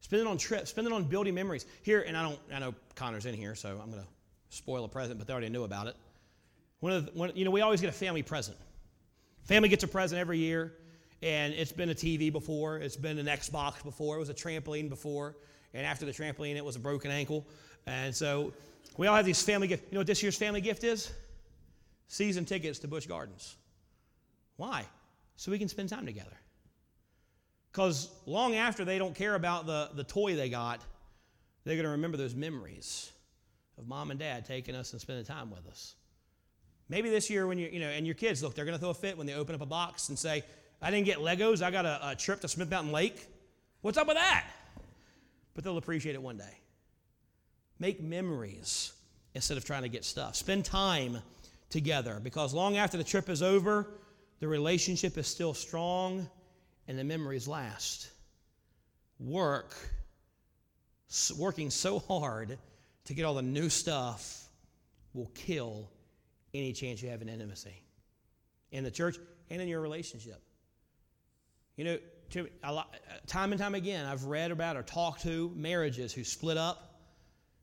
Spend 0.00 0.22
it 0.22 0.26
on 0.26 0.38
trips. 0.38 0.70
Spend 0.70 0.88
it 0.88 0.92
on 0.92 1.04
building 1.04 1.32
memories. 1.32 1.66
Here, 1.82 2.02
and 2.04 2.16
I 2.16 2.22
don't, 2.22 2.38
I 2.52 2.58
know 2.58 2.74
Connor's 2.96 3.26
in 3.26 3.34
here, 3.34 3.54
so 3.54 3.68
I'm 3.80 3.92
going 3.92 4.02
to 4.02 4.08
spoil 4.48 4.84
a 4.84 4.88
present, 4.88 5.20
but 5.20 5.28
they 5.28 5.32
already 5.32 5.50
knew 5.50 5.62
about 5.62 5.86
it. 5.86 5.94
One 6.80 6.92
of 6.92 7.06
the, 7.06 7.12
one, 7.12 7.30
you 7.36 7.44
know, 7.44 7.52
we 7.52 7.60
always 7.60 7.80
get 7.80 7.90
a 7.90 7.92
family 7.92 8.24
present. 8.24 8.56
Family 9.44 9.68
gets 9.68 9.84
a 9.84 9.88
present 9.88 10.20
every 10.20 10.38
year, 10.38 10.72
and 11.22 11.54
it's 11.54 11.70
been 11.70 11.90
a 11.90 11.94
TV 11.94 12.32
before, 12.32 12.78
it's 12.78 12.96
been 12.96 13.18
an 13.20 13.26
Xbox 13.26 13.84
before, 13.84 14.16
it 14.16 14.18
was 14.18 14.30
a 14.30 14.34
trampoline 14.34 14.88
before, 14.88 15.36
and 15.74 15.84
after 15.84 16.06
the 16.06 16.12
trampoline, 16.12 16.56
it 16.56 16.64
was 16.64 16.76
a 16.76 16.80
broken 16.80 17.10
ankle. 17.10 17.44
And 17.86 18.14
so 18.14 18.52
we 18.96 19.06
all 19.06 19.16
have 19.16 19.26
these 19.26 19.42
family 19.42 19.66
gifts. 19.66 19.82
You 19.90 19.94
know 19.94 20.00
what 20.00 20.06
this 20.06 20.22
year's 20.22 20.36
family 20.36 20.60
gift 20.60 20.84
is? 20.84 21.12
Season 22.08 22.44
tickets 22.44 22.78
to 22.80 22.88
Busch 22.88 23.06
Gardens. 23.06 23.56
Why? 24.56 24.86
So 25.36 25.50
we 25.50 25.58
can 25.58 25.68
spend 25.68 25.88
time 25.88 26.06
together. 26.06 26.36
Because 27.72 28.08
long 28.24 28.54
after 28.54 28.84
they 28.84 28.98
don't 28.98 29.16
care 29.16 29.34
about 29.34 29.66
the, 29.66 29.90
the 29.94 30.04
toy 30.04 30.36
they 30.36 30.48
got, 30.48 30.80
they're 31.64 31.74
going 31.74 31.84
to 31.84 31.90
remember 31.90 32.16
those 32.16 32.34
memories 32.34 33.10
of 33.76 33.88
mom 33.88 34.12
and 34.12 34.20
dad 34.20 34.44
taking 34.44 34.76
us 34.76 34.92
and 34.92 35.00
spending 35.00 35.24
time 35.24 35.50
with 35.50 35.66
us. 35.66 35.96
Maybe 36.88 37.10
this 37.10 37.28
year 37.30 37.48
when 37.48 37.58
you 37.58 37.68
you 37.72 37.80
know, 37.80 37.88
and 37.88 38.06
your 38.06 38.14
kids, 38.14 38.42
look, 38.42 38.54
they're 38.54 38.64
going 38.64 38.76
to 38.76 38.80
throw 38.80 38.90
a 38.90 38.94
fit 38.94 39.18
when 39.18 39.26
they 39.26 39.34
open 39.34 39.56
up 39.56 39.60
a 39.60 39.66
box 39.66 40.08
and 40.08 40.16
say, 40.18 40.44
I 40.80 40.90
didn't 40.90 41.06
get 41.06 41.18
Legos, 41.18 41.62
I 41.62 41.70
got 41.72 41.84
a, 41.84 42.10
a 42.10 42.14
trip 42.14 42.40
to 42.42 42.48
Smith 42.48 42.70
Mountain 42.70 42.92
Lake. 42.92 43.26
What's 43.80 43.98
up 43.98 44.06
with 44.06 44.16
that? 44.18 44.46
But 45.54 45.64
they'll 45.64 45.78
appreciate 45.78 46.14
it 46.14 46.22
one 46.22 46.36
day. 46.36 46.58
Make 47.78 48.02
memories 48.02 48.92
instead 49.34 49.56
of 49.56 49.64
trying 49.64 49.82
to 49.82 49.88
get 49.88 50.04
stuff. 50.04 50.36
Spend 50.36 50.64
time 50.64 51.18
together 51.70 52.20
because 52.22 52.54
long 52.54 52.76
after 52.76 52.96
the 52.96 53.04
trip 53.04 53.28
is 53.28 53.42
over, 53.42 53.88
the 54.40 54.48
relationship 54.48 55.16
is 55.18 55.26
still 55.26 55.54
strong 55.54 56.28
and 56.86 56.98
the 56.98 57.04
memories 57.04 57.48
last. 57.48 58.10
Work, 59.18 59.74
working 61.36 61.70
so 61.70 61.98
hard 61.98 62.58
to 63.04 63.14
get 63.14 63.24
all 63.24 63.34
the 63.34 63.42
new 63.42 63.68
stuff 63.68 64.48
will 65.12 65.30
kill 65.34 65.88
any 66.52 66.72
chance 66.72 67.02
you 67.02 67.10
have 67.10 67.22
in 67.22 67.28
intimacy 67.28 67.84
in 68.70 68.84
the 68.84 68.90
church 68.90 69.16
and 69.50 69.62
in 69.62 69.68
your 69.68 69.80
relationship. 69.80 70.42
You 71.76 71.84
know, 71.84 71.98
lot, 72.64 72.94
time 73.26 73.52
and 73.52 73.60
time 73.60 73.74
again, 73.74 74.06
I've 74.06 74.24
read 74.24 74.50
about 74.50 74.76
or 74.76 74.82
talked 74.82 75.22
to 75.22 75.52
marriages 75.54 76.12
who 76.12 76.24
split 76.24 76.56
up 76.56 76.94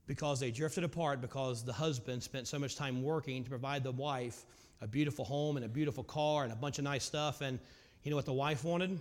because 0.07 0.39
they 0.39 0.51
drifted 0.51 0.84
apart 0.84 1.22
because 1.22 1.63
the 1.63 1.74
husband 1.74 2.22
spent 2.22 2.47
so 2.47 2.59
much 2.59 2.76
time 2.76 3.03
working 3.03 3.43
to 3.43 3.49
provide 3.49 3.84
the 3.84 3.91
wife 3.91 4.45
a 4.82 4.88
beautiful 4.88 5.24
home 5.24 5.57
and 5.57 5.65
a 5.65 5.69
beautiful 5.69 6.03
car 6.03 6.43
and 6.43 6.51
a 6.51 6.55
bunch 6.55 6.80
of 6.80 6.84
nice 6.84 7.03
stuff. 7.03 7.41
And 7.41 7.59
you 8.03 8.09
know 8.09 8.15
what 8.15 8.26
the 8.26 8.34
wife 8.34 8.63
wanted? 8.63 8.99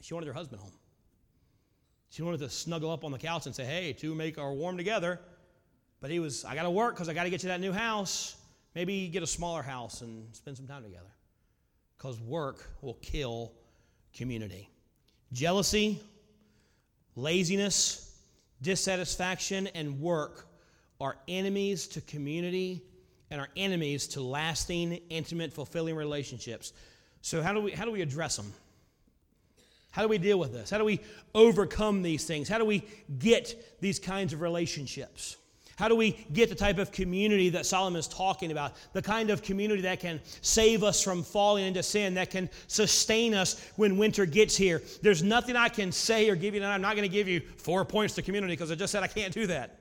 She 0.00 0.14
wanted 0.14 0.26
her 0.26 0.32
husband 0.32 0.60
home. 0.60 0.72
She 2.10 2.22
wanted 2.22 2.40
to 2.40 2.50
snuggle 2.50 2.90
up 2.90 3.04
on 3.04 3.12
the 3.12 3.18
couch 3.18 3.46
and 3.46 3.54
say, 3.54 3.64
hey, 3.64 3.92
two 3.92 4.14
make 4.14 4.38
our 4.38 4.52
warm 4.52 4.76
together. 4.76 5.20
But 6.00 6.10
he 6.10 6.18
was, 6.18 6.44
I 6.44 6.54
got 6.54 6.64
to 6.64 6.70
work 6.70 6.94
because 6.94 7.08
I 7.08 7.14
got 7.14 7.24
to 7.24 7.30
get 7.30 7.42
you 7.42 7.48
that 7.48 7.60
new 7.60 7.72
house. 7.72 8.36
Maybe 8.74 9.08
get 9.08 9.22
a 9.22 9.26
smaller 9.26 9.62
house 9.62 10.00
and 10.00 10.34
spend 10.34 10.56
some 10.56 10.66
time 10.66 10.82
together. 10.82 11.10
Because 11.96 12.20
work 12.20 12.68
will 12.82 12.94
kill 12.94 13.52
community. 14.12 14.68
Jealousy, 15.32 16.00
laziness, 17.16 18.18
dissatisfaction, 18.62 19.68
and 19.68 20.00
work 20.00 20.46
are 21.00 21.16
enemies 21.28 21.86
to 21.88 22.00
community 22.02 22.82
and 23.30 23.40
are 23.40 23.48
enemies 23.56 24.08
to 24.08 24.20
lasting, 24.20 25.00
intimate, 25.08 25.52
fulfilling 25.52 25.94
relationships. 25.94 26.72
So, 27.22 27.42
how 27.42 27.52
do 27.52 27.60
we, 27.60 27.70
how 27.70 27.84
do 27.84 27.92
we 27.92 28.02
address 28.02 28.36
them? 28.36 28.52
How 29.92 30.02
do 30.02 30.08
we 30.08 30.18
deal 30.18 30.38
with 30.38 30.52
this? 30.52 30.70
How 30.70 30.78
do 30.78 30.84
we 30.84 31.00
overcome 31.34 32.02
these 32.02 32.24
things? 32.24 32.48
How 32.48 32.58
do 32.58 32.64
we 32.64 32.84
get 33.18 33.80
these 33.80 33.98
kinds 33.98 34.32
of 34.32 34.40
relationships? 34.40 35.36
How 35.80 35.88
do 35.88 35.96
we 35.96 36.10
get 36.34 36.50
the 36.50 36.54
type 36.54 36.76
of 36.76 36.92
community 36.92 37.48
that 37.48 37.64
Solomon 37.64 37.98
is 37.98 38.06
talking 38.06 38.52
about? 38.52 38.74
The 38.92 39.00
kind 39.00 39.30
of 39.30 39.40
community 39.40 39.80
that 39.80 39.98
can 39.98 40.20
save 40.42 40.84
us 40.84 41.02
from 41.02 41.22
falling 41.22 41.64
into 41.64 41.82
sin, 41.82 42.12
that 42.14 42.28
can 42.28 42.50
sustain 42.66 43.32
us 43.32 43.66
when 43.76 43.96
winter 43.96 44.26
gets 44.26 44.54
here. 44.54 44.82
There's 45.00 45.22
nothing 45.22 45.56
I 45.56 45.70
can 45.70 45.90
say 45.90 46.28
or 46.28 46.36
give 46.36 46.54
you, 46.54 46.60
and 46.60 46.70
I'm 46.70 46.82
not 46.82 46.96
going 46.96 47.08
to 47.08 47.12
give 47.12 47.28
you 47.28 47.40
four 47.56 47.86
points 47.86 48.14
to 48.16 48.22
community 48.22 48.52
because 48.52 48.70
I 48.70 48.74
just 48.74 48.92
said 48.92 49.02
I 49.02 49.06
can't 49.06 49.32
do 49.32 49.46
that. 49.46 49.78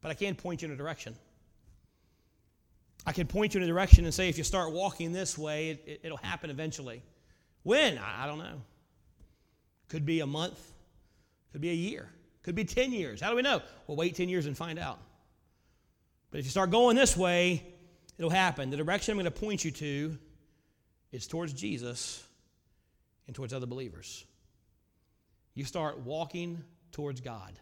But 0.00 0.12
I 0.12 0.14
can 0.14 0.36
point 0.36 0.62
you 0.62 0.68
in 0.68 0.74
a 0.74 0.76
direction. 0.76 1.16
I 3.04 3.10
can 3.10 3.26
point 3.26 3.54
you 3.54 3.58
in 3.58 3.64
a 3.64 3.66
direction 3.66 4.04
and 4.04 4.14
say, 4.14 4.28
if 4.28 4.38
you 4.38 4.44
start 4.44 4.70
walking 4.70 5.12
this 5.12 5.36
way, 5.36 5.80
it, 5.86 6.08
will 6.08 6.18
happen 6.18 6.50
eventually. 6.50 7.02
When? 7.64 7.98
I, 7.98 8.22
I 8.22 8.26
don't 8.28 8.38
know. 8.38 8.62
Could 9.88 10.06
be 10.06 10.20
a 10.20 10.26
month, 10.26 10.72
could 11.50 11.60
be 11.60 11.70
a 11.70 11.74
year. 11.74 12.10
Could 12.44 12.54
be 12.54 12.64
10 12.64 12.92
years. 12.92 13.20
How 13.20 13.30
do 13.30 13.36
we 13.36 13.42
know? 13.42 13.62
Well, 13.86 13.96
wait 13.96 14.14
10 14.14 14.28
years 14.28 14.46
and 14.46 14.56
find 14.56 14.78
out. 14.78 14.98
But 16.30 16.38
if 16.38 16.44
you 16.44 16.50
start 16.50 16.70
going 16.70 16.94
this 16.94 17.16
way, 17.16 17.64
it'll 18.18 18.30
happen. 18.30 18.70
The 18.70 18.76
direction 18.76 19.12
I'm 19.12 19.16
going 19.16 19.24
to 19.24 19.30
point 19.30 19.64
you 19.64 19.70
to 19.72 20.18
is 21.10 21.26
towards 21.26 21.52
Jesus 21.54 22.22
and 23.26 23.34
towards 23.34 23.54
other 23.54 23.66
believers. 23.66 24.24
You 25.54 25.64
start 25.64 26.00
walking 26.00 26.62
towards 26.92 27.20
God. 27.20 27.58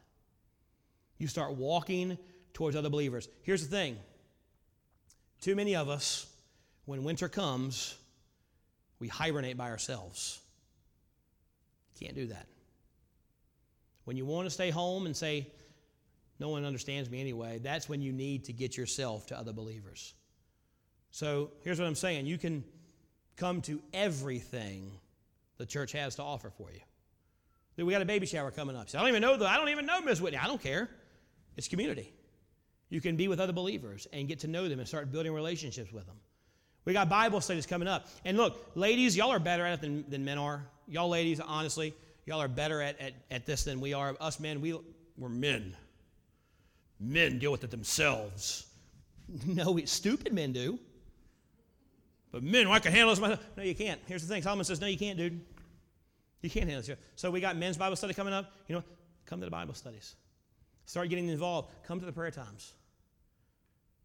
You 1.19 1.29
start 1.29 1.55
walking 1.55 2.19
towards 2.55 2.75
other 2.75 2.91
believers. 2.91 3.29
Here's 3.43 3.63
the 3.67 3.75
thing 3.75 3.99
too 5.41 5.55
many 5.55 5.77
of 5.77 5.89
us, 5.89 6.27
when 6.87 7.05
winter 7.05 7.29
comes, 7.29 7.97
we 8.99 9.09
hibernate 9.09 9.57
by 9.57 9.71
ourselves. 9.71 10.41
Can't 12.01 12.15
do 12.15 12.27
that. 12.29 12.47
When 14.05 14.17
you 14.17 14.25
want 14.25 14.47
to 14.47 14.51
stay 14.51 14.71
home 14.71 15.07
and 15.07 15.17
say, 15.17 15.49
no 16.39 16.49
one 16.49 16.65
understands 16.65 17.09
me 17.09 17.21
anyway, 17.21 17.61
that's 17.63 17.89
when 17.89 18.03
you 18.03 18.13
need 18.13 18.45
to 18.47 18.53
get 18.53 18.77
yourself 18.77 19.27
to 19.27 19.39
other 19.39 19.53
believers. 19.53 20.15
So 21.11 21.51
here's 21.63 21.79
what 21.79 21.87
I'm 21.87 21.95
saying 21.95 22.27
you 22.27 22.39
can 22.39 22.65
come 23.37 23.61
to 23.63 23.81
everything 23.93 24.91
the 25.59 25.67
church 25.67 25.93
has 25.93 26.17
to 26.17 26.23
offer 26.23 26.51
for 26.51 26.71
you. 26.73 26.81
We 27.85 27.93
got 27.93 28.03
a 28.03 28.07
baby 28.07 28.27
shower 28.27 28.51
coming 28.51 28.77
up. 28.77 28.91
So 28.91 28.99
I 28.99 29.01
don't 29.01 29.09
even 29.09 29.23
know 29.23 29.37
the, 29.37 29.47
I 29.47 29.57
don't 29.57 29.71
even 29.71 29.87
know 29.87 30.01
Miss 30.01 30.21
Whitney. 30.21 30.39
I 30.39 30.47
don't 30.47 30.61
care. 30.61 30.89
It's 31.57 31.69
community. 31.69 32.13
You 32.91 33.01
can 33.01 33.17
be 33.17 33.29
with 33.29 33.41
other 33.41 33.53
believers 33.53 34.07
and 34.13 34.29
get 34.29 34.41
to 34.41 34.49
know 34.49 34.69
them 34.69 34.79
and 34.79 34.87
start 34.87 35.11
building 35.11 35.33
relationships 35.33 35.93
with 35.93 36.07
them. 36.07 36.17
We 36.85 36.93
got 36.93 37.09
Bible 37.09 37.41
studies 37.41 37.65
coming 37.65 37.89
up. 37.89 38.09
And 38.25 38.37
look, 38.37 38.73
ladies, 38.75 39.17
y'all 39.17 39.31
are 39.31 39.39
better 39.39 39.65
at 39.65 39.75
it 39.75 39.81
than, 39.81 40.05
than 40.09 40.25
men 40.25 40.39
are. 40.39 40.67
Y'all 40.87 41.09
ladies, 41.09 41.41
honestly, 41.41 41.95
Y'all 42.27 42.41
are 42.41 42.49
better 42.49 42.81
at, 42.81 43.01
at, 43.01 43.15
at 43.31 43.47
this 43.47 43.65
than 43.65 43.81
we 43.81 43.95
are. 43.95 44.17
Us 44.21 44.39
men, 44.39 44.61
we, 44.61 44.79
we're 45.19 45.29
men. 45.29 45.77
Men 47.01 47.39
deal 47.39 47.51
with 47.51 47.65
it 47.65 47.71
themselves. 47.71 48.67
No, 49.47 49.71
we, 49.71 49.87
stupid 49.87 50.35
men 50.35 50.53
do. 50.53 50.79
But 52.33 52.43
men, 52.43 52.67
well, 52.69 52.77
I 52.77 52.81
can 52.81 52.93
handle 52.93 53.11
this 53.11 53.21
myself. 53.21 53.41
No, 53.57 53.63
you 53.63 53.75
can't. 53.75 53.99
Here's 54.05 54.21
the 54.21 54.29
thing 54.29 54.43
Solomon 54.43 54.65
says, 54.65 54.79
No, 54.79 54.87
you 54.87 54.99
can't, 54.99 55.17
dude. 55.17 55.41
You 56.43 56.51
can't 56.51 56.69
handle 56.69 56.83
this. 56.83 56.99
So 57.17 57.31
we 57.31 57.41
got 57.41 57.57
men's 57.57 57.79
Bible 57.79 57.97
study 57.97 58.13
coming 58.13 58.35
up. 58.35 58.53
You 58.69 58.75
know, 58.75 58.85
come 59.25 59.39
to 59.41 59.47
the 59.47 59.51
Bible 59.51 59.73
studies. 59.73 60.17
Start 60.85 61.09
getting 61.09 61.29
involved. 61.29 61.71
Come 61.87 62.01
to 62.01 62.05
the 62.05 62.13
prayer 62.13 62.31
times. 62.31 62.75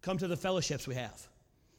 Come 0.02 0.18
to 0.20 0.28
the 0.28 0.38
fellowships 0.38 0.88
we 0.88 0.96
have. 0.96 1.28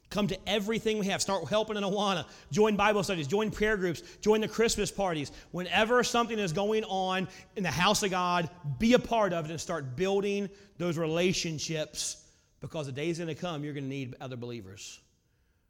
Come 0.09 0.27
to 0.27 0.49
everything 0.49 0.97
we 0.97 1.05
have. 1.07 1.21
Start 1.21 1.47
helping 1.47 1.77
in 1.77 1.83
Awana. 1.83 2.25
Join 2.51 2.75
Bible 2.75 3.03
studies. 3.03 3.27
Join 3.27 3.51
prayer 3.51 3.77
groups. 3.77 4.01
Join 4.21 4.41
the 4.41 4.47
Christmas 4.47 4.89
parties. 4.89 5.31
Whenever 5.51 6.03
something 6.03 6.39
is 6.39 6.51
going 6.51 6.83
on 6.85 7.27
in 7.55 7.61
the 7.61 7.71
house 7.71 8.01
of 8.01 8.09
God, 8.09 8.49
be 8.79 8.93
a 8.93 8.99
part 8.99 9.33
of 9.33 9.45
it 9.45 9.51
and 9.51 9.61
start 9.61 9.95
building 9.95 10.49
those 10.79 10.97
relationships 10.97 12.25
because 12.59 12.87
the 12.87 12.91
day's 12.91 13.19
going 13.19 13.27
to 13.27 13.35
come, 13.35 13.63
you're 13.63 13.73
going 13.73 13.83
to 13.83 13.89
need 13.89 14.15
other 14.19 14.35
believers 14.35 14.99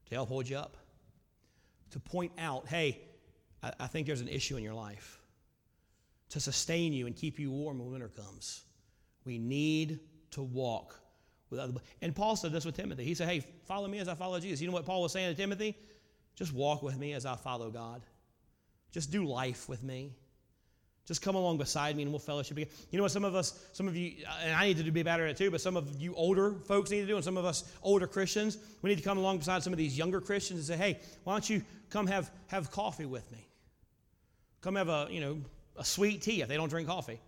to 0.07 0.15
help 0.15 0.29
hold 0.29 0.47
you 0.47 0.57
up. 0.57 0.77
To 1.91 1.99
point 1.99 2.31
out, 2.37 2.67
hey, 2.67 2.99
I, 3.61 3.73
I 3.79 3.87
think 3.87 4.07
there's 4.07 4.21
an 4.21 4.27
issue 4.29 4.55
in 4.55 4.63
your 4.63 4.73
life. 4.73 5.19
To 6.29 6.39
sustain 6.39 6.93
you 6.93 7.07
and 7.07 7.15
keep 7.15 7.39
you 7.39 7.51
warm 7.51 7.79
when 7.79 7.91
winter 7.91 8.09
comes. 8.09 8.63
We 9.25 9.37
need 9.37 9.99
to 10.31 10.43
walk 10.43 10.95
with 11.49 11.59
other. 11.59 11.73
And 12.01 12.15
Paul 12.15 12.35
said 12.35 12.51
this 12.51 12.65
with 12.65 12.75
Timothy. 12.75 13.03
He 13.03 13.15
said, 13.15 13.27
Hey, 13.27 13.43
follow 13.65 13.87
me 13.87 13.99
as 13.99 14.07
I 14.07 14.15
follow 14.15 14.39
Jesus. 14.39 14.61
You 14.61 14.67
know 14.67 14.73
what 14.73 14.85
Paul 14.85 15.01
was 15.01 15.11
saying 15.11 15.33
to 15.33 15.39
Timothy? 15.39 15.75
Just 16.35 16.53
walk 16.53 16.83
with 16.83 16.97
me 16.97 17.13
as 17.13 17.25
I 17.25 17.35
follow 17.35 17.69
God. 17.69 18.01
Just 18.91 19.11
do 19.11 19.25
life 19.25 19.67
with 19.67 19.83
me. 19.83 20.13
Just 21.05 21.23
come 21.23 21.35
along 21.35 21.57
beside 21.57 21.95
me 21.95 22.03
and 22.03 22.11
we'll 22.11 22.19
fellowship 22.19 22.55
together. 22.55 22.71
You 22.91 22.97
know 22.97 23.03
what 23.03 23.11
some 23.11 23.25
of 23.25 23.33
us, 23.33 23.65
some 23.73 23.87
of 23.87 23.95
you, 23.95 24.23
and 24.43 24.53
I 24.53 24.67
need 24.67 24.77
to 24.77 24.91
be 24.91 25.01
better 25.01 25.25
at 25.25 25.31
it 25.31 25.37
too, 25.37 25.49
but 25.49 25.59
some 25.59 25.75
of 25.75 25.99
you 25.99 26.13
older 26.13 26.53
folks 26.65 26.91
need 26.91 27.01
to 27.01 27.07
do, 27.07 27.15
and 27.15 27.25
some 27.25 27.35
of 27.35 27.45
us 27.45 27.63
older 27.81 28.05
Christians, 28.05 28.59
we 28.83 28.91
need 28.91 28.97
to 28.97 29.03
come 29.03 29.17
along 29.17 29.39
beside 29.39 29.63
some 29.63 29.73
of 29.73 29.77
these 29.77 29.97
younger 29.97 30.21
Christians 30.21 30.69
and 30.69 30.79
say, 30.79 30.83
hey, 30.83 30.99
why 31.23 31.33
don't 31.33 31.49
you 31.49 31.63
come 31.89 32.05
have, 32.05 32.29
have 32.45 32.69
coffee 32.69 33.07
with 33.07 33.29
me? 33.31 33.47
Come 34.61 34.75
have 34.75 34.89
a, 34.89 35.07
you 35.09 35.19
know, 35.19 35.39
a 35.77 35.83
sweet 35.83 36.21
tea 36.21 36.41
if 36.41 36.47
they 36.47 36.57
don't 36.57 36.69
drink 36.69 36.87
coffee. 36.87 37.19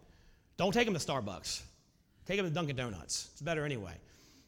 Don't 0.57 0.73
take 0.73 0.85
them 0.85 0.93
to 0.93 0.99
Starbucks. 0.99 1.63
Take 2.27 2.37
them 2.37 2.45
to 2.45 2.53
Dunkin' 2.53 2.75
Donuts. 2.75 3.29
It's 3.31 3.41
better 3.41 3.65
anyway. 3.65 3.93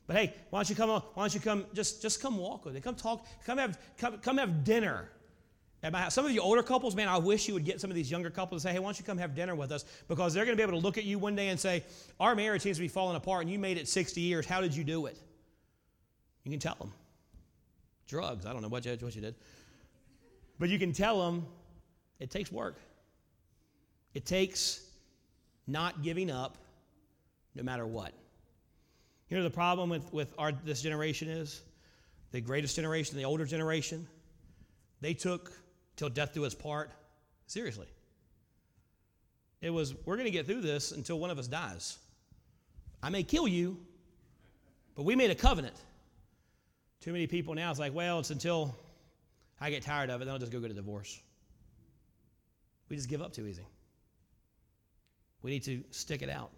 But 0.05 0.17
hey, 0.17 0.33
why 0.49 0.59
don't 0.59 0.69
you 0.69 0.75
come? 0.75 0.89
Why 0.89 1.23
don't 1.23 1.33
you 1.33 1.39
come? 1.39 1.65
Just 1.73 2.01
just 2.01 2.21
come 2.21 2.37
walk 2.37 2.65
with 2.65 2.73
me. 2.73 2.81
Come 2.81 2.95
talk. 2.95 3.25
Come 3.45 3.57
have 3.57 3.79
come, 3.97 4.17
come 4.17 4.37
have 4.37 4.63
dinner. 4.63 5.09
At 5.81 5.91
my 5.91 5.99
house. 5.99 6.13
Some 6.13 6.25
of 6.25 6.31
you 6.31 6.39
older 6.39 6.63
couples, 6.63 6.95
man, 6.95 7.09
I 7.09 7.17
wish 7.17 7.45
you 7.45 7.53
would 7.55 7.65
get 7.65 7.81
some 7.81 7.89
of 7.89 7.95
these 7.95 8.09
younger 8.09 8.29
couples 8.29 8.63
and 8.63 8.69
say, 8.69 8.73
hey, 8.73 8.79
why 8.79 8.85
don't 8.85 8.97
you 8.97 9.03
come 9.03 9.17
have 9.17 9.35
dinner 9.35 9.53
with 9.53 9.69
us? 9.69 9.83
Because 10.07 10.33
they're 10.33 10.45
going 10.45 10.55
to 10.55 10.57
be 10.57 10.63
able 10.63 10.79
to 10.79 10.83
look 10.83 10.97
at 10.97 11.03
you 11.03 11.19
one 11.19 11.35
day 11.35 11.49
and 11.49 11.59
say, 11.59 11.83
our 12.21 12.35
marriage 12.35 12.61
seems 12.61 12.77
to 12.77 12.81
be 12.81 12.87
falling 12.87 13.17
apart 13.17 13.41
and 13.41 13.51
you 13.51 13.59
made 13.59 13.77
it 13.77 13.89
60 13.89 14.21
years. 14.21 14.45
How 14.45 14.61
did 14.61 14.73
you 14.73 14.85
do 14.85 15.07
it? 15.07 15.19
You 16.45 16.51
can 16.51 16.59
tell 16.61 16.75
them. 16.75 16.93
Drugs. 18.07 18.45
I 18.45 18.53
don't 18.53 18.61
know 18.61 18.69
what 18.69 18.85
you, 18.85 18.95
what 19.01 19.13
you 19.13 19.21
did. 19.21 19.35
But 20.57 20.69
you 20.69 20.79
can 20.79 20.93
tell 20.93 21.21
them 21.21 21.45
it 22.17 22.31
takes 22.31 22.49
work. 22.49 22.77
It 24.13 24.25
takes 24.25 24.79
not 25.67 26.01
giving 26.01 26.31
up 26.31 26.57
no 27.55 27.63
matter 27.63 27.85
what. 27.85 28.13
You 29.33 29.39
know 29.39 29.45
the 29.45 29.49
problem 29.49 29.89
with, 29.89 30.13
with 30.13 30.31
our, 30.37 30.51
this 30.51 30.83
generation 30.83 31.27
is? 31.27 31.63
The 32.33 32.39
greatest 32.39 32.75
generation, 32.75 33.17
the 33.17 33.25
older 33.25 33.45
generation, 33.45 34.05
they 35.01 35.15
took 35.15 35.51
till 35.95 36.07
death 36.07 36.35
do 36.35 36.45
us 36.45 36.53
part 36.53 36.91
seriously. 37.47 37.87
It 39.59 39.71
was, 39.71 39.95
we're 40.05 40.17
going 40.17 40.27
to 40.27 40.31
get 40.31 40.45
through 40.45 40.61
this 40.61 40.91
until 40.91 41.17
one 41.17 41.31
of 41.31 41.39
us 41.39 41.47
dies. 41.47 41.97
I 43.01 43.09
may 43.09 43.23
kill 43.23 43.47
you, 43.47 43.79
but 44.93 45.01
we 45.01 45.15
made 45.15 45.31
a 45.31 45.35
covenant. 45.35 45.77
Too 47.01 47.11
many 47.11 47.25
people 47.25 47.55
now, 47.55 47.71
it's 47.71 47.79
like, 47.79 47.95
well, 47.95 48.19
it's 48.19 48.29
until 48.29 48.75
I 49.59 49.71
get 49.71 49.81
tired 49.81 50.11
of 50.11 50.21
it, 50.21 50.25
then 50.25 50.33
I'll 50.35 50.39
just 50.39 50.51
go 50.51 50.59
get 50.59 50.69
a 50.69 50.75
divorce. 50.75 51.19
We 52.87 52.97
just 52.97 53.09
give 53.09 53.23
up 53.23 53.33
too 53.33 53.47
easy. 53.47 53.65
We 55.41 55.49
need 55.49 55.63
to 55.63 55.83
stick 55.89 56.21
it 56.21 56.29
out. 56.29 56.51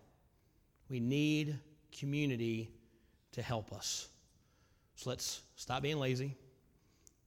We 0.90 1.00
need 1.00 1.58
community 2.00 2.72
to 3.34 3.42
help 3.42 3.74
us. 3.74 4.08
So 4.96 5.10
let's 5.10 5.42
stop 5.56 5.82
being 5.82 6.00
lazy, 6.00 6.36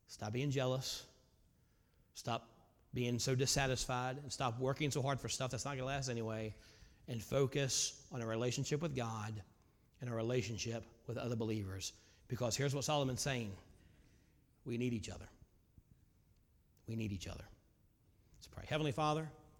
stop 0.06 0.32
being 0.32 0.50
jealous, 0.50 1.04
stop 2.14 2.48
being 2.94 3.18
so 3.18 3.34
dissatisfied, 3.34 4.18
and 4.22 4.32
stop 4.32 4.58
working 4.58 4.90
so 4.90 5.02
hard 5.02 5.20
for 5.20 5.28
stuff 5.28 5.50
that's 5.50 5.64
not 5.64 5.72
going 5.72 5.80
to 5.80 5.84
last 5.84 6.08
anyway, 6.08 6.54
and 7.08 7.22
focus 7.22 8.02
on 8.12 8.22
a 8.22 8.26
relationship 8.26 8.80
with 8.80 8.96
God 8.96 9.34
and 10.00 10.10
a 10.10 10.14
relationship 10.14 10.84
with 11.06 11.18
other 11.18 11.36
believers. 11.36 11.92
Because 12.28 12.56
here's 12.56 12.74
what 12.74 12.84
Solomon's 12.84 13.20
saying 13.20 13.52
we 14.64 14.76
need 14.78 14.92
each 14.92 15.08
other. 15.08 15.26
We 16.86 16.96
need 16.96 17.12
each 17.12 17.26
other. 17.26 17.44
Let's 18.36 18.46
pray. 18.46 18.64
Heavenly 18.68 18.92
Father, 18.92 19.28